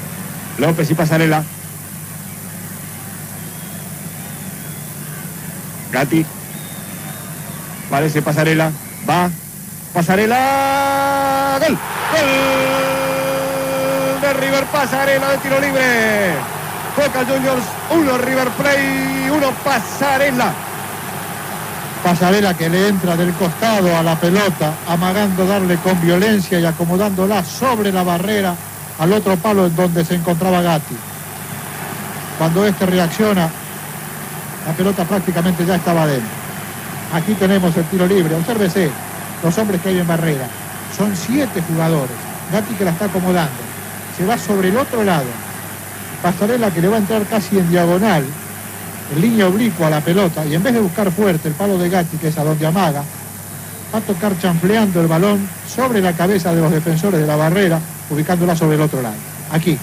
López 0.60 0.92
e 0.92 0.96
Passarela. 0.96 1.44
Gatti 5.90 6.43
Parece 7.94 8.24
Pasarela. 8.24 8.72
Va. 9.08 9.30
Pasarela. 9.94 11.60
Gol. 11.60 11.78
Gol 12.12 12.28
de 14.20 14.34
River 14.34 14.66
Pasarela 14.66 15.30
de 15.30 15.38
tiro 15.38 15.60
libre. 15.60 16.34
Boca 16.98 17.20
Juniors 17.20 17.64
1, 17.92 18.18
River 18.18 18.50
Play 18.50 19.30
1, 19.30 19.52
Pasarela. 19.64 20.52
Pasarela 22.04 22.56
que 22.56 22.68
le 22.68 22.88
entra 22.88 23.16
del 23.16 23.32
costado 23.34 23.96
a 23.96 24.02
la 24.02 24.16
pelota, 24.16 24.74
amagando 24.88 25.46
darle 25.46 25.76
con 25.76 26.02
violencia 26.02 26.60
y 26.60 26.66
acomodándola 26.66 27.46
sobre 27.46 27.92
la 27.92 28.02
barrera 28.02 28.56
al 28.98 29.14
otro 29.14 29.38
palo 29.38 29.68
en 29.68 29.76
donde 29.76 30.04
se 30.04 30.16
encontraba 30.16 30.64
Gatti. 30.64 30.98
Cuando 32.40 32.66
este 32.66 32.88
reacciona, 32.88 33.48
la 34.66 34.74
pelota 34.76 35.04
prácticamente 35.04 35.64
ya 35.64 35.76
estaba 35.76 36.08
dentro. 36.08 36.43
Aquí 37.14 37.34
tenemos 37.36 37.76
el 37.78 37.86
tiro 37.86 38.08
libre. 38.08 38.36
Obsérvese 38.36 38.90
los 39.44 39.58
hombres 39.58 39.82
que 39.82 39.90
hay 39.90 40.00
en 40.00 40.08
barrera. 40.08 40.48
Son 40.98 41.16
siete 41.16 41.62
jugadores. 41.62 42.16
Gatti 42.52 42.74
que 42.74 42.86
la 42.86 42.92
está 42.92 43.06
acomodando. 43.06 43.62
Se 44.18 44.26
va 44.26 44.38
sobre 44.38 44.70
el 44.70 44.78
otro 44.78 45.04
lado. 45.04 45.28
Pasarela 46.22 46.72
que 46.72 46.82
le 46.82 46.88
va 46.88 46.96
a 46.96 47.00
entrar 47.00 47.24
casi 47.26 47.60
en 47.60 47.70
diagonal, 47.70 48.24
en 49.14 49.22
línea 49.22 49.48
oblicua 49.48 49.88
a 49.88 49.90
la 49.90 50.02
pelota, 50.02 50.46
y 50.46 50.56
en 50.56 50.64
vez 50.64 50.74
de 50.74 50.80
buscar 50.80 51.12
fuerte 51.12 51.50
el 51.50 51.54
palo 51.54 51.78
de 51.78 51.90
Gatti, 51.90 52.18
que 52.18 52.30
es 52.30 52.38
a 52.38 52.44
donde 52.44 52.66
amaga, 52.66 53.04
va 53.94 54.00
a 54.00 54.02
tocar 54.02 54.38
chanfleando 54.40 55.02
el 55.02 55.08
balón 55.08 55.48
sobre 55.68 56.02
la 56.02 56.14
cabeza 56.14 56.54
de 56.56 56.62
los 56.62 56.72
defensores 56.72 57.20
de 57.20 57.28
la 57.28 57.36
barrera, 57.36 57.80
ubicándola 58.10 58.56
sobre 58.56 58.76
el 58.76 58.82
otro 58.82 59.02
lado. 59.02 59.16
Aquí, 59.52 59.78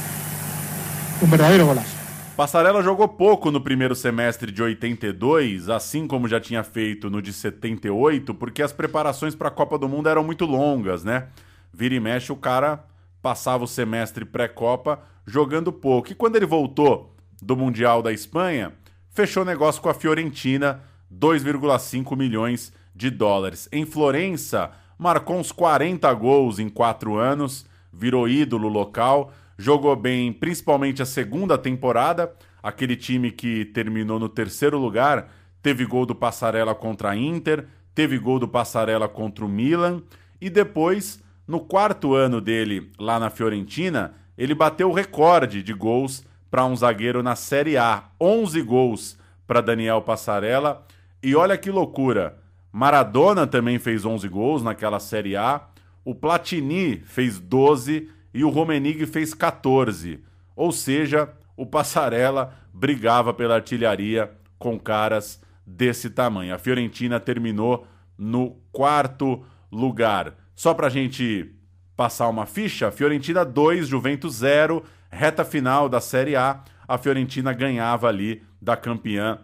um 1.23 1.29
verdadeiro 1.29 1.67
golaço. 1.67 2.00
Passarela 2.41 2.83
jogou 2.83 3.07
pouco 3.07 3.51
no 3.51 3.61
primeiro 3.61 3.95
semestre 3.95 4.51
de 4.51 4.63
82, 4.63 5.69
assim 5.69 6.07
como 6.07 6.27
já 6.27 6.41
tinha 6.41 6.65
feito 6.65 7.11
no 7.11 7.21
de 7.21 7.35
78, 7.35 8.33
porque 8.33 8.63
as 8.63 8.73
preparações 8.73 9.35
para 9.35 9.49
a 9.49 9.51
Copa 9.51 9.77
do 9.77 9.87
Mundo 9.87 10.09
eram 10.09 10.25
muito 10.25 10.47
longas, 10.47 11.05
né? 11.05 11.29
Vira 11.71 11.95
e 11.95 12.01
mexe, 12.01 12.33
o 12.33 12.37
cara 12.37 12.83
passava 13.21 13.65
o 13.65 13.69
semestre 13.69 14.25
pré-Copa 14.25 15.03
jogando 15.27 15.71
pouco. 15.71 16.13
E 16.13 16.15
quando 16.15 16.37
ele 16.37 16.47
voltou 16.47 17.15
do 17.43 17.55
Mundial 17.55 18.01
da 18.01 18.11
Espanha, 18.11 18.73
fechou 19.11 19.45
negócio 19.45 19.83
com 19.83 19.91
a 19.91 19.95
Fiorentina, 19.95 20.81
2,5 21.15 22.17
milhões 22.17 22.73
de 22.97 23.11
dólares. 23.11 23.69
Em 23.71 23.85
Florença, 23.85 24.71
marcou 24.97 25.37
uns 25.37 25.53
40 25.53 26.11
gols 26.15 26.59
em 26.59 26.71
quatro 26.71 27.17
anos, 27.19 27.67
virou 27.93 28.27
ídolo 28.27 28.67
local, 28.67 29.31
jogou 29.61 29.95
bem 29.95 30.33
principalmente 30.33 31.03
a 31.03 31.07
segunda 31.07 31.59
temporada, 31.59 32.33
aquele 32.63 32.97
time 32.97 33.31
que 33.31 33.67
terminou 33.67 34.19
no 34.19 34.29
terceiro 34.29 34.79
lugar, 34.79 35.31
teve 35.63 35.85
gol 35.85 36.07
do 36.07 36.15
Passarela 36.15 36.75
contra 36.75 37.11
a 37.11 37.17
Inter, 37.17 37.67
teve 37.95 38.19
gol 38.19 38.39
do 38.39 38.49
Passarela 38.49 39.07
contra 39.07 39.45
o 39.45 39.49
Milan, 39.49 40.03
e 40.41 40.49
depois, 40.49 41.23
no 41.47 41.61
quarto 41.61 42.15
ano 42.15 42.41
dele 42.41 42.91
lá 42.99 43.21
na 43.21 43.29
Fiorentina, 43.29 44.15
ele 44.39 44.55
bateu 44.55 44.89
o 44.89 44.95
recorde 44.95 45.63
de 45.63 45.75
gols 45.75 46.25
para 46.51 46.65
um 46.65 46.75
zagueiro 46.75 47.23
na 47.23 47.37
Série 47.37 47.77
A, 47.77 48.05
11 48.19 48.63
gols 48.63 49.19
para 49.47 49.61
Daniel 49.61 50.01
Passarella. 50.01 50.87
E 51.23 51.37
olha 51.37 51.59
que 51.59 51.71
loucura, 51.71 52.39
Maradona 52.73 53.47
também 53.47 53.79
fez 53.79 54.07
11 54.07 54.27
gols 54.27 54.63
naquela 54.63 54.99
Série 54.99 55.37
A, 55.37 55.69
o 56.03 56.15
Platini 56.15 56.97
fez 57.05 57.39
12 57.39 58.09
e 58.33 58.45
o 58.45 58.49
Romenig 58.49 59.07
fez 59.07 59.35
14. 59.35 60.23
Ou 60.55 60.73
seja, 60.73 61.33
o 61.57 61.67
Passarella 61.67 62.55
brigava 62.73 63.35
pela 63.35 63.55
artilharia 63.55 64.31
com 64.59 64.79
caras 64.79 65.41
desse 65.67 66.11
tamanho. 66.11 66.55
A 66.55 66.59
Fiorentina 66.59 67.19
terminou 67.19 67.87
no 68.17 68.57
quarto 68.73 69.45
lugar. 69.71 70.35
Só 70.55 70.75
para 70.75 70.89
a 70.89 70.91
gente 70.91 71.55
passar 71.97 72.29
uma 72.29 72.47
ficha, 72.47 72.91
Fiorentina 72.91 73.45
2, 73.45 73.89
Juventus 73.89 74.37
0, 74.37 74.83
reta 75.11 75.45
final 75.45 75.89
da 75.89 76.01
Série 76.01 76.37
A, 76.37 76.63
a 76.87 76.99
Fiorentina 76.99 77.53
ganhava 77.53 78.09
ali 78.09 78.43
da 78.61 78.77
campeã 78.77 79.39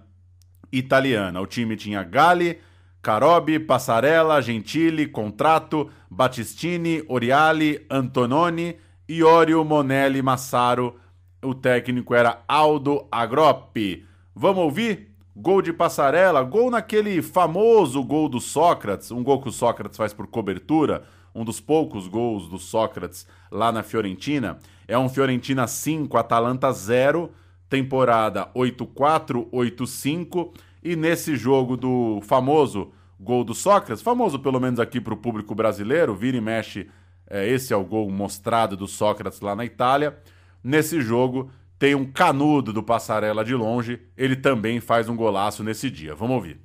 italiana. 0.73 1.41
O 1.41 1.47
time 1.47 1.77
tinha 1.77 2.03
Gali, 2.03 2.59
Carobi, 3.07 3.61
Passarella, 3.61 4.43
Gentili, 4.43 5.07
Contrato, 5.07 5.89
Battistini, 6.11 7.05
Oriali, 7.07 7.87
Antononi, 7.89 8.77
Iorio, 9.09 9.65
Monelli, 9.65 10.21
Massaro. 10.21 10.97
O 11.41 11.55
técnico 11.55 12.17
era 12.17 12.43
Aldo 12.49 13.07
Agroppi. 13.09 14.05
Vamos 14.35 14.65
ouvir? 14.65 15.15
Gol 15.37 15.63
de 15.63 15.73
Passarella, 15.73 16.43
gol 16.43 16.69
naquele 16.69 17.23
famoso 17.23 18.03
gol 18.03 18.29
do 18.29 18.41
Sócrates, 18.41 19.13
um 19.13 19.23
gol 19.23 19.41
que 19.41 19.51
o 19.51 19.53
Sócrates 19.53 19.97
faz 19.97 20.13
por 20.13 20.27
cobertura, 20.27 21.05
um 21.33 21.45
dos 21.45 21.61
poucos 21.61 22.09
gols 22.09 22.49
do 22.49 22.59
Sócrates 22.59 23.25
lá 23.53 23.71
na 23.71 23.85
Fiorentina. 23.85 24.59
É 24.89 24.99
um 24.99 25.09
Fiorentina 25.09 25.69
5, 25.69 26.17
Atalanta 26.17 26.73
0, 26.73 27.31
temporada 27.69 28.49
8-4, 28.53 29.49
8-5. 29.53 30.51
E 30.87 30.95
nesse 30.95 31.35
jogo 31.35 31.77
do 31.77 32.21
famoso 32.23 32.93
gol 33.19 33.43
do 33.43 33.57
Sócrates, 33.57 34.01
famoso 34.01 34.39
pelo 34.39 34.61
menos 34.61 34.79
aqui 34.79 35.01
para 35.01 35.15
o 35.15 35.17
público 35.17 35.53
brasileiro, 35.53 36.15
vira 36.15 36.37
e 36.37 36.41
mexe, 36.41 36.87
é, 37.29 37.45
esse 37.49 37.73
é 37.73 37.77
o 37.77 37.85
gol 37.85 38.09
mostrado 38.09 38.77
do 38.77 38.87
Sócrates 38.87 39.41
lá 39.41 39.57
na 39.57 39.65
Itália. 39.65 40.17
Nesse 40.63 41.01
jogo 41.01 41.51
tem 41.77 41.97
um 41.97 42.05
canudo 42.05 42.73
do 42.73 42.85
Passarella 42.85 43.45
de 43.45 43.53
longe, 43.53 43.99
ele 44.17 44.37
também 44.37 44.79
faz 44.79 45.09
um 45.09 45.17
golaço 45.17 45.65
nesse 45.65 45.91
dia. 45.91 46.15
Vamos 46.15 46.37
ouvir. 46.37 46.61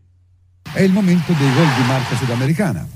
È 0.71 0.83
il 0.83 0.91
momento 0.91 1.33
dei 1.33 1.51
gol 1.55 1.65
di 1.65 1.87
marca 1.87 2.15
sudamericana. 2.15 2.87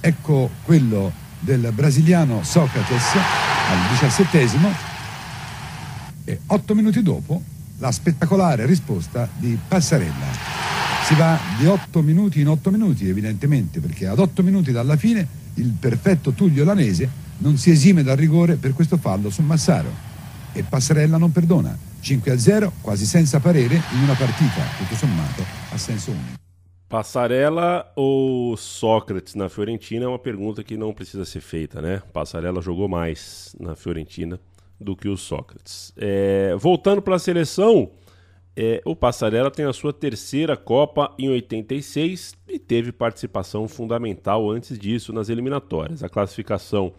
Ecco 0.00 0.50
quello 0.64 1.12
del 1.40 1.70
brasiliano 1.72 2.42
Socrates 2.42 3.14
al 3.68 3.90
diciassettesimo 3.90 4.72
e 6.24 6.40
otto 6.46 6.74
minuti 6.74 7.02
dopo 7.02 7.52
la 7.78 7.90
spettacolare 7.90 8.66
risposta 8.66 9.28
di 9.36 9.58
Passarella. 9.68 10.62
Si 11.06 11.14
va 11.14 11.38
di 11.58 11.66
otto 11.66 12.02
minuti 12.02 12.40
in 12.40 12.48
otto 12.48 12.70
minuti 12.70 13.08
evidentemente 13.08 13.80
perché 13.80 14.06
ad 14.06 14.18
otto 14.18 14.42
minuti 14.42 14.72
dalla 14.72 14.96
fine 14.96 15.26
il 15.54 15.72
perfetto 15.78 16.32
Tullio 16.32 16.64
Lanese 16.64 17.22
non 17.38 17.56
si 17.58 17.70
esime 17.70 18.02
dal 18.02 18.16
rigore 18.16 18.56
per 18.56 18.72
questo 18.72 18.96
fallo 18.96 19.28
su 19.28 19.42
Massaro 19.42 20.12
e 20.52 20.62
Passarella 20.62 21.18
non 21.18 21.32
perdona. 21.32 21.76
5 22.00 22.30
a 22.30 22.38
0 22.38 22.72
quasi 22.80 23.06
senza 23.06 23.40
parere 23.40 23.74
in 23.92 24.02
una 24.02 24.14
partita 24.14 24.62
tutto 24.78 24.94
sommato 24.94 25.44
a 25.70 25.78
senso 25.78 26.10
unico. 26.10 26.42
Passarella 26.86 27.92
ou 27.96 28.56
Sócrates 28.56 29.34
na 29.34 29.48
Fiorentina 29.48 30.04
é 30.04 30.08
uma 30.08 30.18
pergunta 30.18 30.62
que 30.62 30.76
não 30.76 30.94
precisa 30.94 31.24
ser 31.24 31.40
feita, 31.40 31.82
né? 31.82 32.00
Passarella 32.12 32.60
jogou 32.60 32.88
mais 32.88 33.54
na 33.58 33.74
Fiorentina 33.74 34.38
do 34.84 34.94
que 34.94 35.08
o 35.08 35.16
Sócrates. 35.16 35.92
É, 35.96 36.54
voltando 36.58 37.02
para 37.02 37.16
a 37.16 37.18
seleção, 37.18 37.90
é, 38.56 38.80
o 38.84 38.94
Passarella 38.94 39.50
tem 39.50 39.64
a 39.64 39.72
sua 39.72 39.92
terceira 39.92 40.56
Copa 40.56 41.12
em 41.18 41.28
86 41.28 42.34
e 42.48 42.58
teve 42.58 42.92
participação 42.92 43.66
fundamental 43.66 44.48
antes 44.48 44.78
disso 44.78 45.12
nas 45.12 45.28
eliminatórias. 45.28 46.04
A 46.04 46.08
classificação 46.08 46.92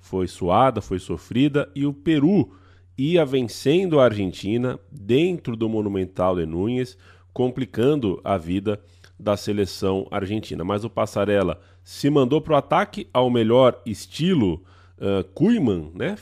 foi 0.00 0.26
suada, 0.26 0.80
foi 0.80 0.98
sofrida 0.98 1.70
e 1.74 1.84
o 1.84 1.92
Peru 1.92 2.54
ia 2.96 3.24
vencendo 3.24 4.00
a 4.00 4.04
Argentina 4.04 4.78
dentro 4.90 5.56
do 5.56 5.68
Monumental 5.68 6.36
de 6.36 6.46
Núñez, 6.46 6.96
complicando 7.32 8.20
a 8.24 8.38
vida 8.38 8.80
da 9.18 9.36
seleção 9.36 10.06
argentina. 10.10 10.64
Mas 10.64 10.84
o 10.84 10.90
Passarella 10.90 11.60
se 11.84 12.08
mandou 12.10 12.40
para 12.40 12.54
o 12.54 12.56
ataque 12.56 13.08
ao 13.12 13.30
melhor 13.30 13.80
estilo 13.84 14.62
uh, 15.02 15.24
Kuhlmann, 15.34 15.90
né? 15.94 16.16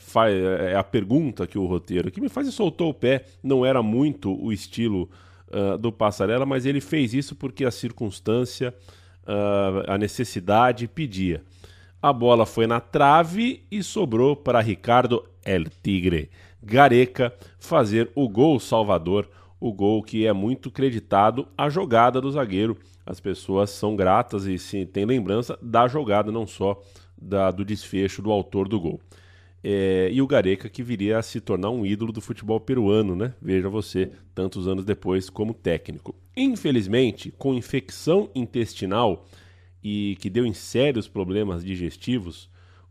É 0.70 0.74
a 0.74 0.82
pergunta 0.82 1.46
que 1.46 1.58
o 1.58 1.66
roteiro 1.66 2.10
que 2.10 2.20
me 2.20 2.28
faz 2.28 2.48
e 2.48 2.52
soltou 2.52 2.90
o 2.90 2.94
pé. 2.94 3.26
Não 3.42 3.64
era 3.64 3.82
muito 3.82 4.32
o 4.42 4.52
estilo 4.52 5.08
uh, 5.48 5.76
do 5.76 5.92
Passarella, 5.92 6.46
mas 6.46 6.64
ele 6.64 6.80
fez 6.80 7.12
isso 7.12 7.36
porque 7.36 7.64
a 7.64 7.70
circunstância, 7.70 8.74
uh, 9.24 9.92
a 9.92 9.98
necessidade 9.98 10.88
pedia. 10.88 11.42
A 12.02 12.12
bola 12.12 12.46
foi 12.46 12.66
na 12.66 12.80
trave 12.80 13.62
e 13.70 13.82
sobrou 13.82 14.34
para 14.34 14.60
Ricardo 14.60 15.22
El 15.44 15.66
Tigre 15.82 16.30
Gareca 16.62 17.34
fazer 17.58 18.10
o 18.14 18.28
gol 18.28 18.58
salvador, 18.58 19.28
o 19.58 19.72
gol 19.72 20.02
que 20.02 20.26
é 20.26 20.32
muito 20.32 20.70
creditado 20.70 21.46
à 21.56 21.68
jogada 21.68 22.20
do 22.20 22.30
zagueiro. 22.30 22.76
As 23.04 23.20
pessoas 23.20 23.70
são 23.70 23.96
gratas 23.96 24.46
e 24.46 24.58
se 24.58 24.86
tem 24.86 25.04
lembrança 25.04 25.58
da 25.60 25.86
jogada, 25.88 26.32
não 26.32 26.46
só 26.46 26.80
da, 27.20 27.50
do 27.50 27.64
desfecho 27.64 28.22
do 28.22 28.30
autor 28.30 28.68
do 28.68 28.80
gol. 28.80 29.00
É, 29.62 30.08
e 30.10 30.22
o 30.22 30.26
Gareca 30.26 30.68
que 30.68 30.82
viria 30.82 31.18
a 31.18 31.22
se 31.22 31.40
tornar 31.40 31.70
um 31.70 31.84
ídolo 31.84 32.12
do 32.12 32.20
futebol 32.20 32.58
peruano, 32.58 33.14
né? 33.14 33.34
Veja 33.42 33.68
você, 33.68 34.10
tantos 34.34 34.66
anos 34.66 34.84
depois, 34.84 35.28
como 35.28 35.52
técnico. 35.52 36.14
Infelizmente, 36.34 37.30
com 37.36 37.52
infecção 37.52 38.30
intestinal 38.34 39.26
e 39.82 40.16
que 40.20 40.30
deu 40.30 40.46
em 40.46 40.54
sérios 40.54 41.08
problemas 41.08 41.62
digestivos, 41.62 42.48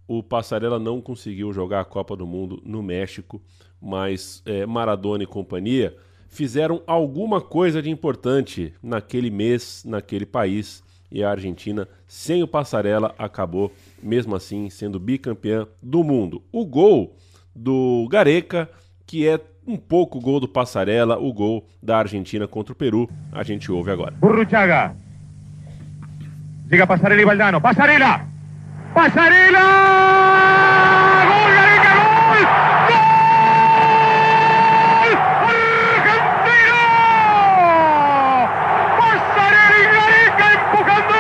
o 0.08 0.22
Passarella 0.22 0.80
não 0.80 1.02
conseguiu 1.02 1.52
jogar 1.52 1.82
a 1.82 1.86
Copa 1.86 2.16
do 2.16 2.28
Mundo 2.28 2.62
no 2.64 2.84
México, 2.84 3.42
mas 3.82 4.44
é, 4.46 4.66
Maradona 4.66 5.24
e 5.24 5.28
companhia 5.28 5.96
fizeram 6.28 6.84
alguma 6.86 7.42
coisa 7.42 7.82
de 7.82 7.90
importante 7.90 8.74
naquele 8.82 9.32
mês, 9.32 9.84
naquele 9.86 10.26
país, 10.26 10.84
e 11.12 11.24
a 11.24 11.32
Argentina, 11.32 11.88
sem 12.08 12.44
o 12.44 12.48
Passarella, 12.48 13.14
acabou, 13.18 13.72
mesmo 14.02 14.36
assim, 14.36 14.70
sendo 14.70 15.00
bicampeã 15.00 15.68
do 15.82 16.04
mundo. 16.04 16.42
O 16.52 16.66
gol 16.66 17.16
do 17.56 18.08
Gareca, 18.12 18.70
que 19.06 19.28
é 19.28 19.40
um 19.68 19.78
pouco 19.78 20.18
o 20.18 20.22
gol 20.22 20.40
do 20.40 20.48
Passarella, 20.48 21.18
o 21.18 21.32
gol 21.34 21.66
da 21.82 21.98
Argentina 21.98 22.48
contra 22.48 22.74
o 22.74 22.76
Peru, 22.76 23.10
a 23.32 23.44
gente 23.44 23.72
ouve 23.72 23.92
agora. 23.92 24.16
Burruchaga. 24.20 24.96
Llega 26.70 26.86
Pasarela 26.86 27.22
y 27.22 27.26
Valdano. 27.26 27.60
¡Pasarela! 27.62 28.28
¡Pasarela! 28.94 29.66
¡Gol, 31.30 31.52
Gareca, 31.56 31.94
gol! 31.96 32.46
¡Gol! 32.90 33.00
¡Argentino! 35.90 36.80
¡Pasarela 39.00 39.78
y 39.80 39.86
Gareca 39.96 40.48
empujando! 40.54 41.20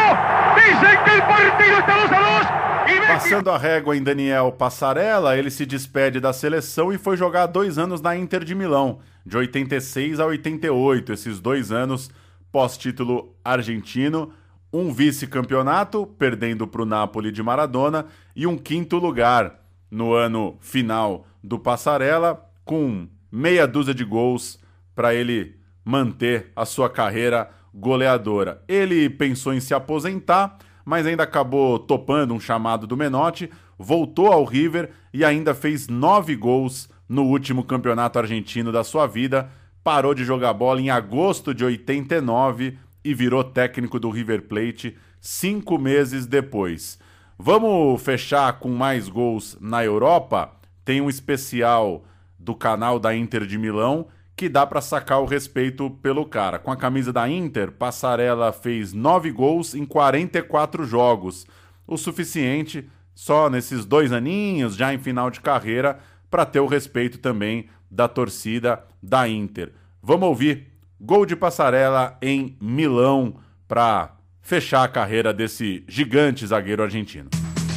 Dicen 0.55 0.97
que 1.05 1.11
el 1.15 1.23
partido 1.23 1.75
está 1.79 1.93
2 1.97 2.11
a 2.11 2.19
2 2.19 2.47
y 2.87 2.99
Messi 2.99 3.08
Passando 3.21 3.49
a 3.49 3.57
régua 3.57 3.97
em 3.97 4.01
Daniel 4.01 4.49
Passarella, 4.49 5.37
ele 5.37 5.51
se 5.51 5.65
despede 5.65 6.21
da 6.21 6.31
seleção 6.31 6.93
e 6.93 6.97
foi 6.97 7.17
jogar 7.17 7.47
dois 7.47 7.77
anos 7.77 7.99
na 7.99 8.15
Inter 8.15 8.45
de 8.45 8.55
Milão, 8.55 8.99
de 9.25 9.35
86 9.35 10.21
a 10.21 10.25
88, 10.25 11.11
esses 11.11 11.37
dois 11.37 11.69
anos 11.69 12.09
pós-título 12.49 13.35
argentino, 13.43 14.31
um 14.71 14.93
vice-campeonato, 14.93 16.07
perdendo 16.17 16.65
para 16.65 16.81
o 16.81 16.85
Napoli 16.85 17.29
de 17.29 17.43
Maradona, 17.43 18.05
e 18.33 18.47
um 18.47 18.57
quinto 18.57 18.95
lugar 18.95 19.65
no 19.91 20.13
ano 20.13 20.57
final 20.61 21.27
do 21.43 21.59
Passarella, 21.59 22.49
com 22.63 23.05
meia 23.29 23.67
dúzia 23.67 23.93
de 23.93 24.05
gols 24.05 24.57
para 24.95 25.13
ele 25.13 25.57
manter 25.83 26.53
a 26.55 26.63
sua 26.63 26.89
carreira 26.89 27.49
goleadora. 27.75 28.63
Ele 28.65 29.09
pensou 29.09 29.53
em 29.53 29.59
se 29.59 29.73
aposentar, 29.73 30.57
mas 30.89 31.05
ainda 31.05 31.21
acabou 31.21 31.77
topando 31.77 32.33
um 32.33 32.39
chamado 32.39 32.87
do 32.87 32.97
Menotti, 32.97 33.47
voltou 33.77 34.33
ao 34.33 34.43
River 34.43 34.89
e 35.13 35.23
ainda 35.23 35.53
fez 35.53 35.87
nove 35.87 36.35
gols 36.35 36.89
no 37.07 37.25
último 37.25 37.63
campeonato 37.63 38.17
argentino 38.17 38.71
da 38.71 38.83
sua 38.83 39.05
vida. 39.05 39.51
Parou 39.83 40.15
de 40.15 40.25
jogar 40.25 40.51
bola 40.51 40.81
em 40.81 40.89
agosto 40.89 41.53
de 41.53 41.63
89 41.63 42.79
e 43.05 43.13
virou 43.13 43.43
técnico 43.43 43.99
do 43.99 44.09
River 44.09 44.47
Plate 44.47 44.97
cinco 45.21 45.77
meses 45.77 46.25
depois. 46.25 46.97
Vamos 47.37 48.01
fechar 48.01 48.53
com 48.53 48.69
mais 48.69 49.07
gols 49.07 49.59
na 49.61 49.85
Europa? 49.85 50.51
Tem 50.83 51.01
um 51.01 51.09
especial 51.09 52.03
do 52.39 52.55
canal 52.55 52.97
da 52.97 53.15
Inter 53.15 53.45
de 53.45 53.59
Milão 53.59 54.07
que 54.39 54.47
dá 54.47 54.65
para 54.65 54.79
sacar 54.79 55.19
o 55.19 55.25
respeito 55.25 55.89
pelo 56.01 56.25
cara. 56.25 56.57
Com 56.57 56.71
a 56.71 56.77
camisa 56.77 57.11
da 57.11 57.27
Inter, 57.27 57.73
Passarella 57.73 58.53
fez 58.53 58.93
nove 58.93 59.31
gols 59.31 59.75
em 59.75 59.85
44 59.85 60.85
jogos, 60.85 61.45
o 61.85 61.97
suficiente 61.97 62.89
só 63.13 63.49
nesses 63.49 63.83
dois 63.83 64.13
aninhos, 64.13 64.77
já 64.77 64.93
em 64.93 64.97
final 64.97 65.29
de 65.29 65.41
carreira, 65.41 65.99
para 66.31 66.45
ter 66.45 66.61
o 66.61 66.67
respeito 66.67 67.17
também 67.17 67.67
da 67.91 68.07
torcida 68.07 68.81
da 69.03 69.27
Inter. 69.27 69.73
Vamos 70.01 70.29
ouvir 70.29 70.67
gol 71.01 71.25
de 71.25 71.35
Passarella 71.35 72.17
em 72.21 72.55
Milão 72.61 73.41
para 73.67 74.15
fechar 74.41 74.85
a 74.85 74.87
carreira 74.87 75.33
desse 75.33 75.83
gigante 75.85 76.47
zagueiro 76.47 76.81
argentino. 76.81 77.29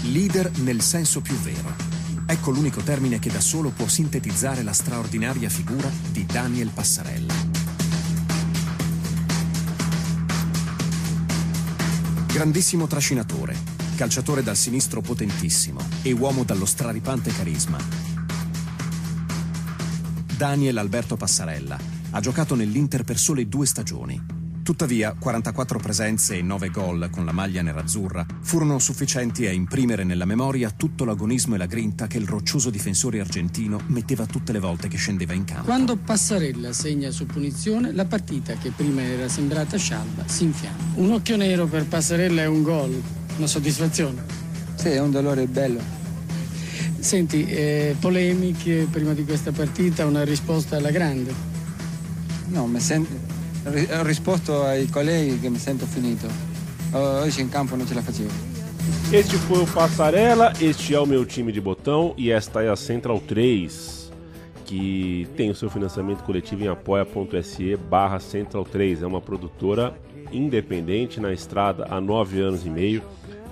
Leader 0.04 0.48
nel 0.60 0.80
senso 0.80 1.20
più 1.20 1.34
vero. 1.34 1.91
Ecco 2.32 2.50
l'unico 2.50 2.80
termine 2.80 3.18
che 3.18 3.30
da 3.30 3.42
solo 3.42 3.68
può 3.68 3.86
sintetizzare 3.86 4.62
la 4.62 4.72
straordinaria 4.72 5.50
figura 5.50 5.90
di 6.10 6.24
Daniel 6.24 6.70
Passarella. 6.70 7.34
Grandissimo 12.28 12.86
trascinatore, 12.86 13.54
calciatore 13.96 14.42
dal 14.42 14.56
sinistro 14.56 15.02
potentissimo 15.02 15.80
e 16.00 16.12
uomo 16.12 16.42
dallo 16.42 16.64
straripante 16.64 17.30
carisma. 17.34 17.76
Daniel 20.34 20.78
Alberto 20.78 21.16
Passarella 21.16 21.78
ha 22.12 22.20
giocato 22.20 22.54
nell'Inter 22.54 23.04
per 23.04 23.18
sole 23.18 23.46
due 23.46 23.66
stagioni. 23.66 24.41
Tuttavia, 24.62 25.16
44 25.18 25.80
presenze 25.80 26.36
e 26.36 26.42
9 26.42 26.68
gol 26.68 27.08
con 27.10 27.24
la 27.24 27.32
maglia 27.32 27.62
nerazzurra 27.62 28.24
furono 28.42 28.78
sufficienti 28.78 29.44
a 29.44 29.50
imprimere 29.50 30.04
nella 30.04 30.24
memoria 30.24 30.70
tutto 30.70 31.04
l'agonismo 31.04 31.56
e 31.56 31.58
la 31.58 31.66
grinta 31.66 32.06
che 32.06 32.18
il 32.18 32.28
roccioso 32.28 32.70
difensore 32.70 33.18
argentino 33.18 33.80
metteva 33.86 34.24
tutte 34.24 34.52
le 34.52 34.60
volte 34.60 34.86
che 34.86 34.96
scendeva 34.96 35.32
in 35.32 35.42
campo. 35.42 35.64
Quando 35.64 35.96
Passarella 35.96 36.72
segna 36.72 37.10
su 37.10 37.26
punizione, 37.26 37.90
la 37.92 38.04
partita 38.04 38.54
che 38.54 38.70
prima 38.70 39.02
era 39.02 39.28
sembrata 39.28 39.76
scialba 39.76 40.28
si 40.28 40.44
infiamma. 40.44 40.92
Un 40.94 41.10
occhio 41.10 41.36
nero 41.36 41.66
per 41.66 41.86
Passarella 41.86 42.42
è 42.42 42.46
un 42.46 42.62
gol, 42.62 43.02
una 43.38 43.46
soddisfazione. 43.48 44.22
Sì, 44.76 44.90
è 44.90 45.00
un 45.00 45.10
dolore 45.10 45.48
bello. 45.48 45.80
Senti, 47.00 47.46
eh, 47.46 47.96
polemiche 47.98 48.86
prima 48.88 49.12
di 49.12 49.24
questa 49.24 49.50
partita, 49.50 50.06
una 50.06 50.22
risposta 50.22 50.76
alla 50.76 50.92
grande. 50.92 51.34
No, 52.46 52.68
mi 52.68 52.78
sento... 52.78 53.31
Ho 53.64 54.02
risposto 54.02 54.64
ai 54.64 54.88
colleghi 54.88 55.38
che 55.38 55.48
mi 55.48 55.58
sento 55.58 55.86
finito. 55.86 56.26
Oggi 56.92 57.40
in 57.40 57.48
campo 57.48 57.76
non 57.76 57.86
ce 57.86 57.94
la 57.94 58.02
facevo. 58.02 58.30
Este 59.12 59.36
foi 59.36 59.62
o 59.62 59.66
Passarela, 59.66 60.52
este 60.60 60.94
é 60.94 60.98
o 60.98 61.06
meu 61.06 61.24
time 61.24 61.52
de 61.52 61.60
botão 61.60 62.12
e 62.16 62.32
esta 62.32 62.62
é 62.62 62.68
a 62.68 62.74
Central 62.74 63.20
3, 63.20 64.10
que 64.64 65.28
tem 65.36 65.50
o 65.50 65.54
seu 65.54 65.70
financiamento 65.70 66.24
coletivo 66.24 66.64
em 66.64 66.68
apoia.se 66.68 67.76
barra 67.76 68.18
Central 68.18 68.64
3. 68.64 69.02
É 69.02 69.06
uma 69.06 69.20
produtora 69.20 69.94
independente 70.32 71.20
na 71.20 71.32
estrada 71.32 71.86
há 71.88 72.00
nove 72.00 72.40
anos 72.40 72.66
e 72.66 72.70
meio 72.70 73.02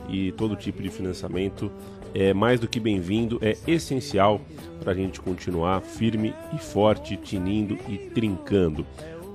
e 0.08 0.32
todo 0.32 0.56
tipo 0.56 0.82
de 0.82 0.88
financiamento 0.88 1.70
é 2.12 2.34
mais 2.34 2.58
do 2.58 2.66
que 2.66 2.80
bem-vindo, 2.80 3.38
é 3.40 3.56
essencial 3.66 4.40
para 4.80 4.92
a 4.92 4.94
gente 4.94 5.20
continuar 5.20 5.80
firme 5.80 6.34
e 6.52 6.58
forte, 6.58 7.16
tinindo 7.16 7.78
e 7.88 7.96
trincando. 7.96 8.84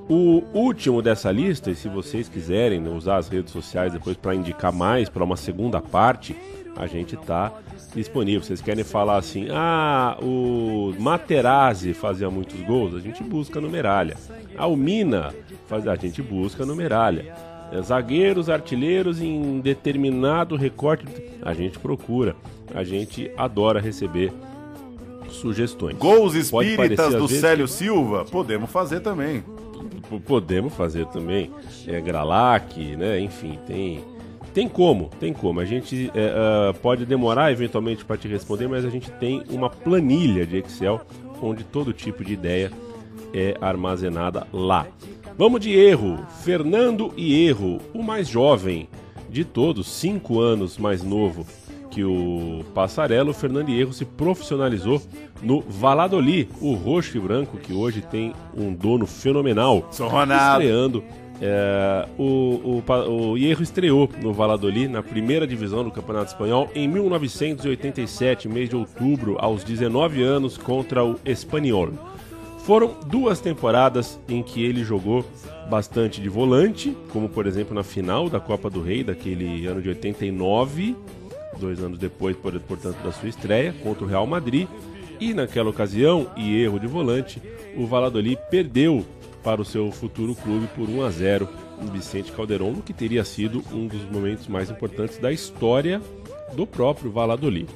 O 0.07 0.43
último 0.53 1.01
dessa 1.01 1.31
lista, 1.31 1.71
e 1.71 1.75
se 1.75 1.89
vocês 1.89 2.29
quiserem 2.29 2.87
usar 2.87 3.17
as 3.17 3.27
redes 3.27 3.51
sociais 3.51 3.91
depois 3.91 4.15
para 4.15 4.35
indicar 4.35 4.71
mais 4.71 5.09
para 5.09 5.23
uma 5.23 5.35
segunda 5.35 5.81
parte, 5.81 6.35
a 6.75 6.85
gente 6.85 7.17
tá 7.17 7.51
disponível. 7.95 8.43
Vocês 8.43 8.61
querem 8.61 8.83
falar 8.83 9.17
assim, 9.17 9.47
ah, 9.51 10.15
o 10.21 10.93
Materazzi 10.99 11.93
fazia 11.93 12.29
muitos 12.29 12.59
gols, 12.61 12.93
a 12.93 12.99
gente 12.99 13.23
busca 13.23 13.59
no 13.59 13.69
Meralha. 13.69 14.15
A 14.55 14.67
Mina 14.69 15.33
fazia, 15.65 15.91
a 15.91 15.95
gente 15.95 16.21
busca 16.21 16.65
no 16.65 16.75
Meralha. 16.75 17.33
É, 17.71 17.81
Zagueiros, 17.81 18.47
artilheiros 18.47 19.19
em 19.19 19.59
determinado 19.59 20.55
recorte, 20.55 21.05
a 21.41 21.53
gente 21.53 21.79
procura. 21.79 22.35
A 22.75 22.83
gente 22.83 23.31
adora 23.35 23.79
receber 23.79 24.31
sugestões. 25.29 25.97
Gols 25.97 26.35
espíritas 26.35 26.97
parecer, 26.97 27.17
do 27.17 27.27
vezes, 27.27 27.41
Célio 27.41 27.67
Silva, 27.67 28.25
podemos 28.25 28.69
fazer 28.69 28.99
também. 28.99 29.43
Podemos 30.25 30.73
fazer 30.73 31.05
também. 31.07 31.51
É, 31.87 31.99
Gralac, 32.01 32.79
né? 32.95 33.19
Enfim, 33.19 33.59
tem. 33.65 34.03
Tem 34.53 34.69
como, 34.69 35.09
tem 35.19 35.33
como. 35.33 35.59
A 35.59 35.65
gente 35.65 36.09
é, 36.15 36.33
ah, 36.33 36.73
pode 36.81 37.05
demorar 37.05 37.51
eventualmente 37.51 38.05
para 38.05 38.15
te 38.15 38.27
responder, 38.27 38.69
mas 38.69 38.85
a 38.85 38.89
gente 38.89 39.11
tem 39.11 39.43
uma 39.49 39.69
planilha 39.69 40.45
de 40.45 40.59
Excel 40.59 41.01
onde 41.41 41.65
todo 41.65 41.91
tipo 41.91 42.23
de 42.23 42.33
ideia 42.33 42.71
é 43.33 43.57
armazenada 43.59 44.47
lá. 44.53 44.87
Vamos 45.37 45.59
de 45.59 45.71
erro. 45.71 46.25
Fernando 46.41 47.13
e 47.17 47.45
erro, 47.45 47.81
o 47.93 48.01
mais 48.01 48.29
jovem 48.29 48.87
de 49.29 49.43
todos, 49.43 49.87
cinco 49.87 50.39
anos 50.39 50.77
mais 50.77 51.03
novo 51.03 51.45
que 51.95 52.03
o 52.03 52.65
Passarelo, 52.73 53.31
o 53.31 53.33
Fernando 53.33 53.69
Hierro 53.69 53.93
se 53.93 54.03
profissionalizou 54.03 55.01
no 55.41 55.61
Valladolid, 55.61 56.49
o 56.59 56.73
roxo 56.73 57.15
e 57.15 57.21
branco 57.21 57.57
que 57.57 57.71
hoje 57.71 58.01
tem 58.01 58.33
um 58.53 58.73
dono 58.73 59.07
fenomenal. 59.07 59.87
Sou 59.91 60.09
Ronaldo. 60.09 60.61
Estreando. 60.61 61.03
é, 61.41 62.05
o, 62.17 62.81
o, 62.85 63.31
o 63.31 63.37
Hierro 63.37 63.63
estreou 63.63 64.09
no 64.21 64.33
Valladolid, 64.33 64.89
na 64.89 65.01
primeira 65.01 65.47
divisão 65.47 65.85
do 65.85 65.91
Campeonato 65.91 66.31
Espanhol, 66.31 66.69
em 66.75 66.85
1987, 66.85 68.49
mês 68.49 68.67
de 68.67 68.75
outubro, 68.75 69.37
aos 69.39 69.63
19 69.63 70.21
anos, 70.21 70.57
contra 70.57 71.01
o 71.01 71.17
Espanhol. 71.23 71.93
Foram 72.65 72.93
duas 73.05 73.39
temporadas 73.39 74.19
em 74.27 74.43
que 74.43 74.61
ele 74.61 74.83
jogou 74.83 75.23
bastante 75.69 76.19
de 76.19 76.27
volante, 76.27 76.95
como 77.09 77.29
por 77.29 77.47
exemplo 77.47 77.73
na 77.73 77.83
final 77.83 78.27
da 78.27 78.39
Copa 78.39 78.69
do 78.69 78.81
Rei 78.81 79.01
daquele 79.01 79.65
ano 79.65 79.81
de 79.81 79.87
89, 79.89 80.93
dois 81.59 81.79
anos 81.79 81.97
depois, 81.97 82.35
por- 82.35 82.59
portanto, 82.61 82.97
da 83.03 83.11
sua 83.11 83.29
estreia 83.29 83.73
contra 83.83 84.03
o 84.03 84.07
Real 84.07 84.25
Madrid. 84.27 84.67
E 85.19 85.33
naquela 85.33 85.69
ocasião, 85.69 86.27
e 86.35 86.61
erro 86.61 86.79
de 86.79 86.87
volante, 86.87 87.41
o 87.77 87.85
Valladolid 87.85 88.37
perdeu 88.51 89.05
para 89.43 89.61
o 89.61 89.65
seu 89.65 89.91
futuro 89.91 90.35
clube 90.35 90.67
por 90.75 90.89
1 90.89 91.03
a 91.03 91.09
0 91.09 91.47
em 91.81 91.85
Vicente 91.91 92.31
Calderón, 92.31 92.71
no 92.71 92.81
que 92.81 92.93
teria 92.93 93.23
sido 93.23 93.63
um 93.71 93.87
dos 93.87 94.01
momentos 94.09 94.47
mais 94.47 94.69
importantes 94.69 95.17
da 95.17 95.31
história 95.31 96.01
do 96.53 96.65
próprio 96.65 97.11
Valladolid. 97.11 97.67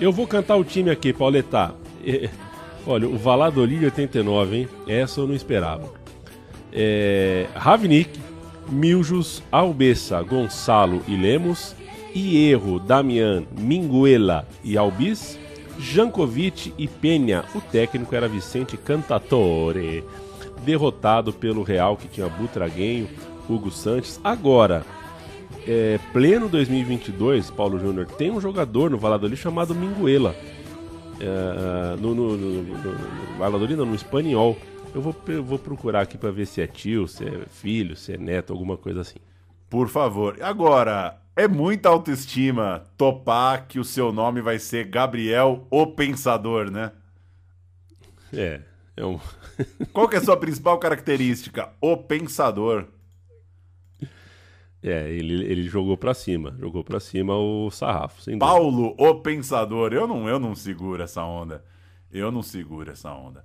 Eu 0.00 0.12
vou 0.12 0.26
cantar 0.26 0.56
o 0.56 0.64
time 0.64 0.90
aqui, 0.90 1.12
Pauletá. 1.12 1.74
Eh, 2.04 2.30
Olha, 2.86 3.08
o 3.08 3.18
Valladolid 3.18 3.84
89, 3.84 4.56
hein? 4.56 4.68
Essa 4.86 5.20
eu 5.20 5.26
não 5.26 5.34
esperava. 5.34 5.90
É, 6.72 7.46
Ravnik, 7.54 8.10
Miljus, 8.68 9.42
Albessa, 9.50 10.22
Gonçalo 10.22 11.02
e 11.08 11.16
Lemos, 11.16 11.74
Hierro, 12.16 12.78
Damian, 12.78 13.44
Minguela 13.58 14.48
e 14.64 14.76
Albis, 14.76 15.38
Jankovic 15.78 16.72
e 16.78 16.88
Penha. 16.88 17.44
O 17.54 17.60
técnico 17.60 18.14
era 18.14 18.28
Vicente 18.28 18.76
Cantatore, 18.76 20.02
derrotado 20.64 21.32
pelo 21.32 21.62
Real 21.62 21.96
que 21.96 22.08
tinha 22.08 22.28
Butraguenho, 22.28 23.08
Hugo 23.48 23.70
Santos. 23.70 24.18
Agora, 24.24 24.84
é, 25.66 25.98
pleno 26.12 26.48
2022, 26.48 27.50
Paulo 27.50 27.78
Júnior, 27.78 28.06
tem 28.06 28.30
um 28.30 28.40
jogador 28.40 28.90
no 28.90 28.98
Valladolid 28.98 29.36
chamado 29.36 29.74
Minguela. 29.74 30.34
É, 31.20 31.96
no, 32.00 32.14
no, 32.14 32.36
no, 32.36 32.62
no, 32.62 32.74
no 32.74 33.38
Valladolid, 33.38 33.76
não, 33.76 33.86
no 33.86 33.94
espanhol. 33.94 34.56
Eu 34.94 35.02
vou, 35.02 35.14
eu 35.28 35.44
vou 35.44 35.58
procurar 35.58 36.00
aqui 36.00 36.16
para 36.16 36.30
ver 36.30 36.46
se 36.46 36.62
é 36.62 36.66
tio, 36.66 37.06
se 37.06 37.24
é 37.24 37.42
filho, 37.50 37.94
se 37.94 38.14
é 38.14 38.16
neto, 38.16 38.52
alguma 38.52 38.78
coisa 38.78 39.02
assim. 39.02 39.18
Por 39.68 39.88
favor. 39.88 40.38
Agora, 40.40 41.18
é 41.36 41.46
muita 41.46 41.90
autoestima 41.90 42.84
topar 42.96 43.68
que 43.68 43.78
o 43.78 43.84
seu 43.84 44.10
nome 44.10 44.40
vai 44.40 44.58
ser 44.58 44.86
Gabriel 44.86 45.66
o 45.70 45.86
Pensador, 45.86 46.70
né? 46.70 46.92
É, 48.32 48.62
é 48.96 49.04
um... 49.04 49.20
Qual 49.92 50.08
que 50.08 50.16
é 50.16 50.18
a 50.18 50.24
sua 50.24 50.36
principal 50.36 50.78
característica? 50.78 51.70
O 51.80 51.96
Pensador. 51.96 52.86
É, 54.82 55.10
ele, 55.10 55.44
ele 55.44 55.68
jogou 55.68 55.96
pra 55.96 56.14
cima, 56.14 56.56
jogou 56.58 56.82
pra 56.82 57.00
cima 57.00 57.36
o 57.36 57.70
sarrafo. 57.70 58.22
Paulo 58.38 58.94
o 58.96 59.14
Pensador. 59.16 59.92
Eu 59.92 60.06
não, 60.06 60.28
eu 60.28 60.38
não 60.38 60.54
seguro 60.54 61.02
essa 61.02 61.22
onda. 61.22 61.64
Eu 62.10 62.30
não 62.30 62.42
seguro 62.42 62.90
essa 62.90 63.12
onda. 63.12 63.44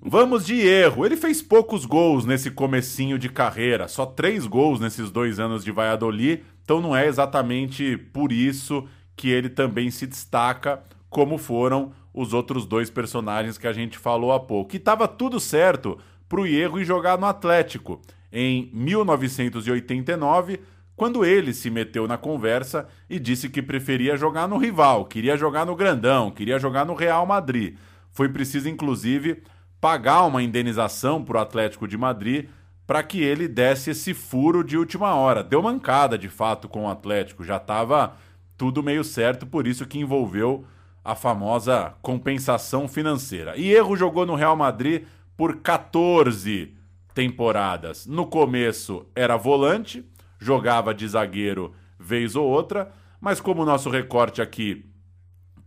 Vamos 0.00 0.46
de 0.46 0.54
erro. 0.60 1.04
Ele 1.04 1.16
fez 1.16 1.42
poucos 1.42 1.84
gols 1.84 2.24
nesse 2.24 2.50
comecinho 2.50 3.18
de 3.18 3.28
carreira, 3.28 3.88
só 3.88 4.06
três 4.06 4.46
gols 4.46 4.80
nesses 4.80 5.10
dois 5.10 5.38
anos 5.38 5.64
de 5.64 5.70
Valladolid, 5.70 6.42
então 6.62 6.80
não 6.80 6.96
é 6.96 7.06
exatamente 7.06 7.96
por 8.12 8.32
isso 8.32 8.86
que 9.16 9.28
ele 9.28 9.48
também 9.48 9.90
se 9.90 10.06
destaca, 10.06 10.82
como 11.10 11.36
foram 11.38 11.92
os 12.14 12.32
outros 12.32 12.66
dois 12.66 12.90
personagens 12.90 13.58
que 13.58 13.66
a 13.66 13.72
gente 13.72 13.98
falou 13.98 14.32
há 14.32 14.40
pouco. 14.40 14.74
E 14.74 14.78
estava 14.78 15.06
tudo 15.06 15.38
certo 15.38 15.98
para 16.28 16.40
o 16.40 16.46
e 16.46 16.84
jogar 16.84 17.18
no 17.18 17.26
Atlético 17.26 18.00
em 18.32 18.70
1989, 18.72 20.60
quando 20.94 21.24
ele 21.24 21.54
se 21.54 21.70
meteu 21.70 22.06
na 22.06 22.18
conversa 22.18 22.88
e 23.08 23.18
disse 23.18 23.48
que 23.48 23.62
preferia 23.62 24.16
jogar 24.16 24.48
no 24.48 24.58
rival, 24.58 25.04
queria 25.06 25.36
jogar 25.36 25.64
no 25.64 25.76
grandão, 25.76 26.30
queria 26.30 26.58
jogar 26.58 26.84
no 26.84 26.94
Real 26.94 27.24
Madrid. 27.24 27.76
Foi 28.18 28.28
preciso, 28.28 28.68
inclusive, 28.68 29.44
pagar 29.80 30.24
uma 30.24 30.42
indenização 30.42 31.22
para 31.22 31.38
o 31.38 31.40
Atlético 31.40 31.86
de 31.86 31.96
Madrid 31.96 32.48
para 32.84 33.00
que 33.00 33.22
ele 33.22 33.46
desse 33.46 33.90
esse 33.90 34.12
furo 34.12 34.64
de 34.64 34.76
última 34.76 35.14
hora. 35.14 35.44
Deu 35.44 35.62
mancada, 35.62 36.18
de 36.18 36.28
fato, 36.28 36.68
com 36.68 36.82
o 36.86 36.90
Atlético. 36.90 37.44
Já 37.44 37.58
estava 37.58 38.16
tudo 38.56 38.82
meio 38.82 39.04
certo, 39.04 39.46
por 39.46 39.68
isso 39.68 39.86
que 39.86 40.00
envolveu 40.00 40.66
a 41.04 41.14
famosa 41.14 41.94
compensação 42.02 42.88
financeira. 42.88 43.56
E 43.56 43.70
Erro 43.70 43.96
jogou 43.96 44.26
no 44.26 44.34
Real 44.34 44.56
Madrid 44.56 45.04
por 45.36 45.58
14 45.58 46.74
temporadas. 47.14 48.04
No 48.04 48.26
começo 48.26 49.06
era 49.14 49.36
volante, 49.36 50.04
jogava 50.40 50.92
de 50.92 51.06
zagueiro 51.06 51.72
vez 51.96 52.34
ou 52.34 52.48
outra, 52.48 52.90
mas 53.20 53.40
como 53.40 53.62
o 53.62 53.64
nosso 53.64 53.88
recorte 53.88 54.42
aqui 54.42 54.84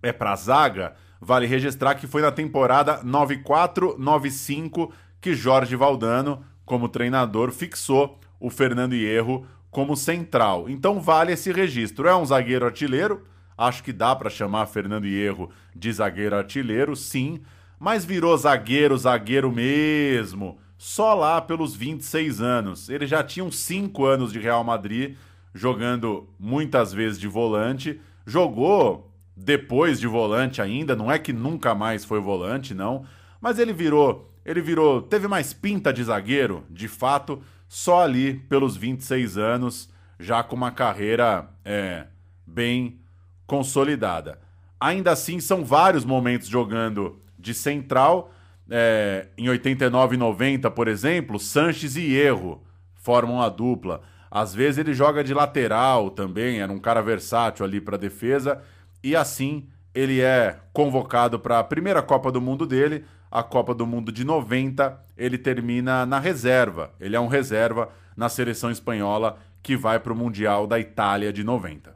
é 0.03 0.11
para 0.11 0.35
zaga, 0.35 0.97
vale 1.21 1.45
registrar 1.45 1.93
que 1.95 2.07
foi 2.07 2.21
na 2.21 2.31
temporada 2.31 3.03
94-95 3.03 4.91
que 5.21 5.35
Jorge 5.35 5.75
Valdano, 5.75 6.43
como 6.65 6.89
treinador, 6.89 7.51
fixou 7.51 8.19
o 8.39 8.49
Fernando 8.49 8.93
Hierro 8.93 9.45
como 9.69 9.95
central. 9.95 10.67
Então 10.67 10.99
vale 10.99 11.33
esse 11.33 11.51
registro. 11.51 12.07
É 12.07 12.15
um 12.15 12.25
zagueiro 12.25 12.65
artilheiro, 12.65 13.23
acho 13.55 13.83
que 13.83 13.93
dá 13.93 14.15
para 14.15 14.31
chamar 14.31 14.65
Fernando 14.65 15.05
Hierro 15.05 15.51
de 15.75 15.93
zagueiro 15.93 16.35
artilheiro, 16.35 16.95
sim, 16.95 17.39
mas 17.79 18.03
virou 18.03 18.35
zagueiro, 18.35 18.97
zagueiro 18.97 19.51
mesmo 19.51 20.57
só 20.81 21.13
lá 21.13 21.39
pelos 21.39 21.75
26 21.75 22.41
anos. 22.41 22.89
Ele 22.89 23.05
já 23.05 23.23
tinha 23.23 23.45
uns 23.45 23.57
5 23.57 24.03
anos 24.03 24.33
de 24.33 24.39
Real 24.39 24.63
Madrid, 24.63 25.15
jogando 25.53 26.27
muitas 26.39 26.91
vezes 26.91 27.19
de 27.19 27.27
volante. 27.27 28.01
Jogou 28.25 29.10
depois 29.43 29.99
de 29.99 30.07
volante 30.07 30.61
ainda, 30.61 30.95
não 30.95 31.11
é 31.11 31.17
que 31.17 31.33
nunca 31.33 31.73
mais 31.73 32.05
foi 32.05 32.19
volante, 32.19 32.73
não. 32.73 33.05
Mas 33.39 33.57
ele 33.57 33.73
virou, 33.73 34.31
ele 34.45 34.61
virou, 34.61 35.01
teve 35.01 35.27
mais 35.27 35.51
pinta 35.51 35.91
de 35.91 36.03
zagueiro, 36.03 36.63
de 36.69 36.87
fato, 36.87 37.41
só 37.67 38.03
ali 38.03 38.35
pelos 38.35 38.77
26 38.77 39.37
anos, 39.37 39.89
já 40.19 40.43
com 40.43 40.55
uma 40.55 40.71
carreira 40.71 41.49
é, 41.65 42.05
bem 42.45 42.99
consolidada. 43.47 44.39
Ainda 44.79 45.11
assim, 45.11 45.39
são 45.39 45.65
vários 45.65 46.05
momentos 46.05 46.47
jogando 46.47 47.19
de 47.37 47.53
central 47.53 48.31
é, 48.69 49.27
em 49.37 49.49
89 49.49 50.15
e 50.15 50.19
90, 50.19 50.69
por 50.69 50.87
exemplo, 50.87 51.39
Sanches 51.39 51.95
e 51.95 52.13
Erro 52.13 52.63
formam 52.93 53.41
a 53.41 53.49
dupla. 53.49 54.01
Às 54.29 54.53
vezes 54.53 54.77
ele 54.77 54.93
joga 54.93 55.23
de 55.23 55.33
lateral 55.33 56.11
também, 56.11 56.61
era 56.61 56.71
um 56.71 56.79
cara 56.79 57.01
versátil 57.01 57.65
ali 57.65 57.81
para 57.81 57.97
defesa, 57.97 58.61
e 59.03 59.15
assim 59.15 59.67
ele 59.93 60.21
é 60.21 60.59
convocado 60.71 61.39
para 61.39 61.59
a 61.59 61.63
primeira 61.63 62.01
Copa 62.01 62.31
do 62.31 62.39
Mundo 62.39 62.65
dele, 62.65 63.03
a 63.29 63.43
Copa 63.43 63.73
do 63.73 63.85
Mundo 63.85 64.11
de 64.11 64.23
90, 64.23 64.99
ele 65.17 65.37
termina 65.37 66.05
na 66.05 66.19
reserva. 66.19 66.93
Ele 66.99 67.15
é 67.15 67.19
um 67.19 67.27
reserva 67.27 67.89
na 68.15 68.29
seleção 68.29 68.71
espanhola 68.71 69.37
que 69.61 69.75
vai 69.75 69.99
para 69.99 70.13
o 70.13 70.15
Mundial 70.15 70.65
da 70.65 70.79
Itália 70.79 71.31
de 71.31 71.43
90. 71.43 71.95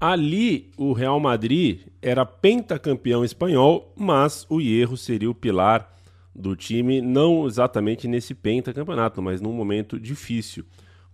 Ali, 0.00 0.70
o 0.76 0.92
Real 0.92 1.18
Madrid 1.18 1.80
era 2.00 2.24
pentacampeão 2.24 3.24
espanhol, 3.24 3.92
mas 3.96 4.46
o 4.48 4.60
Hierro 4.60 4.96
seria 4.96 5.28
o 5.28 5.34
pilar 5.34 5.92
do 6.32 6.54
time, 6.54 7.00
não 7.00 7.46
exatamente 7.46 8.06
nesse 8.06 8.32
pentacampeonato, 8.32 9.20
mas 9.20 9.40
num 9.40 9.52
momento 9.52 9.98
difícil. 9.98 10.64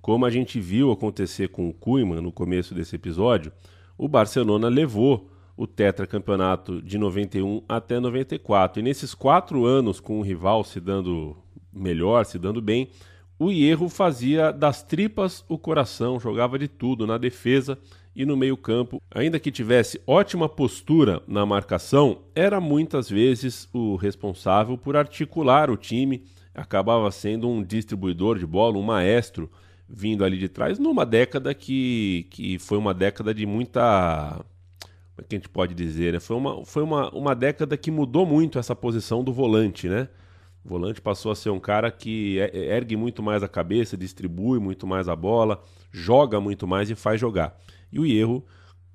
Como 0.03 0.27
a 0.27 0.31
gente 0.31 0.61
viu 0.61 0.93
acontecer 0.93 1.49
com 1.49 1.67
o 1.67 1.73
Koeman 1.73 2.21
no 2.21 2.31
começo 2.31 2.75
desse 2.75 2.95
episódio, 2.95 3.51
o 3.97 4.09
Barcelona 4.09 4.69
levou 4.69 5.31
o 5.57 5.67
tetracampeonato 5.67 6.83
de 6.83 6.99
91 6.99 7.63
até 7.69 8.01
94. 8.01 8.81
E 8.81 8.83
nesses 8.83 9.15
quatro 9.15 9.65
anos 9.65 10.01
com 10.01 10.19
o 10.19 10.23
rival 10.23 10.65
se 10.65 10.81
dando 10.81 11.37
melhor, 11.73 12.25
se 12.25 12.39
dando 12.39 12.61
bem, 12.61 12.91
o 13.39 13.51
Hierro 13.51 13.89
fazia 13.89 14.53
das 14.53 14.83
tripas 14.83 15.45
o 15.49 15.59
coração, 15.59 16.21
jogava 16.21 16.59
de 16.59 16.69
tudo 16.69 17.07
na 17.07 17.19
defesa 17.19 17.79
e 18.15 18.25
no 18.25 18.37
meio-campo, 18.37 19.03
ainda 19.13 19.41
que 19.41 19.51
tivesse 19.51 20.01
ótima 20.07 20.49
postura 20.49 21.21
na 21.27 21.45
marcação, 21.45 22.23
era 22.33 22.61
muitas 22.61 23.11
vezes 23.11 23.69
o 23.73 23.97
responsável 23.97 24.79
por 24.79 24.97
articular 24.97 25.69
o 25.69 25.77
time, 25.77 26.23
acabava 26.55 27.11
sendo 27.11 27.49
um 27.49 27.61
distribuidor 27.61 28.39
de 28.39 28.47
bola, 28.47 28.79
um 28.79 28.83
maestro 28.83 29.51
vindo 29.89 30.25
ali 30.25 30.39
de 30.39 30.49
trás, 30.49 30.79
numa 30.79 31.05
década 31.05 31.55
que, 31.55 32.27
que 32.31 32.59
foi 32.59 32.79
uma 32.79 32.95
década 32.95 33.35
de 33.35 33.47
muita. 33.47 34.45
Como 35.15 35.25
é 35.25 35.29
que 35.29 35.37
a 35.37 35.39
gente 35.39 35.49
pode 35.49 35.75
dizer? 35.75 36.15
Né? 36.15 36.21
Foi, 36.21 36.37
uma, 36.37 36.65
foi 36.65 36.83
uma, 36.83 37.11
uma 37.11 37.35
década 37.35 37.77
que 37.77 37.91
mudou 37.91 38.27
muito 38.27 38.59
essa 38.59 38.75
posição 38.75 39.23
do 39.23 39.33
volante, 39.33 39.89
né? 39.89 40.09
O 40.65 40.69
volante 40.71 41.01
passou 41.01 41.31
a 41.31 41.37
ser 41.37 41.51
um 41.51 41.61
cara 41.61 41.91
que 41.91 42.39
ergue 42.53 42.97
muito 42.97 43.23
mais 43.23 43.43
a 43.43 43.49
cabeça, 43.49 43.99
distribui 43.99 44.59
muito 44.59 44.87
mais 44.87 45.09
a 45.09 45.15
bola, 45.15 45.63
joga 45.93 46.41
muito 46.41 46.67
mais 46.67 46.91
e 46.91 46.95
faz 46.95 47.21
jogar. 47.21 47.57
E 47.93 48.01
o 48.01 48.07
Hierro, 48.07 48.45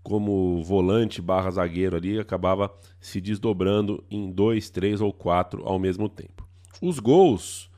como 0.01 0.63
volante 0.63 1.21
barra 1.21 1.51
zagueiro 1.51 1.95
ali, 1.95 2.19
acabava 2.19 2.73
se 2.99 3.21
desdobrando 3.21 4.03
em 4.09 4.31
dois, 4.31 4.69
três 4.71 4.99
ou 4.99 5.13
quatro 5.13 5.63
ao 5.63 5.77
mesmo 5.77 6.09
tempo. 6.09 6.47
Os 6.81 6.97
gols, 6.97 7.68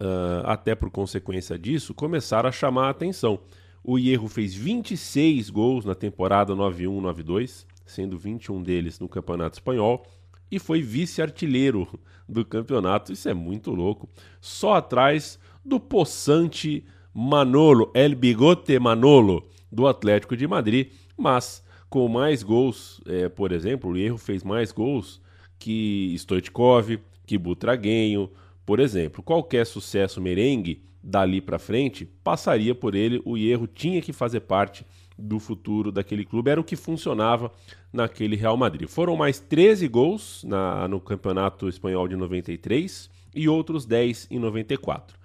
uh, 0.00 0.46
até 0.46 0.74
por 0.74 0.90
consequência 0.90 1.58
disso, 1.58 1.94
começaram 1.94 2.48
a 2.48 2.52
chamar 2.52 2.86
a 2.86 2.90
atenção. 2.90 3.38
O 3.82 3.98
Hierro 3.98 4.28
fez 4.28 4.54
26 4.54 5.50
gols 5.50 5.84
na 5.84 5.94
temporada 5.94 6.54
91-92, 6.54 7.66
sendo 7.84 8.18
21 8.18 8.62
deles 8.62 8.98
no 8.98 9.08
Campeonato 9.08 9.56
Espanhol, 9.56 10.06
e 10.50 10.58
foi 10.58 10.82
vice-artilheiro 10.82 11.88
do 12.28 12.44
campeonato. 12.44 13.12
Isso 13.12 13.28
é 13.28 13.34
muito 13.34 13.70
louco. 13.70 14.08
Só 14.40 14.74
atrás 14.74 15.38
do 15.64 15.78
possante 15.78 16.84
Manolo, 17.14 17.90
El 17.94 18.14
Bigote 18.14 18.78
Manolo, 18.78 19.48
do 19.70 19.86
Atlético 19.86 20.36
de 20.36 20.46
Madrid, 20.46 20.92
mas 21.16 21.64
com 21.88 22.08
mais 22.08 22.42
gols, 22.42 23.00
é, 23.06 23.28
por 23.28 23.52
exemplo, 23.52 23.90
o 23.90 23.96
Erro 23.96 24.18
fez 24.18 24.44
mais 24.44 24.72
gols 24.72 25.20
que 25.58 26.14
Stoichkov, 26.16 26.98
que 27.26 27.36
Butraguenho, 27.36 28.30
por 28.70 28.78
exemplo. 28.78 29.20
Qualquer 29.20 29.66
sucesso 29.66 30.20
merengue 30.20 30.84
dali 31.02 31.40
para 31.40 31.58
frente 31.58 32.04
passaria 32.22 32.72
por 32.72 32.94
ele, 32.94 33.20
o 33.24 33.36
Erro 33.36 33.66
tinha 33.66 34.00
que 34.00 34.12
fazer 34.12 34.42
parte 34.42 34.86
do 35.18 35.40
futuro 35.40 35.90
daquele 35.90 36.24
clube, 36.24 36.52
era 36.52 36.60
o 36.60 36.62
que 36.62 36.76
funcionava 36.76 37.50
naquele 37.92 38.36
Real 38.36 38.56
Madrid. 38.56 38.88
Foram 38.88 39.16
mais 39.16 39.40
13 39.40 39.88
gols 39.88 40.44
na, 40.44 40.86
no 40.86 41.00
Campeonato 41.00 41.68
Espanhol 41.68 42.06
de 42.06 42.14
93 42.14 43.10
e 43.34 43.48
outros 43.48 43.84
10 43.84 44.28
em 44.30 44.38
94. 44.38 45.18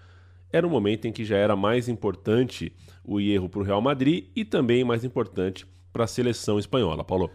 Era 0.52 0.66
um 0.66 0.72
momento 0.72 1.06
em 1.06 1.12
que 1.12 1.24
já 1.24 1.38
era 1.38 1.56
mais 1.56 1.88
importante 1.88 2.74
o 3.04 3.22
erro 3.22 3.48
para 3.48 3.60
o 3.60 3.64
Real 3.64 3.80
Madrid 3.80 4.26
e 4.36 4.44
também 4.44 4.84
mais 4.84 5.04
importante 5.04 5.68
para 5.94 6.06
a 6.06 6.08
seleção 6.08 6.58
espanhola. 6.58 7.04
Paulo. 7.04 7.30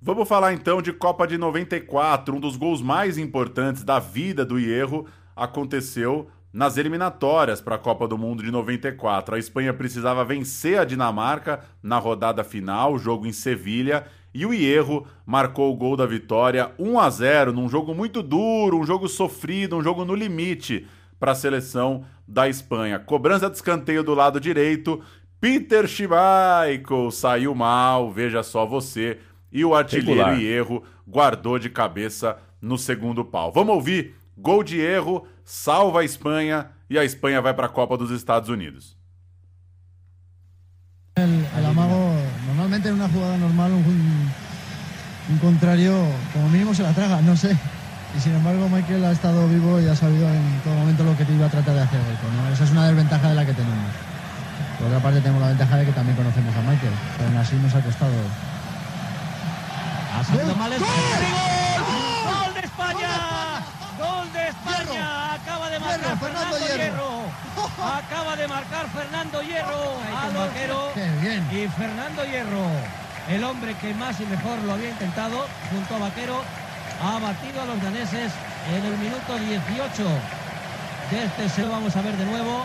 Vamos 0.00 0.28
falar 0.28 0.52
então 0.52 0.80
de 0.80 0.92
Copa 0.92 1.26
de 1.26 1.36
94. 1.36 2.36
Um 2.36 2.38
dos 2.38 2.56
gols 2.56 2.80
mais 2.80 3.18
importantes 3.18 3.82
da 3.82 3.98
vida 3.98 4.44
do 4.44 4.60
Hierro 4.60 5.06
aconteceu 5.36 6.28
nas 6.52 6.78
eliminatórias 6.78 7.60
para 7.60 7.74
a 7.74 7.78
Copa 7.78 8.08
do 8.08 8.16
Mundo 8.16 8.42
de 8.42 8.50
94. 8.50 9.34
A 9.34 9.38
Espanha 9.38 9.74
precisava 9.74 10.24
vencer 10.24 10.78
a 10.78 10.84
Dinamarca 10.84 11.60
na 11.82 11.98
rodada 11.98 12.42
final, 12.42 12.98
jogo 12.98 13.26
em 13.26 13.32
Sevilha, 13.32 14.06
e 14.32 14.46
o 14.46 14.54
Hierro 14.54 15.06
marcou 15.26 15.70
o 15.70 15.76
gol 15.76 15.96
da 15.96 16.06
vitória 16.06 16.72
1 16.78 16.98
a 16.98 17.10
0 17.10 17.52
num 17.52 17.68
jogo 17.68 17.94
muito 17.94 18.22
duro, 18.22 18.78
um 18.78 18.86
jogo 18.86 19.06
sofrido, 19.06 19.76
um 19.76 19.82
jogo 19.82 20.04
no 20.04 20.14
limite 20.14 20.86
para 21.20 21.32
a 21.32 21.34
seleção 21.34 22.04
da 22.26 22.48
Espanha. 22.48 22.98
Cobrança 22.98 23.50
de 23.50 23.56
escanteio 23.56 24.02
do 24.02 24.14
lado 24.14 24.40
direito. 24.40 25.02
Peter 25.38 25.86
Schmeichel 25.86 27.10
saiu 27.10 27.54
mal, 27.54 28.10
veja 28.10 28.42
só 28.42 28.64
você. 28.66 29.18
E 29.52 29.64
o 29.64 29.74
artilheiro 29.74 30.10
Regular. 30.10 30.40
Hierro 30.40 30.82
guardou 31.06 31.58
de 31.58 31.70
cabeça 31.70 32.38
no 32.60 32.76
segundo 32.76 33.24
pau. 33.24 33.52
Vamos 33.52 33.74
ouvir. 33.74 34.15
Gol 34.36 34.64
de 34.64 34.84
erro, 34.84 35.24
salva 35.44 36.00
a 36.00 36.04
Espanha 36.04 36.70
e 36.90 36.98
a 36.98 37.04
Espanha 37.04 37.40
vai 37.40 37.54
para 37.54 37.66
a 37.66 37.70
Copa 37.70 37.96
dos 37.96 38.10
Estados 38.10 38.48
Unidos. 38.48 38.96
El, 41.16 41.46
el 41.56 41.64
amago, 41.64 42.14
normalmente 42.46 42.88
en 42.88 42.96
una 42.96 43.08
jugada 43.08 43.38
normal 43.38 43.72
un, 43.72 44.30
un 45.30 45.38
contrario 45.38 45.94
como 46.34 46.50
mínimo 46.50 46.74
se 46.74 46.82
la 46.82 46.92
traga, 46.92 47.22
no 47.22 47.34
sé. 47.34 47.56
Y 48.16 48.20
sin 48.20 48.34
embargo 48.34 48.68
Michael 48.68 49.04
ha 49.04 49.12
estado 49.12 49.48
vivo 49.48 49.80
y 49.80 49.88
ha 49.88 49.96
sabido 49.96 50.28
en 50.28 50.60
todo 50.62 50.74
momento 50.74 51.04
lo 51.04 51.16
que 51.16 51.24
te 51.24 51.32
iba 51.32 51.46
a 51.46 51.50
tratar 51.50 51.74
de 51.74 51.80
hacer 51.80 52.00
¿no? 52.00 52.52
Esa 52.52 52.64
es 52.64 52.70
una 52.70 52.86
desventaja 52.86 53.30
de 53.30 53.34
la 53.34 53.46
que 53.46 53.54
tenemos. 53.54 53.90
Por 54.78 54.88
otra 54.88 55.00
parte 55.00 55.20
tenemos 55.20 55.40
la 55.40 55.48
ventaja 55.48 55.76
de 55.76 55.86
que 55.86 55.92
también 55.92 56.16
conocemos 56.16 56.54
a 56.54 56.60
Michael, 56.60 56.92
pero 57.16 57.28
aún 57.30 57.38
así 57.38 57.56
nos 57.56 57.74
ha 57.74 57.80
costado. 57.80 58.12
Ha 60.14 60.24
salido 60.24 60.54
mal 60.56 60.72
el 60.72 60.80
¡Gol 60.80 62.54
de 62.54 62.60
España! 62.60 63.55
¡Gol 63.98 64.32
de 64.32 64.48
España! 64.48 65.34
Acaba 65.40 65.70
de 65.70 65.78
marcar 65.78 66.18
Fernando 66.18 66.58
Hierro. 66.58 67.10
Acaba 67.82 68.36
de 68.36 68.48
marcar 68.48 68.86
Fernando 68.88 69.42
Hierro 69.42 69.98
a 70.16 70.26
los 70.26 70.34
vaqueros. 70.34 70.90
Y 71.52 71.68
Fernando 71.68 72.24
Hierro, 72.24 72.66
el 73.28 73.44
hombre 73.44 73.74
que 73.80 73.94
más 73.94 74.20
y 74.20 74.26
mejor 74.26 74.58
lo 74.64 74.72
había 74.72 74.90
intentado, 74.90 75.46
junto 75.70 75.96
a 75.96 75.98
Vaquero, 75.98 76.42
ha 77.02 77.18
batido 77.18 77.62
a 77.62 77.66
los 77.66 77.82
daneses 77.82 78.32
en 78.74 78.84
el 78.84 78.98
minuto 78.98 79.38
18 79.38 80.36
de 81.10 81.24
este 81.24 81.48
se 81.48 81.62
lo 81.62 81.70
vamos 81.70 81.94
a 81.96 82.02
ver 82.02 82.16
de 82.16 82.24
nuevo. 82.24 82.64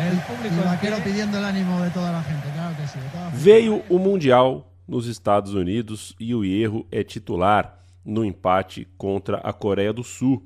El 0.00 0.18
público 0.20 0.56
Y 0.60 0.64
Vaquero 0.64 0.96
pidiendo 1.04 1.38
el 1.38 1.44
ánimo 1.44 1.80
de 1.80 1.90
toda 1.90 2.12
la 2.12 2.22
gente, 2.22 2.48
claro 2.54 2.76
que 2.76 2.86
sí. 2.86 3.44
Veio 3.44 3.82
o 3.88 3.98
Mundial 3.98 4.64
nos 4.86 5.06
Estados 5.06 5.54
Unidos 5.54 6.16
e 6.18 6.34
o 6.34 6.44
Hierro 6.44 6.86
é 6.90 7.04
titular 7.04 7.77
no 8.08 8.24
empate 8.24 8.88
contra 8.96 9.36
a 9.36 9.52
Coreia 9.52 9.92
do 9.92 10.02
Sul. 10.02 10.42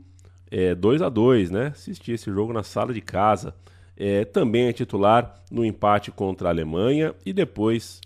É 0.51 0.75
2 0.75 1.01
a 1.01 1.09
2 1.09 1.51
né? 1.51 1.69
Assisti 1.69 2.11
esse 2.11 2.31
jogo 2.31 2.53
na 2.53 2.65
sala 2.65 2.93
de 2.93 3.01
casa. 3.01 3.55
É, 3.97 4.25
também 4.25 4.67
é 4.67 4.73
titular 4.73 5.41
no 5.51 5.65
empate 5.65 6.11
contra 6.11 6.49
a 6.49 6.51
Alemanha 6.51 7.15
e 7.25 7.33
depois 7.33 8.01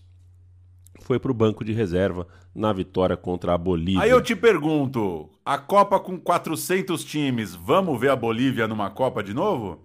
foi 1.01 1.19
para 1.19 1.31
o 1.31 1.35
banco 1.35 1.65
de 1.65 1.73
reserva 1.73 2.27
na 2.55 2.71
vitória 2.73 3.17
contra 3.17 3.55
a 3.55 3.59
Bolívia. 3.59 4.03
Aí 4.03 4.11
eu 4.11 4.21
te 4.21 4.37
pergunto, 4.37 5.31
a 5.45 5.57
Copa 5.57 5.99
com 5.99 6.19
400 6.19 7.03
times, 7.05 7.55
vamos 7.55 7.99
ver 7.99 8.11
a 8.11 8.17
Bolívia 8.17 8.69
numa 8.69 8.91
Copa 8.91 9.23
de 9.23 9.33
novo? 9.33 9.81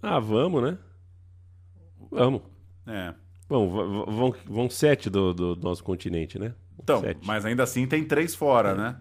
Ah, 0.00 0.20
vamos, 0.20 0.62
né? 0.62 0.78
Vamos. 2.10 2.42
É. 2.86 3.12
Bom, 3.48 3.68
vão, 3.68 4.34
vão 4.46 4.70
sete 4.70 5.10
do, 5.10 5.34
do 5.34 5.56
nosso 5.56 5.82
continente, 5.82 6.38
né? 6.38 6.54
Então, 6.80 7.00
Sete. 7.00 7.20
mas 7.26 7.44
ainda 7.44 7.62
assim 7.62 7.86
tem 7.86 8.04
três 8.04 8.34
fora, 8.34 8.74
né? 8.74 8.96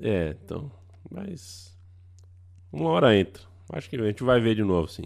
É, 0.00 0.36
então. 0.42 0.70
Mas. 1.10 1.76
Uma 2.72 2.90
hora 2.90 3.16
entra. 3.16 3.42
Acho 3.72 3.88
que 3.88 3.96
a 3.96 4.04
gente 4.04 4.22
vai 4.22 4.40
ver 4.40 4.54
de 4.54 4.62
novo, 4.62 4.88
sim. 4.88 5.04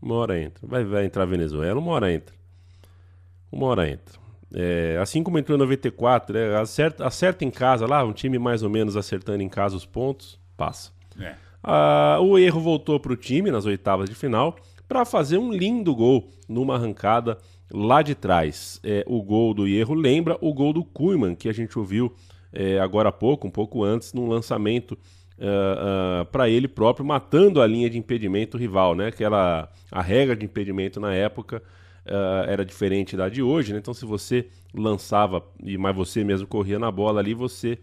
Uma 0.00 0.14
hora 0.16 0.40
entra. 0.40 0.66
Vai, 0.66 0.84
vai 0.84 1.04
entrar 1.04 1.22
a 1.24 1.26
Venezuela, 1.26 1.78
uma 1.80 1.92
hora 1.92 2.12
entra. 2.12 2.34
Uma 3.50 3.66
hora 3.66 3.88
entra. 3.88 4.18
É, 4.54 4.98
assim 5.00 5.22
como 5.22 5.38
entrou 5.38 5.56
em 5.56 5.60
94, 5.60 6.32
né, 6.34 6.56
acerta, 6.56 7.06
acerta 7.06 7.44
em 7.44 7.50
casa 7.50 7.86
lá, 7.86 8.04
um 8.04 8.12
time 8.12 8.38
mais 8.38 8.62
ou 8.62 8.70
menos 8.70 8.96
acertando 8.96 9.42
em 9.42 9.48
casa 9.48 9.76
os 9.76 9.84
pontos, 9.84 10.38
passa. 10.56 10.92
É. 11.18 11.34
Ah, 11.62 12.18
o 12.20 12.38
erro 12.38 12.60
voltou 12.60 13.00
para 13.00 13.12
o 13.12 13.16
time 13.16 13.50
nas 13.50 13.66
oitavas 13.66 14.08
de 14.08 14.14
final 14.14 14.56
para 14.86 15.04
fazer 15.04 15.36
um 15.36 15.50
lindo 15.52 15.94
gol 15.94 16.30
numa 16.48 16.76
arrancada 16.76 17.38
lá 17.72 18.02
de 18.02 18.14
trás. 18.14 18.80
É, 18.82 19.04
o 19.06 19.22
gol 19.22 19.54
do 19.54 19.66
erro 19.66 19.94
lembra 19.94 20.36
o 20.40 20.52
gol 20.52 20.72
do 20.72 20.84
Kuhlmann 20.84 21.34
que 21.34 21.48
a 21.48 21.52
gente 21.52 21.78
ouviu 21.78 22.12
é, 22.52 22.78
agora 22.78 23.08
há 23.08 23.12
pouco, 23.12 23.46
um 23.46 23.50
pouco 23.50 23.84
antes, 23.84 24.12
num 24.12 24.28
lançamento 24.28 24.96
para 26.32 26.48
ele 26.48 26.66
próprio, 26.66 27.04
matando 27.04 27.60
a 27.60 27.66
linha 27.66 27.90
de 27.90 27.98
impedimento 27.98 28.56
rival, 28.56 28.94
né? 28.94 29.08
Aquela 29.08 29.70
a 29.92 30.00
regra 30.00 30.34
de 30.34 30.46
impedimento 30.46 30.98
na 30.98 31.12
época 31.12 31.62
ah, 32.06 32.46
era 32.48 32.64
diferente 32.64 33.14
da 33.18 33.28
de 33.28 33.42
hoje, 33.42 33.74
né? 33.74 33.78
Então 33.78 33.92
se 33.92 34.06
você 34.06 34.46
lançava 34.72 35.44
mas 35.78 35.94
você 35.94 36.24
mesmo 36.24 36.46
corria 36.46 36.78
na 36.78 36.90
bola 36.90 37.20
ali, 37.20 37.34
você 37.34 37.78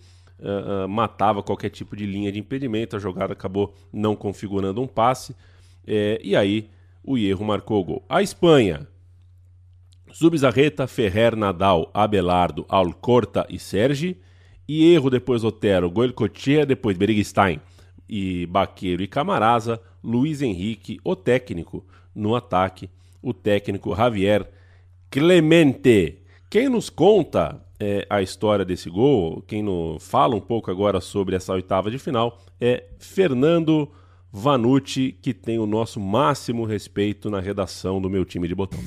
matava 0.89 1.43
qualquer 1.43 1.69
tipo 1.69 1.95
de 1.95 2.07
linha 2.07 2.31
de 2.31 2.39
impedimento. 2.39 2.95
A 2.95 2.99
jogada 2.99 3.33
acabou 3.33 3.75
não 3.93 4.15
configurando 4.15 4.81
um 4.81 4.87
passe 4.87 5.35
é, 5.85 6.19
e 6.23 6.35
aí 6.35 6.69
o 7.03 7.19
erro 7.19 7.45
marcou 7.45 7.81
o 7.81 7.83
gol. 7.83 8.03
A 8.09 8.23
Espanha 8.23 8.87
Zubizarreta, 10.15 10.87
Ferrer, 10.87 11.35
Nadal, 11.35 11.89
Abelardo, 11.93 12.65
Alcorta 12.69 13.45
e 13.49 13.57
Sergi. 13.57 14.17
E 14.67 14.93
erro 14.93 15.09
depois 15.09 15.43
Otero, 15.43 15.89
Goelcochea, 15.89 16.65
depois 16.65 16.97
Berigstein 16.97 17.59
e 18.07 18.45
Baqueiro 18.45 19.03
e 19.03 19.07
Camarasa. 19.07 19.81
Luiz 20.03 20.41
Henrique, 20.41 20.99
o 21.03 21.15
técnico, 21.15 21.85
no 22.13 22.35
ataque, 22.35 22.89
o 23.21 23.33
técnico 23.33 23.95
Javier 23.95 24.49
Clemente. 25.09 26.19
Quem 26.49 26.69
nos 26.69 26.89
conta 26.89 27.61
é, 27.79 28.05
a 28.09 28.21
história 28.21 28.63
desse 28.63 28.89
gol, 28.89 29.41
quem 29.47 29.63
nos 29.63 30.05
fala 30.07 30.35
um 30.35 30.41
pouco 30.41 30.69
agora 30.69 31.01
sobre 31.01 31.35
essa 31.35 31.53
oitava 31.53 31.89
de 31.89 31.97
final, 31.97 32.39
é 32.59 32.85
Fernando 32.99 33.91
Vanucci, 34.31 35.17
que 35.21 35.33
tem 35.33 35.57
o 35.59 35.65
nosso 35.65 35.99
máximo 35.99 36.65
respeito 36.65 37.29
na 37.29 37.39
redação 37.39 38.01
do 38.01 38.09
meu 38.09 38.23
time 38.25 38.47
de 38.47 38.55
botão. 38.55 38.79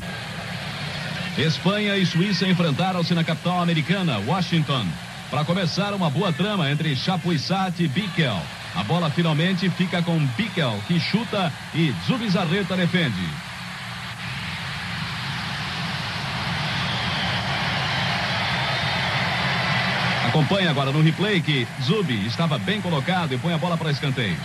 Espanha 1.38 1.94
e 1.98 2.06
Suíça 2.06 2.48
enfrentaram-se 2.48 3.12
na 3.14 3.22
capital 3.22 3.60
americana, 3.60 4.18
Washington, 4.26 4.86
para 5.30 5.44
começar 5.44 5.92
uma 5.92 6.08
boa 6.08 6.32
trama 6.32 6.70
entre 6.70 6.96
Chapuisat 6.96 7.78
e 7.78 7.86
Bickel. 7.86 8.40
A 8.74 8.82
bola 8.82 9.10
finalmente 9.10 9.68
fica 9.68 10.00
com 10.02 10.18
Bickel, 10.28 10.80
que 10.86 10.98
chuta 10.98 11.52
e 11.74 11.94
Zubizarreta 12.06 12.74
defende. 12.74 13.28
Acompanhe 20.26 20.68
agora 20.68 20.90
no 20.90 21.02
replay 21.02 21.42
que 21.42 21.68
Zubi 21.82 22.26
estava 22.26 22.58
bem 22.58 22.80
colocado 22.80 23.34
e 23.34 23.38
põe 23.38 23.52
a 23.52 23.58
bola 23.58 23.76
para 23.76 23.90
escanteio. 23.90 24.36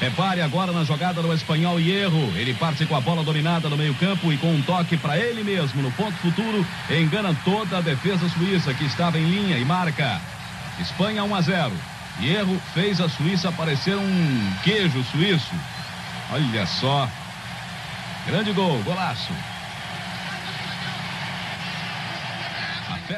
Repare 0.00 0.42
agora 0.42 0.72
na 0.72 0.84
jogada 0.84 1.22
do 1.22 1.32
espanhol 1.32 1.80
Hierro. 1.80 2.36
Ele 2.36 2.52
parte 2.54 2.84
com 2.84 2.94
a 2.94 3.00
bola 3.00 3.24
dominada 3.24 3.68
no 3.68 3.76
meio-campo 3.76 4.30
e 4.30 4.36
com 4.36 4.52
um 4.52 4.62
toque 4.62 4.96
para 4.96 5.18
ele 5.18 5.42
mesmo 5.42 5.80
no 5.80 5.90
ponto 5.92 6.16
futuro, 6.18 6.66
engana 6.90 7.34
toda 7.44 7.78
a 7.78 7.80
defesa 7.80 8.28
suíça 8.28 8.74
que 8.74 8.84
estava 8.84 9.18
em 9.18 9.24
linha 9.24 9.56
e 9.56 9.64
marca. 9.64 10.20
Espanha 10.78 11.24
1 11.24 11.34
a 11.34 11.40
0. 11.40 11.72
Hierro 12.20 12.60
fez 12.74 13.00
a 13.00 13.08
Suíça 13.08 13.52
parecer 13.52 13.94
um 13.96 14.52
queijo 14.62 15.02
suíço. 15.04 15.54
Olha 16.32 16.66
só. 16.66 17.08
Grande 18.26 18.52
gol, 18.52 18.82
golaço. 18.82 19.32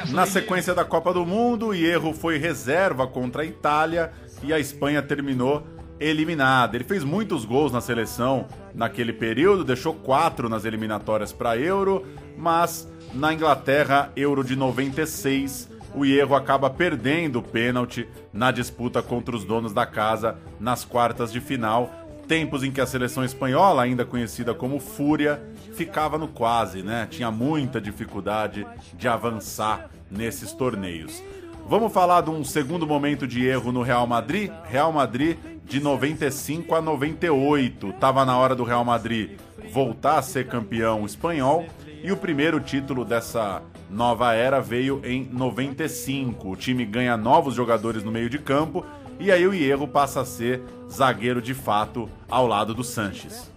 Na 0.09 0.25
sequência 0.25 0.75
da 0.75 0.85
Copa 0.85 1.13
do 1.13 1.25
Mundo, 1.25 1.73
Hierro 1.73 2.13
foi 2.13 2.37
reserva 2.37 3.07
contra 3.07 3.41
a 3.41 3.45
Itália 3.45 4.11
e 4.43 4.53
a 4.53 4.59
Espanha 4.59 5.01
terminou 5.01 5.65
eliminada. 5.99 6.77
Ele 6.77 6.83
fez 6.83 7.03
muitos 7.03 7.45
gols 7.45 7.71
na 7.71 7.81
seleção 7.81 8.47
naquele 8.73 9.13
período, 9.13 9.63
deixou 9.63 9.93
quatro 9.93 10.47
nas 10.47 10.65
eliminatórias 10.65 11.33
para 11.33 11.57
Euro, 11.57 12.05
mas 12.37 12.87
na 13.13 13.33
Inglaterra, 13.33 14.11
Euro 14.15 14.43
de 14.43 14.55
96, 14.55 15.69
o 15.93 16.05
Hierro 16.05 16.35
acaba 16.35 16.69
perdendo 16.69 17.39
o 17.39 17.43
pênalti 17.43 18.07
na 18.31 18.51
disputa 18.51 19.01
contra 19.01 19.35
os 19.35 19.43
donos 19.43 19.73
da 19.73 19.85
casa 19.85 20.37
nas 20.59 20.85
quartas 20.85 21.31
de 21.31 21.41
final. 21.41 21.91
Tempos 22.27 22.63
em 22.63 22.71
que 22.71 22.79
a 22.79 22.85
seleção 22.85 23.25
espanhola, 23.25 23.81
ainda 23.81 24.05
conhecida 24.05 24.53
como 24.53 24.79
Fúria, 24.79 25.41
ficava 25.73 26.17
no 26.17 26.27
quase, 26.27 26.83
né? 26.83 27.07
Tinha 27.09 27.31
muita 27.31 27.81
dificuldade 27.81 28.67
de 28.93 29.07
avançar 29.07 29.89
nesses 30.11 30.53
torneios. 30.53 31.23
Vamos 31.69 31.93
falar 31.93 32.21
de 32.21 32.31
um 32.31 32.43
segundo 32.43 32.87
momento 32.87 33.27
de 33.27 33.45
erro 33.45 33.71
no 33.71 33.83
Real 33.83 34.07
Madrid? 34.07 34.51
Real 34.63 34.91
Madrid 34.91 35.37
de 35.63 35.79
95 35.79 36.73
a 36.73 36.81
98. 36.81 37.93
Tava 37.93 38.25
na 38.25 38.35
hora 38.35 38.55
do 38.55 38.63
Real 38.63 38.83
Madrid 38.83 39.37
voltar 39.71 40.17
a 40.17 40.21
ser 40.23 40.47
campeão 40.47 41.05
espanhol 41.05 41.67
e 42.03 42.11
o 42.11 42.17
primeiro 42.17 42.59
título 42.59 43.05
dessa 43.05 43.61
nova 43.87 44.33
era 44.33 44.59
veio 44.59 44.99
em 45.03 45.29
95. 45.31 46.49
O 46.49 46.55
time 46.55 46.83
ganha 46.85 47.15
novos 47.15 47.53
jogadores 47.53 48.03
no 48.03 48.11
meio 48.11 48.31
de 48.31 48.39
campo 48.39 48.83
E 49.19 49.31
aí 49.31 49.45
o 49.45 49.53
Hierro 49.53 49.87
passa 49.87 50.21
a 50.21 50.25
ser 50.25 50.63
zagueiro 50.89 51.39
de 51.39 51.53
fato 51.53 52.09
ao 52.27 52.47
lado 52.47 52.73
do 52.73 52.83
Sanches. 52.83 53.51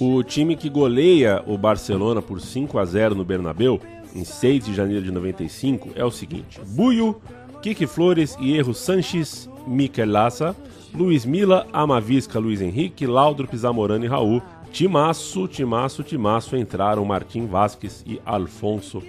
O 0.00 0.24
time 0.24 0.56
que 0.56 0.68
goleia 0.68 1.40
o 1.46 1.56
Barcelona 1.56 2.20
por 2.20 2.40
5 2.40 2.76
a 2.80 2.84
0 2.84 3.14
no 3.14 3.24
Bernabéu 3.24 3.80
em 4.14 4.24
6 4.24 4.66
de 4.66 4.74
janeiro 4.74 5.04
de 5.04 5.10
95 5.10 5.90
é 5.94 6.04
o 6.04 6.10
seguinte: 6.10 6.60
Buio, 6.68 7.20
Kiki 7.62 7.86
Flores, 7.86 8.36
Hierro 8.40 8.74
Sanches, 8.74 9.48
Mikel 9.66 10.08
Lassa, 10.08 10.54
Luiz 10.94 11.24
Mila, 11.24 11.66
Amavisca, 11.72 12.38
Luiz 12.38 12.60
Henrique, 12.60 13.06
Laudrup, 13.06 13.54
Zamorano 13.56 14.04
e 14.04 14.08
Raul. 14.08 14.42
Timaço, 14.70 15.46
Timaço, 15.46 16.02
Timaço 16.02 16.56
entraram 16.56 17.04
Martim 17.04 17.46
Vasques 17.46 18.02
e 18.04 18.20
Alfonso 18.26 19.00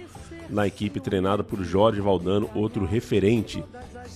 na 0.48 0.66
equipe 0.66 1.00
treinada 1.00 1.42
por 1.42 1.62
Jorge 1.64 2.00
Valdano, 2.00 2.48
outro 2.54 2.84
referente 2.84 3.64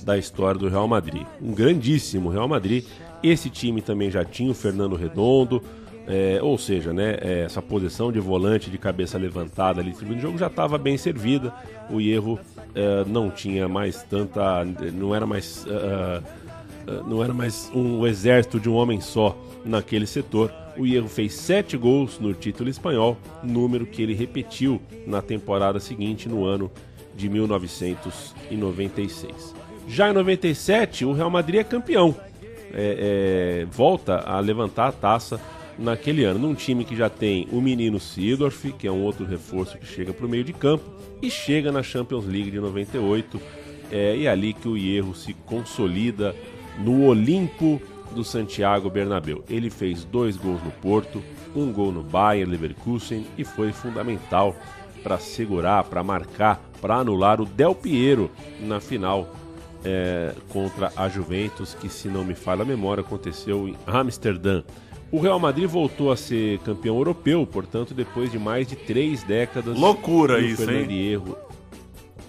da 0.04 0.16
história 0.16 0.58
do 0.58 0.68
Real 0.68 0.86
Madrid. 0.86 1.26
Um 1.42 1.52
grandíssimo 1.52 2.30
Real 2.30 2.48
Madrid. 2.48 2.84
Esse 3.22 3.50
time 3.50 3.82
também 3.82 4.10
já 4.10 4.24
tinha 4.24 4.50
o 4.50 4.54
Fernando 4.54 4.96
Redondo, 4.96 5.62
é, 6.10 6.42
ou 6.42 6.58
seja, 6.58 6.92
né, 6.92 7.16
é, 7.20 7.44
essa 7.44 7.62
posição 7.62 8.10
de 8.10 8.18
volante 8.18 8.68
de 8.68 8.76
cabeça 8.76 9.16
levantada 9.16 9.80
ali 9.80 9.94
no 10.02 10.18
jogo 10.18 10.36
já 10.36 10.48
estava 10.48 10.76
bem 10.76 10.98
servida. 10.98 11.54
O 11.88 12.00
erro 12.00 12.36
é, 12.74 13.04
não 13.06 13.30
tinha 13.30 13.68
mais 13.68 14.02
tanta, 14.02 14.64
não 14.92 15.14
era 15.14 15.24
mais, 15.24 15.64
uh, 15.66 16.20
não 17.06 17.22
era 17.22 17.32
mais 17.32 17.70
um 17.72 18.04
exército 18.04 18.58
de 18.58 18.68
um 18.68 18.74
homem 18.74 19.00
só 19.00 19.38
naquele 19.64 20.04
setor. 20.04 20.52
O 20.76 20.84
Hierro 20.84 21.06
fez 21.08 21.34
sete 21.34 21.76
gols 21.76 22.18
no 22.18 22.34
título 22.34 22.68
espanhol, 22.68 23.16
número 23.42 23.86
que 23.86 24.02
ele 24.02 24.14
repetiu 24.14 24.82
na 25.06 25.22
temporada 25.22 25.78
seguinte, 25.78 26.28
no 26.28 26.44
ano 26.44 26.72
de 27.14 27.28
1996. 27.28 29.54
Já 29.86 30.10
em 30.10 30.12
97, 30.12 31.04
o 31.04 31.12
Real 31.12 31.30
Madrid 31.30 31.60
é 31.60 31.64
campeão. 31.64 32.16
É, 32.72 33.62
é, 33.62 33.66
volta 33.66 34.20
a 34.20 34.40
levantar 34.40 34.88
a 34.88 34.92
taça 34.92 35.40
naquele 35.80 36.24
ano, 36.24 36.38
num 36.38 36.54
time 36.54 36.84
que 36.84 36.94
já 36.94 37.08
tem 37.08 37.48
o 37.50 37.60
menino 37.60 37.98
Seedorf, 37.98 38.72
que 38.72 38.86
é 38.86 38.92
um 38.92 39.02
outro 39.02 39.24
reforço 39.24 39.78
que 39.78 39.86
chega 39.86 40.12
para 40.12 40.26
o 40.26 40.28
meio 40.28 40.44
de 40.44 40.52
campo, 40.52 40.84
e 41.22 41.30
chega 41.30 41.72
na 41.72 41.82
Champions 41.82 42.26
League 42.26 42.50
de 42.50 42.60
98. 42.60 43.40
É, 43.90 44.16
e 44.16 44.26
é 44.26 44.30
ali 44.30 44.52
que 44.52 44.68
o 44.68 44.76
Hierro 44.76 45.14
se 45.14 45.34
consolida 45.34 46.36
no 46.78 47.06
Olimpo 47.06 47.80
do 48.12 48.22
Santiago 48.22 48.90
Bernabéu. 48.90 49.42
Ele 49.48 49.70
fez 49.70 50.04
dois 50.04 50.36
gols 50.36 50.62
no 50.62 50.70
Porto, 50.70 51.22
um 51.56 51.72
gol 51.72 51.90
no 51.90 52.02
Bayern 52.02 52.50
Leverkusen 52.50 53.26
e 53.36 53.44
foi 53.44 53.72
fundamental 53.72 54.54
para 55.02 55.18
segurar, 55.18 55.84
para 55.84 56.04
marcar, 56.04 56.60
para 56.80 56.96
anular 56.96 57.40
o 57.40 57.46
Del 57.46 57.74
Piero 57.74 58.30
na 58.60 58.80
final 58.80 59.34
é, 59.84 60.34
contra 60.48 60.92
a 60.96 61.08
Juventus, 61.08 61.74
que 61.74 61.88
se 61.88 62.08
não 62.08 62.24
me 62.24 62.34
falha 62.34 62.62
a 62.62 62.66
memória 62.66 63.00
aconteceu 63.00 63.66
em 63.66 63.76
Amsterdã. 63.86 64.62
O 65.12 65.18
Real 65.18 65.40
Madrid 65.40 65.66
voltou 65.66 66.12
a 66.12 66.16
ser 66.16 66.58
campeão 66.60 66.96
europeu, 66.96 67.44
portanto, 67.44 67.92
depois 67.92 68.30
de 68.30 68.38
mais 68.38 68.66
de 68.66 68.76
três 68.76 69.22
décadas. 69.24 69.76
Loucura 69.76 70.40
isso, 70.40 70.64
Fernando 70.64 70.90
hein? 70.90 70.98
Hierro. 70.98 71.36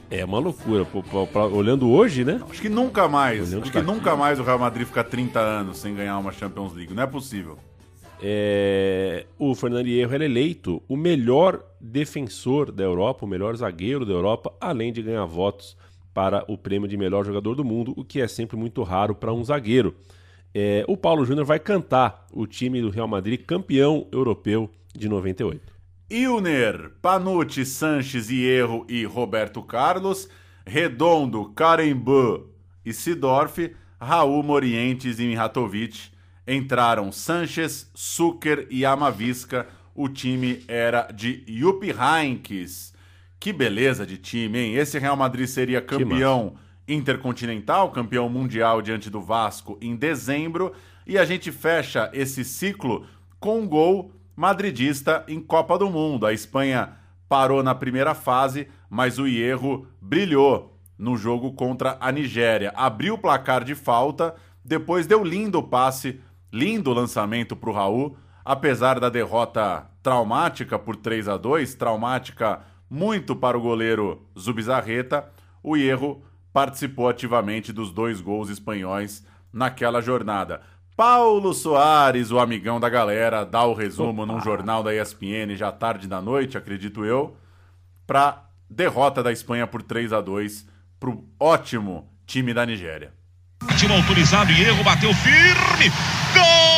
É 0.09 0.25
uma 0.25 0.39
loucura. 0.39 0.83
Pô, 0.83 1.03
pô, 1.03 1.27
pô, 1.27 1.39
olhando 1.49 1.89
hoje, 1.89 2.25
né? 2.25 2.41
Acho 2.49 2.61
que 2.61 2.69
nunca 2.69 3.07
mais. 3.07 3.49
Olhando 3.49 3.63
Acho 3.63 3.71
que 3.71 3.81
daqui. 3.81 3.91
nunca 3.91 4.15
mais 4.15 4.39
o 4.39 4.43
Real 4.43 4.57
Madrid 4.57 4.87
fica 4.87 5.03
30 5.03 5.39
anos 5.39 5.77
sem 5.77 5.93
ganhar 5.93 6.17
uma 6.17 6.31
Champions 6.31 6.73
League. 6.73 6.93
Não 6.93 7.03
é 7.03 7.07
possível. 7.07 7.57
É, 8.21 9.25
o 9.39 9.55
Fernando 9.55 9.87
Hierro 9.87 10.13
era 10.13 10.25
eleito 10.25 10.81
o 10.87 10.97
melhor 10.97 11.63
defensor 11.79 12.71
da 12.71 12.83
Europa, 12.83 13.25
o 13.25 13.27
melhor 13.27 13.55
zagueiro 13.55 14.05
da 14.05 14.13
Europa, 14.13 14.53
além 14.59 14.91
de 14.91 15.01
ganhar 15.01 15.25
votos 15.25 15.77
para 16.13 16.43
o 16.47 16.57
prêmio 16.57 16.87
de 16.87 16.97
melhor 16.97 17.25
jogador 17.25 17.55
do 17.55 17.63
mundo, 17.63 17.93
o 17.95 18.03
que 18.03 18.21
é 18.21 18.27
sempre 18.27 18.57
muito 18.57 18.83
raro 18.83 19.15
para 19.15 19.33
um 19.33 19.43
zagueiro. 19.43 19.95
É, 20.53 20.83
o 20.87 20.97
Paulo 20.97 21.25
Júnior 21.25 21.45
vai 21.45 21.59
cantar 21.59 22.25
o 22.31 22.45
time 22.45 22.81
do 22.81 22.89
Real 22.89 23.07
Madrid 23.07 23.41
campeão 23.45 24.07
europeu 24.11 24.69
de 24.93 25.07
98. 25.07 25.71
Ilner, 26.09 26.91
Panucci, 27.01 27.65
Sanches, 27.65 28.29
Hierro 28.29 28.85
e 28.89 29.05
Roberto 29.05 29.63
Carlos, 29.63 30.27
Redondo, 30.65 31.45
Karembeu 31.55 32.49
e 32.85 32.91
Sidorf, 32.91 33.73
Raul 33.99 34.43
Morientes 34.43 35.19
e 35.19 35.23
Mihatovic. 35.23 36.11
Entraram 36.45 37.11
Sanches, 37.13 37.89
Zucker 37.97 38.67
e 38.69 38.83
Amavisca. 38.83 39.67
O 39.95 40.09
time 40.09 40.63
era 40.67 41.03
de 41.13 41.45
Jupp 41.47 41.85
Heynckes. 41.91 42.93
Que 43.39 43.53
beleza 43.53 44.05
de 44.05 44.17
time, 44.17 44.59
hein? 44.59 44.75
Esse 44.75 44.99
Real 44.99 45.15
Madrid 45.15 45.47
seria 45.47 45.81
campeão 45.81 46.55
intercontinental, 46.87 47.91
campeão 47.91 48.27
mundial 48.29 48.81
diante 48.81 49.09
do 49.09 49.21
Vasco 49.21 49.77
em 49.81 49.95
dezembro. 49.95 50.73
E 51.05 51.17
a 51.17 51.25
gente 51.25 51.51
fecha 51.51 52.09
esse 52.13 52.43
ciclo 52.43 53.05
com 53.39 53.59
um 53.59 53.67
gol 53.67 54.11
madridista 54.35 55.23
em 55.27 55.39
Copa 55.39 55.77
do 55.77 55.89
Mundo. 55.89 56.25
A 56.25 56.33
Espanha 56.33 56.93
parou 57.27 57.63
na 57.63 57.73
primeira 57.73 58.13
fase, 58.13 58.67
mas 58.89 59.17
o 59.17 59.27
Hierro 59.27 59.87
brilhou 60.01 60.77
no 60.97 61.17
jogo 61.17 61.53
contra 61.53 61.97
a 61.99 62.11
Nigéria. 62.11 62.71
Abriu 62.75 63.15
o 63.15 63.17
placar 63.17 63.63
de 63.63 63.73
falta, 63.73 64.35
depois 64.63 65.07
deu 65.07 65.23
lindo 65.23 65.63
passe, 65.63 66.19
lindo 66.51 66.93
lançamento 66.93 67.55
para 67.55 67.69
o 67.69 67.73
Raul, 67.73 68.17
apesar 68.45 68.99
da 68.99 69.09
derrota 69.09 69.89
traumática 70.03 70.77
por 70.77 70.95
3 70.95 71.27
a 71.27 71.37
2 71.37 71.75
traumática 71.75 72.61
muito 72.89 73.35
para 73.35 73.57
o 73.57 73.61
goleiro 73.61 74.27
Zubizarreta, 74.37 75.31
o 75.63 75.77
Hierro 75.77 76.21
participou 76.53 77.09
ativamente 77.09 77.71
dos 77.71 77.91
dois 77.91 78.21
gols 78.21 78.49
espanhóis 78.49 79.25
naquela 79.51 80.01
jornada. 80.01 80.61
Paulo 80.95 81.53
Soares, 81.53 82.31
o 82.31 82.39
amigão 82.39 82.79
da 82.79 82.89
galera, 82.89 83.45
dá 83.45 83.63
o 83.63 83.73
resumo 83.73 84.25
num 84.25 84.41
jornal 84.41 84.83
da 84.83 84.93
ESPN 84.93 85.55
já 85.55 85.71
tarde 85.71 86.07
da 86.07 86.21
noite, 86.21 86.57
acredito 86.57 87.05
eu, 87.05 87.35
para 88.05 88.43
derrota 88.69 89.23
da 89.23 89.31
Espanha 89.31 89.65
por 89.65 89.81
3 89.81 90.13
a 90.13 90.21
2 90.21 90.67
pro 90.99 91.25
ótimo 91.39 92.07
time 92.25 92.53
da 92.53 92.65
Nigéria. 92.65 93.13
Tiro 93.77 93.93
autorizado 93.93 94.51
e 94.51 94.61
erro, 94.63 94.83
bateu 94.83 95.13
firme. 95.13 95.89
Gol 96.33 96.70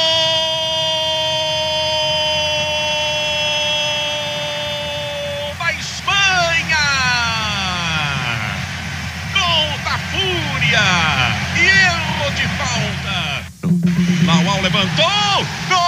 levantou. 14.63 15.45
Gol 15.67 15.83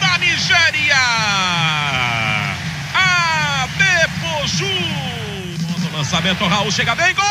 da 0.00 0.18
Nigéria! 0.18 1.04
Adepoju! 3.64 4.72
Lançamento, 5.92 6.46
Raul 6.46 6.72
chega 6.72 6.94
bem! 6.94 7.14
Gol 7.14 7.24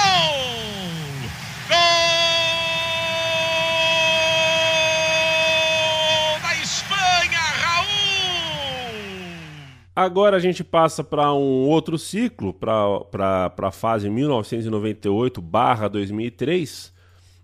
da 6.43 6.55
Espanha, 6.61 7.41
Raul! 7.63 7.87
Agora 9.95 10.35
a 10.35 10.39
gente 10.39 10.61
passa 10.61 11.05
para 11.05 11.33
um 11.33 11.69
outro 11.69 11.97
ciclo, 11.97 12.53
para 12.53 13.53
a 13.57 13.71
fase 13.71 14.09
1998-2003, 14.09 16.91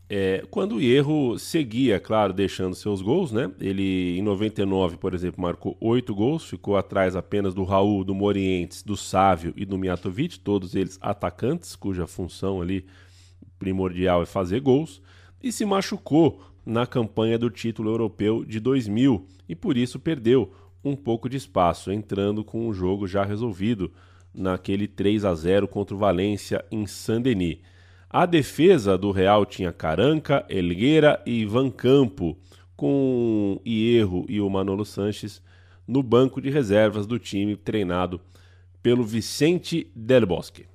é, 0.10 0.44
quando 0.52 0.76
o 0.76 0.82
Hierro 0.82 1.40
seguia, 1.40 1.98
claro, 1.98 2.34
deixando 2.34 2.76
seus 2.76 3.02
gols, 3.02 3.32
né? 3.32 3.50
Ele, 3.62 4.20
em 4.20 4.22
99, 4.22 4.98
por 4.98 5.14
exemplo, 5.14 5.42
marcou 5.42 5.78
oito 5.80 6.14
gols, 6.14 6.44
ficou 6.44 6.76
atrás 6.76 7.16
apenas 7.16 7.54
do 7.54 7.64
Raul, 7.64 8.04
do 8.04 8.14
Morientes, 8.14 8.84
do 8.84 8.98
Sávio 8.98 9.54
e 9.56 9.64
do 9.64 9.78
Mijatovic, 9.78 10.38
todos 10.38 10.76
eles 10.76 11.00
atacantes, 11.02 11.78
cuja 11.78 12.06
função 12.06 12.62
ali 12.62 12.86
primordial 13.58 14.24
é 14.24 14.26
fazer 14.26 14.60
gols, 14.60 15.02
e 15.42 15.54
se 15.54 15.64
machucou 15.64 16.42
na 16.66 16.86
campanha 16.86 17.40
do 17.40 17.50
título 17.50 17.90
europeu 17.90 18.44
de 18.44 18.60
2000 18.60 19.26
e 19.48 19.56
por 19.56 19.78
isso 19.78 19.98
perdeu 19.98 20.52
um 20.84 20.96
pouco 20.96 21.30
de 21.30 21.38
espaço, 21.38 21.92
entrando 21.92 22.44
com 22.44 22.68
o 22.68 22.74
jogo 22.74 23.08
já 23.08 23.24
resolvido 23.24 23.92
naquele 24.34 24.88
3 24.88 25.26
a 25.26 25.36
0 25.36 25.68
contra 25.68 25.96
o 25.96 25.98
Valência 25.98 26.64
em 26.72 26.86
Saint-Denis. 26.88 27.60
A 28.10 28.26
defesa 28.26 28.98
do 28.98 29.12
Real 29.12 29.46
tinha 29.46 29.72
Caranca, 29.72 30.46
Elgueira 30.50 31.22
e 31.26 31.46
Van 31.46 31.70
Campo, 31.70 32.38
com 32.76 33.62
Hierro 33.66 34.26
e 34.28 34.42
o 34.42 34.50
Manolo 34.50 34.84
Sanches 34.84 35.42
no 35.88 36.02
banco 36.02 36.42
de 36.42 36.50
reservas 36.50 37.06
do 37.06 37.20
time 37.20 37.56
treinado 37.56 38.20
pelo 38.82 39.04
Vicente 39.04 39.92
Del 39.96 40.26
Bosque. 40.26 40.66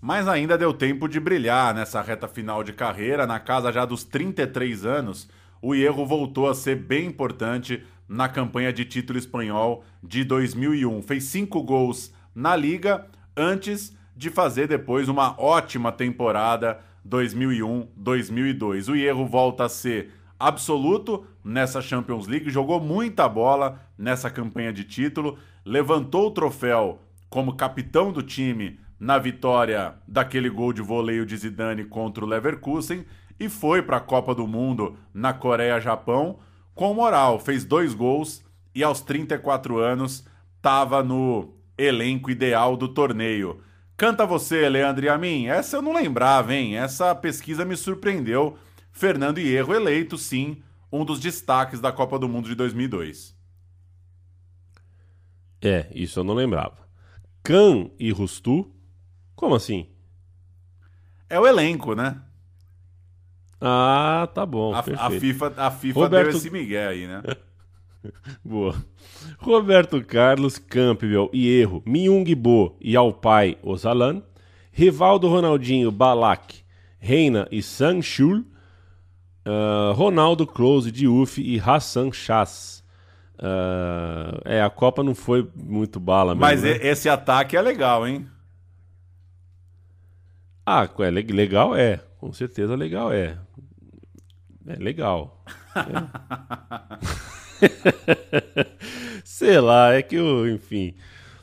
Mas 0.00 0.26
ainda 0.26 0.58
deu 0.58 0.74
tempo 0.74 1.08
de 1.08 1.20
brilhar 1.20 1.74
nessa 1.74 2.02
reta 2.02 2.26
final 2.26 2.62
de 2.64 2.72
carreira, 2.72 3.26
na 3.26 3.38
casa 3.38 3.72
já 3.72 3.84
dos 3.84 4.04
33 4.04 4.84
anos. 4.84 5.28
o 5.60 5.74
Hierro 5.74 6.04
voltou 6.04 6.48
a 6.48 6.54
ser 6.54 6.74
bem 6.74 7.06
importante 7.06 7.84
na 8.08 8.28
campanha 8.28 8.72
de 8.72 8.84
título 8.84 9.18
espanhol 9.18 9.84
de 10.02 10.24
2001. 10.24 11.02
Fez 11.02 11.24
cinco 11.24 11.62
gols 11.62 12.12
na 12.34 12.54
Liga 12.56 13.06
antes 13.36 13.96
de 14.16 14.30
fazer 14.30 14.68
depois 14.68 15.08
uma 15.08 15.34
ótima 15.40 15.90
temporada 15.90 16.80
2001-2002. 17.08 18.88
O 18.88 18.96
Hierro 18.96 19.26
volta 19.26 19.64
a 19.64 19.68
ser 19.68 20.10
absoluto 20.38 21.24
nessa 21.44 21.80
Champions 21.80 22.26
League, 22.26 22.50
jogou 22.50 22.80
muita 22.80 23.28
bola 23.28 23.80
nessa 23.96 24.28
campanha 24.30 24.72
de 24.72 24.84
título, 24.84 25.38
levantou 25.64 26.26
o 26.26 26.30
troféu 26.30 27.00
como 27.30 27.56
capitão 27.56 28.12
do 28.12 28.22
time 28.22 28.78
na 28.98 29.18
vitória 29.18 29.94
daquele 30.06 30.50
gol 30.50 30.72
de 30.72 30.82
voleio 30.82 31.24
de 31.24 31.36
Zidane 31.36 31.84
contra 31.84 32.24
o 32.24 32.28
Leverkusen 32.28 33.04
e 33.38 33.48
foi 33.48 33.82
para 33.82 33.96
a 33.96 34.00
Copa 34.00 34.34
do 34.34 34.46
Mundo 34.46 34.96
na 35.12 35.32
Coreia-Japão 35.32 36.38
com 36.74 36.94
moral, 36.94 37.38
fez 37.38 37.64
dois 37.64 37.94
gols 37.94 38.42
e 38.74 38.82
aos 38.82 39.00
34 39.00 39.78
anos 39.78 40.24
estava 40.56 41.02
no 41.02 41.54
elenco 41.76 42.30
ideal 42.30 42.76
do 42.76 42.88
torneio. 42.88 43.60
Canta 43.96 44.26
você, 44.26 44.68
Leandro 44.68 45.04
e 45.04 45.08
a 45.08 45.18
mim. 45.18 45.46
Essa 45.46 45.76
eu 45.76 45.82
não 45.82 45.92
lembrava, 45.92 46.54
hein? 46.54 46.76
Essa 46.76 47.14
pesquisa 47.14 47.64
me 47.64 47.76
surpreendeu. 47.76 48.56
Fernando 48.90 49.38
Hierro 49.38 49.74
eleito, 49.74 50.18
sim, 50.18 50.62
um 50.90 51.04
dos 51.04 51.20
destaques 51.20 51.80
da 51.80 51.92
Copa 51.92 52.18
do 52.18 52.28
Mundo 52.28 52.48
de 52.48 52.54
2002. 52.54 53.36
É, 55.60 55.88
isso 55.94 56.20
eu 56.20 56.24
não 56.24 56.34
lembrava. 56.34 56.88
Can 57.42 57.90
e 57.98 58.10
Rustu? 58.10 58.70
Como 59.34 59.54
assim? 59.54 59.88
É 61.28 61.38
o 61.38 61.46
elenco, 61.46 61.94
né? 61.94 62.20
Ah, 63.64 64.28
tá 64.34 64.44
bom. 64.44 64.74
A, 64.74 64.80
a 64.80 65.10
FIFA, 65.10 65.52
a 65.56 65.70
FIFA 65.70 66.00
Roberto... 66.00 66.28
deu 66.30 66.36
esse 66.36 66.50
migué 66.50 66.88
aí, 66.88 67.06
né? 67.06 67.22
Boa. 68.44 68.74
Roberto 69.38 70.02
Carlos, 70.04 70.58
Campbell 70.58 71.30
e 71.32 71.48
Erro, 71.48 71.80
Myung 71.86 72.34
Bo 72.34 72.76
e 72.80 72.96
Alpai 72.96 73.56
Ozalan, 73.62 74.20
Rivaldo 74.72 75.28
Ronaldinho, 75.28 75.92
Balak, 75.92 76.56
Reina 76.98 77.46
e 77.52 77.62
Sanchul, 77.62 78.44
uh, 79.46 79.92
Ronaldo 79.92 80.44
Close, 80.44 80.90
Diouf 80.90 81.40
e 81.40 81.60
Hassan 81.60 82.10
Chas. 82.12 82.82
Uh, 83.38 84.40
é, 84.44 84.62
a 84.62 84.70
Copa 84.70 85.02
não 85.02 85.14
foi 85.14 85.48
muito 85.54 86.00
bala 86.00 86.34
mesmo. 86.34 86.40
Mas 86.40 86.62
né? 86.62 86.78
esse 86.82 87.08
ataque 87.08 87.56
é 87.56 87.62
legal, 87.62 88.06
hein? 88.06 88.26
Ah, 90.64 90.88
é 91.00 91.10
legal 91.10 91.74
é. 91.76 92.00
Com 92.18 92.32
certeza 92.32 92.74
legal 92.76 93.12
é. 93.12 93.38
É 94.66 94.76
legal. 94.76 95.44
É. 95.76 95.82
Sei 99.24 99.60
lá, 99.60 99.92
é 99.92 100.02
que 100.02 100.18
o, 100.18 100.48
enfim, 100.48 100.94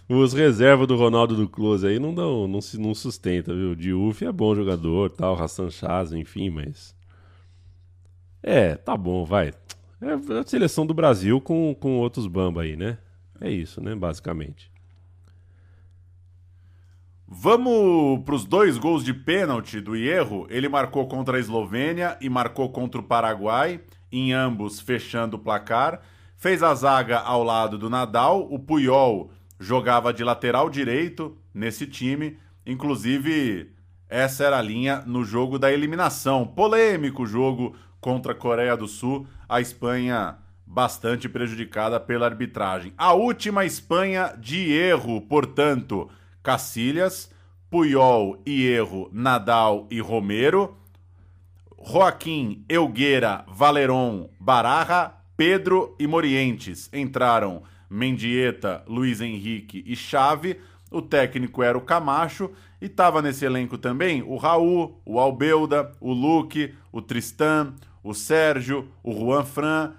os 0.07 0.33
reservas 0.33 0.87
do 0.87 0.95
Ronaldo 0.95 1.35
do 1.35 1.47
Close 1.47 1.85
aí 1.85 1.99
não 1.99 2.13
dão, 2.13 2.47
não 2.47 2.61
se 2.61 2.79
não 2.79 2.95
sustenta, 2.95 3.53
viu? 3.53 3.75
Diouf 3.75 4.23
é 4.23 4.31
bom 4.31 4.55
jogador, 4.55 5.11
tal, 5.11 5.41
Hassan 5.41 5.69
Chaz, 5.69 6.13
enfim, 6.13 6.49
mas 6.49 6.95
é, 8.41 8.75
tá 8.75 8.95
bom, 8.95 9.25
vai. 9.25 9.53
É 10.01 10.39
a 10.39 10.43
seleção 10.45 10.85
do 10.85 10.93
Brasil 10.93 11.41
com, 11.41 11.75
com 11.75 11.97
outros 11.97 12.25
bamba 12.25 12.61
aí, 12.61 12.75
né? 12.75 12.97
É 13.41 13.51
isso, 13.51 13.81
né, 13.81 13.93
basicamente. 13.95 14.71
Vamos 17.31 18.23
para 18.25 18.33
os 18.33 18.43
dois 18.43 18.75
gols 18.79 19.03
de 19.03 19.13
pênalti 19.13 19.79
do 19.79 19.95
Hierro. 19.95 20.47
Ele 20.49 20.67
marcou 20.67 21.07
contra 21.07 21.37
a 21.37 21.39
Eslovênia 21.39 22.17
e 22.19 22.27
marcou 22.27 22.71
contra 22.71 22.99
o 22.99 23.03
Paraguai, 23.03 23.81
em 24.11 24.33
ambos 24.33 24.79
fechando 24.79 25.37
o 25.37 25.39
placar. 25.39 26.01
Fez 26.35 26.63
a 26.63 26.73
zaga 26.73 27.19
ao 27.19 27.43
lado 27.43 27.77
do 27.77 27.87
Nadal. 27.87 28.47
O 28.51 28.57
Puyol 28.57 29.29
jogava 29.59 30.11
de 30.11 30.23
lateral 30.23 30.71
direito 30.71 31.37
nesse 31.53 31.85
time. 31.85 32.35
Inclusive, 32.65 33.73
essa 34.09 34.45
era 34.45 34.57
a 34.57 34.63
linha 34.63 35.03
no 35.05 35.23
jogo 35.23 35.59
da 35.59 35.71
eliminação. 35.71 36.47
Polêmico 36.47 37.27
jogo 37.27 37.75
contra 38.01 38.31
a 38.31 38.35
Coreia 38.35 38.75
do 38.75 38.87
Sul. 38.87 39.27
A 39.47 39.61
Espanha 39.61 40.39
bastante 40.65 41.29
prejudicada 41.29 41.99
pela 41.99 42.25
arbitragem. 42.25 42.91
A 42.97 43.13
última 43.13 43.65
Espanha 43.65 44.33
de 44.35 44.71
erro, 44.71 45.21
portanto 45.21 46.09
Cacilhas, 46.49 47.29
Puyol 47.69 48.41
e 48.43 48.65
Erro, 48.65 49.07
Nadal 49.13 49.85
e 49.91 50.01
Romero, 50.01 50.75
Joaquim, 51.79 52.65
Elgueira, 52.67 53.45
Valeron, 53.47 54.31
Bararra, 54.39 55.23
Pedro 55.37 55.95
e 55.99 56.07
Morientes. 56.07 56.89
Entraram 56.91 57.61
Mendieta, 57.87 58.83
Luiz 58.87 59.21
Henrique 59.21 59.83
e 59.85 59.95
Chave. 59.95 60.59
O 60.89 61.03
técnico 61.03 61.61
era 61.61 61.77
o 61.77 61.81
Camacho 61.81 62.49
e 62.81 62.87
estava 62.87 63.21
nesse 63.21 63.45
elenco 63.45 63.77
também 63.77 64.23
o 64.23 64.35
Raul, 64.35 64.99
o 65.05 65.19
Albeuda, 65.19 65.91
o 66.01 66.11
Luque, 66.11 66.73
o 66.91 66.99
Tristan, 66.99 67.75
o 68.03 68.15
Sérgio, 68.15 68.89
o 69.03 69.13
Juan 69.13 69.45
Fran. 69.45 69.93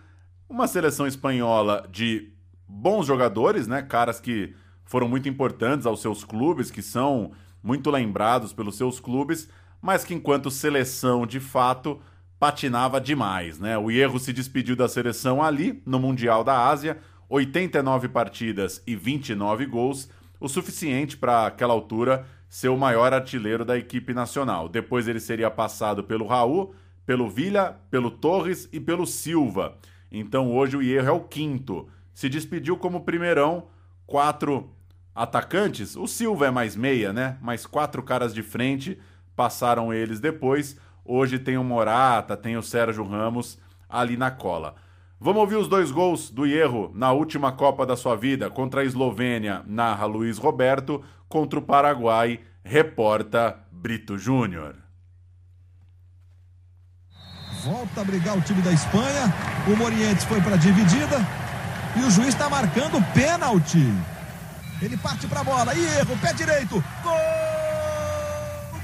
Uma 0.48 0.66
seleção 0.66 1.07
espanhola 1.07 1.88
de 1.92 2.32
bons 2.66 3.07
jogadores, 3.07 3.68
né? 3.68 3.82
Caras 3.82 4.18
que 4.18 4.53
foram 4.91 5.09
muito 5.09 5.28
importantes 5.28 5.86
aos 5.86 6.03
seus 6.03 6.24
clubes, 6.24 6.68
que 6.68 6.82
são 6.82 7.30
muito 7.62 7.88
lembrados 7.93 8.53
pelos 8.53 8.76
seus 8.76 8.99
clubes, 8.99 9.49
mas 9.80 10.03
que 10.03 10.12
enquanto 10.12 10.51
seleção 10.51 11.24
de 11.24 11.38
fato 11.38 12.01
patinava 12.41 13.01
demais, 13.01 13.61
né? 13.61 13.78
O 13.78 13.88
Hierro 13.88 14.18
se 14.18 14.32
despediu 14.32 14.74
da 14.74 14.88
seleção 14.88 15.41
ali 15.41 15.80
no 15.86 16.01
Mundial 16.01 16.43
da 16.43 16.66
Ásia, 16.66 16.99
89 17.28 18.09
partidas 18.09 18.82
e 18.84 18.97
29 18.97 19.64
gols, 19.66 20.11
o 20.41 20.49
suficiente 20.49 21.16
para 21.16 21.47
aquela 21.47 21.72
altura 21.72 22.26
ser 22.49 22.70
o 22.70 22.76
maior 22.76 23.14
artilheiro 23.14 23.64
da 23.64 23.78
equipe 23.78 24.12
nacional. 24.12 24.68
Depois 24.68 25.07
ele 25.07 25.20
seria 25.20 25.53
passado 25.53 26.03
pelo 26.03 26.26
Raul, 26.26 26.74
pelo 27.07 27.30
Villa, 27.30 27.80
pelo 27.93 28.11
Torres 28.11 28.68
e 28.72 28.80
pelo 28.80 29.07
Silva. 29.07 29.78
Então 30.11 30.51
hoje 30.51 30.76
o 30.76 30.82
Hierro 30.82 31.09
é 31.09 31.12
o 31.12 31.20
quinto. 31.20 31.88
Se 32.12 32.28
despediu 32.28 32.76
como 32.76 33.05
primeirão, 33.05 33.68
quatro 34.05 34.68
atacantes, 35.14 35.96
o 35.96 36.06
Silva 36.06 36.46
é 36.46 36.50
mais 36.50 36.76
meia, 36.76 37.12
né? 37.12 37.36
Mais 37.40 37.66
quatro 37.66 38.02
caras 38.02 38.32
de 38.32 38.42
frente, 38.42 38.98
passaram 39.34 39.92
eles 39.92 40.20
depois. 40.20 40.76
Hoje 41.04 41.38
tem 41.38 41.56
o 41.58 41.64
Morata, 41.64 42.36
tem 42.36 42.56
o 42.56 42.62
Sérgio 42.62 43.04
Ramos 43.04 43.58
ali 43.88 44.16
na 44.16 44.30
cola. 44.30 44.76
Vamos 45.18 45.42
ouvir 45.42 45.56
os 45.56 45.68
dois 45.68 45.90
gols 45.90 46.30
do 46.30 46.46
Hierro 46.46 46.90
na 46.94 47.12
última 47.12 47.52
Copa 47.52 47.84
da 47.84 47.96
sua 47.96 48.16
vida 48.16 48.48
contra 48.48 48.80
a 48.80 48.84
Eslovênia, 48.84 49.62
narra 49.66 50.06
Luiz 50.06 50.38
Roberto, 50.38 51.04
contra 51.28 51.58
o 51.58 51.62
Paraguai, 51.62 52.40
reporta 52.64 53.58
Brito 53.70 54.16
Júnior. 54.16 54.76
Volta 57.62 58.00
a 58.00 58.04
brigar 58.04 58.38
o 58.38 58.40
time 58.40 58.62
da 58.62 58.72
Espanha, 58.72 59.34
o 59.66 59.76
Morientes 59.76 60.24
foi 60.24 60.40
para 60.40 60.54
a 60.54 60.58
dividida 60.58 61.18
e 61.96 62.00
o 62.00 62.11
juiz 62.11 62.28
está 62.28 62.48
marcando 62.48 63.04
pênalti. 63.12 63.92
Ele 64.83 64.97
parte 64.97 65.26
para 65.26 65.41
a 65.41 65.45
bola. 65.45 65.74
E 65.74 65.85
erro, 65.99 66.16
pé 66.18 66.33
direito. 66.33 66.83
Gol 67.03 67.12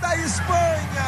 da 0.00 0.16
Espanha! 0.16 1.06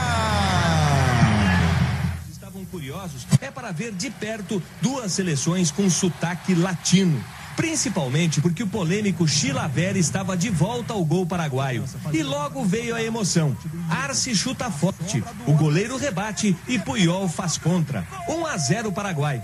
Estavam 2.31 2.65
curiosos 2.67 3.27
é 3.41 3.51
para 3.51 3.71
ver 3.71 3.93
de 3.93 4.11
perto 4.11 4.63
duas 4.81 5.13
seleções 5.13 5.71
com 5.71 5.89
sotaque 5.91 6.55
latino 6.55 7.23
principalmente 7.59 8.41
porque 8.41 8.63
o 8.63 8.69
polêmico 8.69 9.27
Chilaver 9.27 9.97
estava 9.97 10.37
de 10.37 10.49
volta 10.49 10.93
ao 10.93 11.05
gol 11.05 11.27
paraguaio. 11.27 11.85
E 12.13 12.23
logo 12.23 12.65
veio 12.65 12.95
a 12.95 13.03
emoção. 13.03 13.57
Arce 13.91 14.33
chuta 14.33 14.71
forte, 14.71 15.25
o 15.45 15.53
goleiro 15.55 15.97
rebate 15.97 16.57
e 16.69 16.79
Puyol 16.79 17.29
faz 17.29 17.59
contra. 17.59 18.07
1 18.29 18.47
a 18.47 18.57
0 18.57 18.93
Paraguai. 18.93 19.43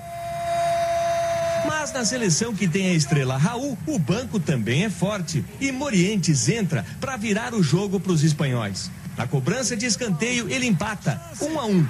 Mas 1.66 1.92
na 1.92 2.04
seleção 2.04 2.54
que 2.54 2.68
tem 2.68 2.90
a 2.90 2.94
estrela 2.94 3.36
Raul, 3.36 3.78
o 3.86 3.98
banco 3.98 4.38
também 4.38 4.84
é 4.84 4.90
forte. 4.90 5.44
E 5.60 5.72
Morientes 5.72 6.48
entra 6.48 6.84
para 7.00 7.16
virar 7.16 7.54
o 7.54 7.62
jogo 7.62 7.98
para 7.98 8.12
os 8.12 8.22
espanhóis. 8.22 8.90
Na 9.16 9.26
cobrança 9.26 9.76
de 9.76 9.86
escanteio, 9.86 10.48
ele 10.50 10.66
empata, 10.66 11.20
um 11.40 11.58
a 11.58 11.64
um. 11.66 11.86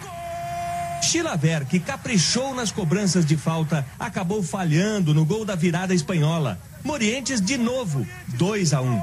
Chilaver, 1.03 1.67
que 1.67 1.79
caprichou 1.79 2.55
nas 2.55 2.73
cobranças 2.73 3.27
de 3.27 3.37
falta, 3.37 3.87
acabou 3.99 4.43
falhando 4.43 5.13
no 5.13 5.25
gol 5.25 5.45
da 5.45 5.55
virada 5.55 5.95
espanhola. 5.95 6.59
Morientes 6.83 7.41
de 7.41 7.57
novo, 7.57 8.07
2 8.29 8.73
a 8.73 8.81
1. 8.81 8.87
Um. 8.87 9.03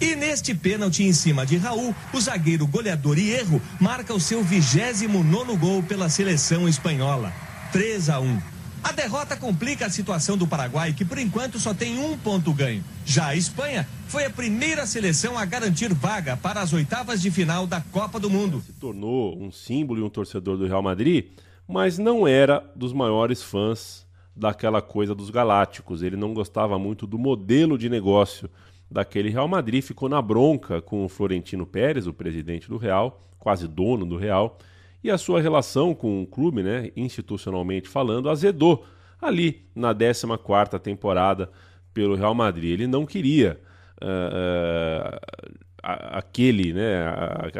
E 0.00 0.16
neste 0.16 0.54
pênalti 0.54 1.04
em 1.04 1.12
cima 1.12 1.46
de 1.46 1.56
Raul, 1.56 1.94
o 2.12 2.20
zagueiro 2.20 2.66
goleador 2.66 3.18
e 3.18 3.30
erro 3.30 3.62
marca 3.78 4.12
o 4.12 4.20
seu 4.20 4.42
29 4.42 5.56
gol 5.56 5.82
pela 5.82 6.08
seleção 6.08 6.68
espanhola. 6.68 7.32
3 7.70 8.10
a 8.10 8.20
1. 8.20 8.40
A 8.82 8.90
derrota 8.90 9.36
complica 9.36 9.86
a 9.86 9.90
situação 9.90 10.36
do 10.36 10.46
Paraguai, 10.46 10.92
que 10.92 11.04
por 11.04 11.16
enquanto 11.16 11.58
só 11.58 11.72
tem 11.72 11.98
um 11.98 12.18
ponto 12.18 12.52
ganho. 12.52 12.82
Já 13.04 13.28
a 13.28 13.36
Espanha 13.36 13.86
foi 14.08 14.24
a 14.24 14.30
primeira 14.30 14.86
seleção 14.86 15.38
a 15.38 15.44
garantir 15.44 15.94
vaga 15.94 16.36
para 16.36 16.60
as 16.60 16.72
oitavas 16.72 17.22
de 17.22 17.30
final 17.30 17.66
da 17.66 17.80
Copa 17.80 18.18
do 18.18 18.28
Mundo. 18.28 18.60
Se 18.60 18.72
tornou 18.72 19.40
um 19.40 19.52
símbolo 19.52 20.00
e 20.00 20.02
um 20.02 20.10
torcedor 20.10 20.56
do 20.56 20.66
Real 20.66 20.82
Madrid, 20.82 21.26
mas 21.66 21.96
não 21.96 22.26
era 22.26 22.62
dos 22.74 22.92
maiores 22.92 23.42
fãs 23.42 24.04
daquela 24.34 24.82
coisa 24.82 25.14
dos 25.14 25.30
galácticos. 25.30 26.02
Ele 26.02 26.16
não 26.16 26.34
gostava 26.34 26.78
muito 26.78 27.06
do 27.06 27.18
modelo 27.18 27.78
de 27.78 27.88
negócio 27.88 28.50
daquele 28.90 29.30
Real 29.30 29.48
Madrid, 29.48 29.82
ficou 29.82 30.08
na 30.08 30.20
bronca 30.20 30.82
com 30.82 31.04
o 31.04 31.08
Florentino 31.08 31.64
Pérez, 31.64 32.06
o 32.06 32.12
presidente 32.12 32.68
do 32.68 32.76
Real, 32.76 33.26
quase 33.38 33.66
dono 33.66 34.04
do 34.04 34.16
Real, 34.16 34.58
e 35.02 35.10
a 35.10 35.18
sua 35.18 35.40
relação 35.40 35.94
com 35.94 36.22
o 36.22 36.26
clube, 36.26 36.62
né, 36.62 36.90
institucionalmente 36.96 37.88
falando, 37.88 38.30
azedou 38.30 38.84
ali 39.20 39.66
na 39.74 39.94
14ª 39.94 40.78
temporada 40.78 41.50
pelo 41.92 42.14
Real 42.14 42.34
Madrid. 42.34 42.72
Ele 42.72 42.86
não 42.86 43.04
queria 43.04 43.60
uh, 44.00 45.16
uh, 45.16 45.20
aquele, 45.82 46.72
né, 46.72 47.06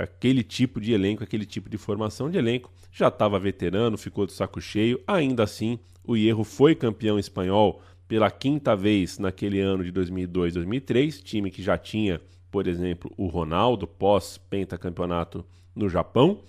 aquele 0.00 0.42
tipo 0.42 0.80
de 0.80 0.92
elenco, 0.92 1.22
aquele 1.22 1.44
tipo 1.44 1.68
de 1.68 1.76
formação 1.78 2.30
de 2.30 2.38
elenco. 2.38 2.70
Já 2.90 3.08
estava 3.08 3.38
veterano, 3.38 3.96
ficou 3.98 4.26
de 4.26 4.32
saco 4.32 4.60
cheio. 4.60 5.00
Ainda 5.06 5.42
assim, 5.42 5.78
o 6.04 6.16
Hierro 6.16 6.44
foi 6.44 6.74
campeão 6.74 7.18
espanhol 7.18 7.82
pela 8.06 8.30
quinta 8.30 8.76
vez 8.76 9.18
naquele 9.18 9.60
ano 9.60 9.82
de 9.82 9.92
2002-2003, 9.92 11.22
time 11.22 11.50
que 11.50 11.62
já 11.62 11.78
tinha, 11.78 12.20
por 12.50 12.66
exemplo, 12.66 13.10
o 13.16 13.26
Ronaldo 13.26 13.86
pós-pentacampeonato 13.86 15.44
no 15.74 15.88
Japão. 15.88 16.40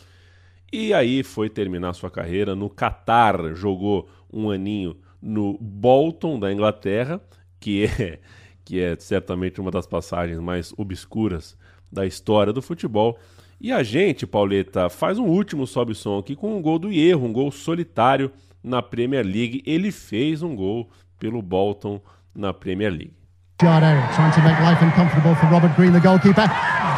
E 0.73 0.91
aí 0.91 1.21
foi 1.21 1.51
terminar 1.51 1.93
sua 1.93 2.09
carreira 2.09 2.55
no 2.55 2.67
Catar, 2.67 3.53
jogou 3.53 4.09
um 4.33 4.49
aninho 4.49 4.97
no 5.21 5.55
Bolton 5.61 6.39
da 6.39 6.51
Inglaterra, 6.51 7.21
que 7.59 7.85
é 7.85 8.19
que 8.65 8.81
é 8.81 8.95
certamente 8.97 9.61
uma 9.61 9.69
das 9.69 9.85
passagens 9.85 10.39
mais 10.39 10.73
obscuras 10.75 11.55
da 11.91 12.07
história 12.07 12.51
do 12.51 12.59
futebol. 12.59 13.19
E 13.61 13.71
a 13.71 13.83
gente, 13.83 14.25
Pauleta, 14.25 14.89
faz 14.89 15.19
um 15.19 15.25
último 15.25 15.67
sobe-som 15.67 16.17
aqui 16.17 16.35
com 16.35 16.57
um 16.57 16.61
gol 16.61 16.79
do 16.79 16.91
Erro, 16.91 17.27
um 17.27 17.33
gol 17.33 17.51
solitário 17.51 18.31
na 18.63 18.81
Premier 18.81 19.23
League. 19.23 19.61
Ele 19.67 19.91
fez 19.91 20.41
um 20.41 20.55
gol 20.55 20.89
pelo 21.19 21.39
Bolton 21.43 22.01
na 22.33 22.51
Premier 22.51 22.89
League. 22.89 23.13
Eric 23.61 24.15
trying 24.15 24.31
to 24.31 24.41
make 24.41 24.59
life 24.59 24.81
uncomfortable 24.81 25.35
for 25.35 25.45
Robert 25.51 25.75
Green, 25.75 25.93
the 25.93 25.99
goalkeeper. 25.99 26.49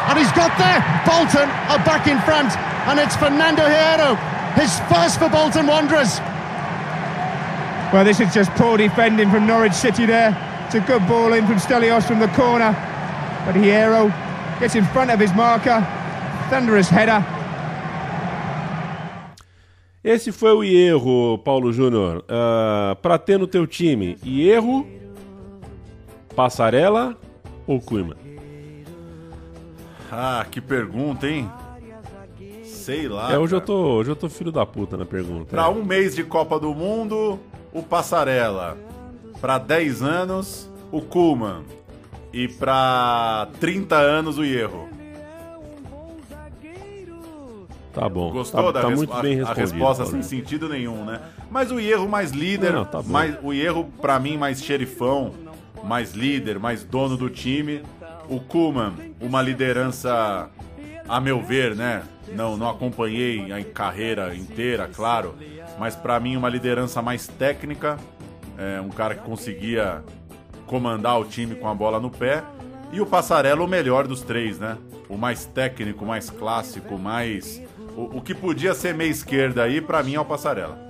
And 0.06 0.18
he's 0.18 0.32
got 0.32 0.56
there! 0.58 0.80
Bolton 1.04 1.48
are 1.68 1.82
back 1.84 2.06
in 2.06 2.18
front. 2.20 2.56
And 2.86 2.98
it's 3.00 3.16
Fernando 3.16 3.62
Hierro, 3.62 4.14
his 4.54 4.78
first 4.88 5.18
for 5.18 5.28
Bolton 5.28 5.66
Wanderers. 5.66 6.20
Well, 7.92 8.04
this 8.04 8.20
is 8.20 8.32
just 8.32 8.50
poor 8.52 8.76
defending 8.76 9.30
from 9.30 9.46
Norwich 9.46 9.72
City 9.72 10.06
there. 10.06 10.36
It's 10.66 10.74
a 10.74 10.80
good 10.80 11.06
ball 11.08 11.32
in 11.32 11.46
from 11.46 11.56
Stelios 11.56 12.06
from 12.06 12.20
the 12.20 12.28
corner. 12.28 12.72
But 13.44 13.56
Hierro 13.56 14.10
gets 14.60 14.74
in 14.74 14.84
front 14.86 15.10
of 15.10 15.18
his 15.18 15.34
marker. 15.34 15.80
Thunderous 16.50 16.88
header. 16.88 17.24
Esse 20.04 20.30
foi 20.30 20.52
o 20.52 20.62
erro, 20.62 21.36
Paulo 21.38 21.72
Júnior. 21.72 22.24
Uh, 22.28 22.94
pra 23.02 23.18
ter 23.18 23.38
no 23.38 23.46
teu 23.48 23.66
time, 23.66 24.16
erro, 24.24 24.86
Passarela 26.36 27.16
ou 27.66 27.80
Kuhlman? 27.80 28.35
Ah, 30.10 30.46
que 30.50 30.60
pergunta, 30.60 31.28
hein? 31.28 31.50
Sei 32.64 33.08
lá. 33.08 33.32
É, 33.32 33.38
hoje 33.38 33.54
eu, 33.54 33.60
tô, 33.60 33.74
hoje 33.74 34.10
eu 34.10 34.16
tô 34.16 34.28
filho 34.28 34.52
da 34.52 34.64
puta 34.64 34.96
na 34.96 35.04
pergunta. 35.04 35.46
Pra 35.46 35.68
um 35.68 35.84
mês 35.84 36.14
de 36.14 36.22
Copa 36.22 36.58
do 36.58 36.74
Mundo, 36.74 37.38
o 37.72 37.82
Passarela. 37.82 38.78
Pra 39.40 39.58
10 39.58 40.02
anos, 40.02 40.70
o 40.92 41.00
Kuhlman. 41.00 41.64
E 42.32 42.48
pra 42.48 43.48
30 43.60 43.96
anos, 43.96 44.38
o 44.38 44.44
Erro. 44.44 44.88
Tá 47.96 48.10
bom. 48.10 48.30
Gostou 48.30 48.72
tá, 48.72 48.82
da 48.82 48.82
tá 48.82 48.94
muito 48.94 49.10
a, 49.10 49.22
bem 49.22 49.40
a 49.40 49.54
resposta 49.54 50.04
sem 50.04 50.22
sentido 50.22 50.68
nenhum, 50.68 51.02
né? 51.06 51.22
Mas 51.50 51.72
o 51.72 51.80
erro 51.80 52.06
mais 52.06 52.30
líder, 52.30 52.74
Não, 52.74 52.84
tá 52.84 53.02
mais, 53.02 53.38
o 53.42 53.54
erro 53.54 53.90
para 54.02 54.20
mim 54.20 54.36
mais 54.36 54.62
xerifão, 54.62 55.32
mais 55.82 56.12
líder, 56.12 56.58
mais 56.58 56.84
dono 56.84 57.16
do 57.16 57.30
time. 57.30 57.80
O 58.28 58.40
Kuman, 58.40 58.94
uma 59.20 59.40
liderança, 59.40 60.50
a 61.08 61.20
meu 61.20 61.40
ver, 61.42 61.74
né? 61.74 62.02
Não, 62.32 62.56
não 62.56 62.68
acompanhei 62.68 63.52
a 63.52 63.64
carreira 63.64 64.34
inteira, 64.34 64.88
claro, 64.92 65.36
mas 65.78 65.94
para 65.94 66.18
mim 66.18 66.36
uma 66.36 66.48
liderança 66.48 67.00
mais 67.00 67.28
técnica, 67.28 67.96
é, 68.58 68.80
um 68.80 68.88
cara 68.88 69.14
que 69.14 69.22
conseguia 69.22 70.02
comandar 70.66 71.20
o 71.20 71.24
time 71.24 71.54
com 71.54 71.68
a 71.68 71.74
bola 71.74 72.00
no 72.00 72.10
pé. 72.10 72.42
E 72.92 73.00
o 73.00 73.06
Passarelo 73.06 73.64
o 73.64 73.68
melhor 73.68 74.06
dos 74.06 74.22
três, 74.22 74.58
né? 74.58 74.76
O 75.08 75.16
mais 75.16 75.44
técnico, 75.44 76.04
mais 76.04 76.30
clássico, 76.30 76.98
mais 76.98 77.62
o, 77.96 78.18
o 78.18 78.20
que 78.20 78.34
podia 78.34 78.74
ser 78.74 78.94
meia 78.94 79.10
esquerda 79.10 79.62
aí, 79.62 79.80
para 79.80 80.02
mim 80.02 80.14
é 80.14 80.20
o 80.20 80.24
Passarela. 80.24 80.85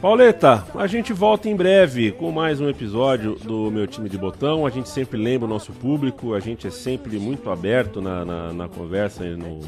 Pauleta, 0.00 0.64
a 0.74 0.86
gente 0.86 1.12
volta 1.12 1.48
em 1.48 1.56
breve 1.56 2.12
com 2.12 2.30
mais 2.30 2.60
um 2.60 2.68
episódio 2.68 3.34
do 3.36 3.70
Meu 3.70 3.86
Time 3.86 4.10
de 4.10 4.18
Botão. 4.18 4.66
A 4.66 4.70
gente 4.70 4.90
sempre 4.90 5.18
lembra 5.18 5.46
o 5.46 5.48
nosso 5.48 5.72
público, 5.72 6.34
a 6.34 6.40
gente 6.40 6.66
é 6.66 6.70
sempre 6.70 7.18
muito 7.18 7.50
aberto 7.50 8.02
na, 8.02 8.24
na, 8.24 8.52
na 8.52 8.68
conversa 8.68 9.24
e, 9.24 9.34
no, 9.34 9.60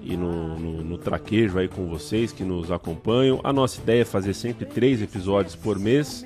e 0.00 0.16
no, 0.16 0.56
no, 0.56 0.84
no, 0.84 0.98
traquejo 0.98 1.58
aí 1.58 1.66
com 1.66 1.86
vocês 1.88 2.30
que 2.32 2.44
nos 2.44 2.70
acompanham. 2.70 3.40
A 3.42 3.52
nossa 3.52 3.80
ideia 3.80 4.02
é 4.02 4.04
fazer 4.04 4.34
sempre 4.34 4.64
três 4.64 5.02
episódios 5.02 5.56
por 5.56 5.78
mês 5.78 6.24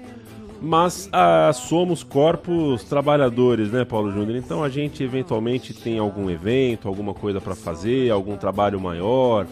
mas 0.60 1.10
ah, 1.12 1.52
somos 1.52 2.02
corpos 2.02 2.84
trabalhadores, 2.84 3.70
né, 3.70 3.84
Paulo 3.84 4.10
Júnior? 4.10 4.36
Então 4.36 4.64
a 4.64 4.70
gente 4.70 5.02
eventualmente 5.02 5.74
tem 5.74 5.98
algum 5.98 6.30
evento, 6.30 6.88
alguma 6.88 7.12
coisa 7.12 7.38
para 7.38 7.54
fazer, 7.54 8.10
algum 8.10 8.36
trabalho 8.36 8.80
maior. 8.80 9.46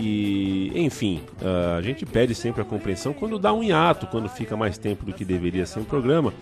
E, 0.00 0.70
enfim, 0.76 1.20
ah, 1.42 1.74
a 1.76 1.82
gente 1.82 2.06
pede 2.06 2.32
sempre 2.32 2.62
a 2.62 2.64
compreensão 2.64 3.12
quando 3.12 3.36
dá 3.36 3.52
um 3.52 3.64
hiato, 3.64 4.06
quando 4.06 4.28
fica 4.28 4.56
mais 4.56 4.78
tempo 4.78 5.04
do 5.04 5.12
que 5.12 5.24
deveria 5.24 5.66
ser 5.66 5.80
um 5.80 5.84
programa. 5.84 6.32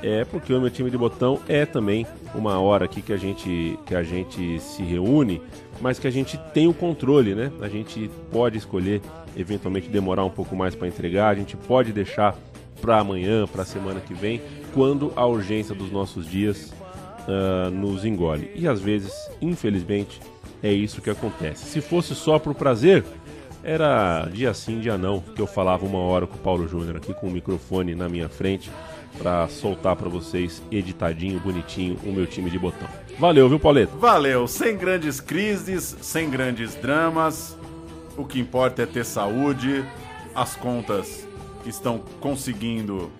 É 0.00 0.24
porque 0.24 0.54
o 0.54 0.60
meu 0.60 0.70
time 0.70 0.88
de 0.88 0.96
botão 0.96 1.40
é 1.48 1.66
também 1.66 2.06
uma 2.32 2.60
hora 2.60 2.84
aqui 2.84 3.02
que 3.02 3.12
a 3.12 3.16
gente, 3.16 3.76
que 3.84 3.94
a 3.94 4.04
gente 4.04 4.60
se 4.60 4.84
reúne, 4.84 5.42
mas 5.80 5.98
que 5.98 6.06
a 6.06 6.10
gente 6.12 6.38
tem 6.54 6.68
o 6.68 6.74
controle, 6.74 7.34
né? 7.34 7.50
A 7.60 7.68
gente 7.68 8.08
pode 8.30 8.58
escolher 8.58 9.00
eventualmente 9.36 9.88
demorar 9.88 10.24
um 10.24 10.30
pouco 10.30 10.54
mais 10.54 10.76
para 10.76 10.86
entregar, 10.86 11.28
a 11.28 11.34
gente 11.34 11.56
pode 11.56 11.92
deixar 11.92 12.36
para 12.80 12.98
amanhã, 12.98 13.46
para 13.48 13.62
a 13.62 13.64
semana 13.64 14.00
que 14.00 14.14
vem, 14.14 14.40
quando 14.72 15.12
a 15.16 15.26
urgência 15.26 15.74
dos 15.74 15.90
nossos 15.90 16.28
dias 16.28 16.72
uh, 17.26 17.70
nos 17.70 18.04
engole. 18.04 18.50
E 18.54 18.66
às 18.68 18.80
vezes, 18.80 19.12
infelizmente, 19.40 20.20
é 20.62 20.72
isso 20.72 21.02
que 21.02 21.10
acontece. 21.10 21.66
Se 21.66 21.80
fosse 21.80 22.14
só 22.14 22.38
por 22.38 22.54
prazer, 22.54 23.04
era 23.64 24.28
dia 24.32 24.52
sim, 24.52 24.80
dia 24.80 24.98
não, 24.98 25.20
que 25.20 25.40
eu 25.40 25.46
falava 25.46 25.84
uma 25.84 25.98
hora 25.98 26.26
com 26.26 26.36
o 26.36 26.38
Paulo 26.38 26.68
Júnior 26.68 26.96
aqui 26.96 27.14
com 27.14 27.28
o 27.28 27.30
microfone 27.30 27.94
na 27.94 28.08
minha 28.08 28.28
frente 28.28 28.70
para 29.18 29.46
soltar 29.48 29.94
para 29.96 30.08
vocês 30.08 30.62
editadinho, 30.70 31.38
bonitinho, 31.38 31.98
o 32.04 32.12
meu 32.12 32.26
time 32.26 32.50
de 32.50 32.58
botão. 32.58 32.88
Valeu, 33.18 33.48
viu, 33.48 33.60
Pauleto? 33.60 33.96
Valeu, 33.98 34.48
sem 34.48 34.76
grandes 34.76 35.20
crises, 35.20 35.96
sem 36.00 36.30
grandes 36.30 36.74
dramas. 36.74 37.56
O 38.16 38.24
que 38.24 38.40
importa 38.40 38.82
é 38.82 38.86
ter 38.86 39.04
saúde, 39.04 39.84
as 40.34 40.56
contas 40.56 41.26
estão 41.64 41.98
conseguindo. 42.20 43.10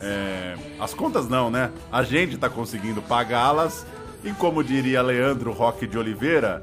É, 0.00 0.56
as 0.80 0.92
contas 0.92 1.28
não, 1.28 1.50
né? 1.50 1.70
A 1.90 2.02
gente 2.02 2.34
está 2.34 2.48
conseguindo 2.48 3.00
pagá-las. 3.02 3.86
E 4.24 4.32
como 4.32 4.62
diria 4.62 5.02
Leandro 5.02 5.52
Roque 5.52 5.86
de 5.86 5.98
Oliveira, 5.98 6.62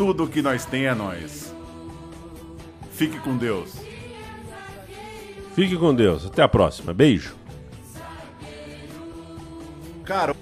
tudo 0.00 0.26
que 0.26 0.40
nós 0.40 0.64
tem 0.64 0.86
é 0.86 0.94
nós. 0.94 1.54
Fique 2.90 3.18
com 3.18 3.36
Deus. 3.36 3.74
Fique 5.54 5.76
com 5.76 5.94
Deus. 5.94 6.24
Até 6.24 6.40
a 6.40 6.48
próxima. 6.48 6.94
Beijo. 6.94 7.36
Cara. 10.02 10.34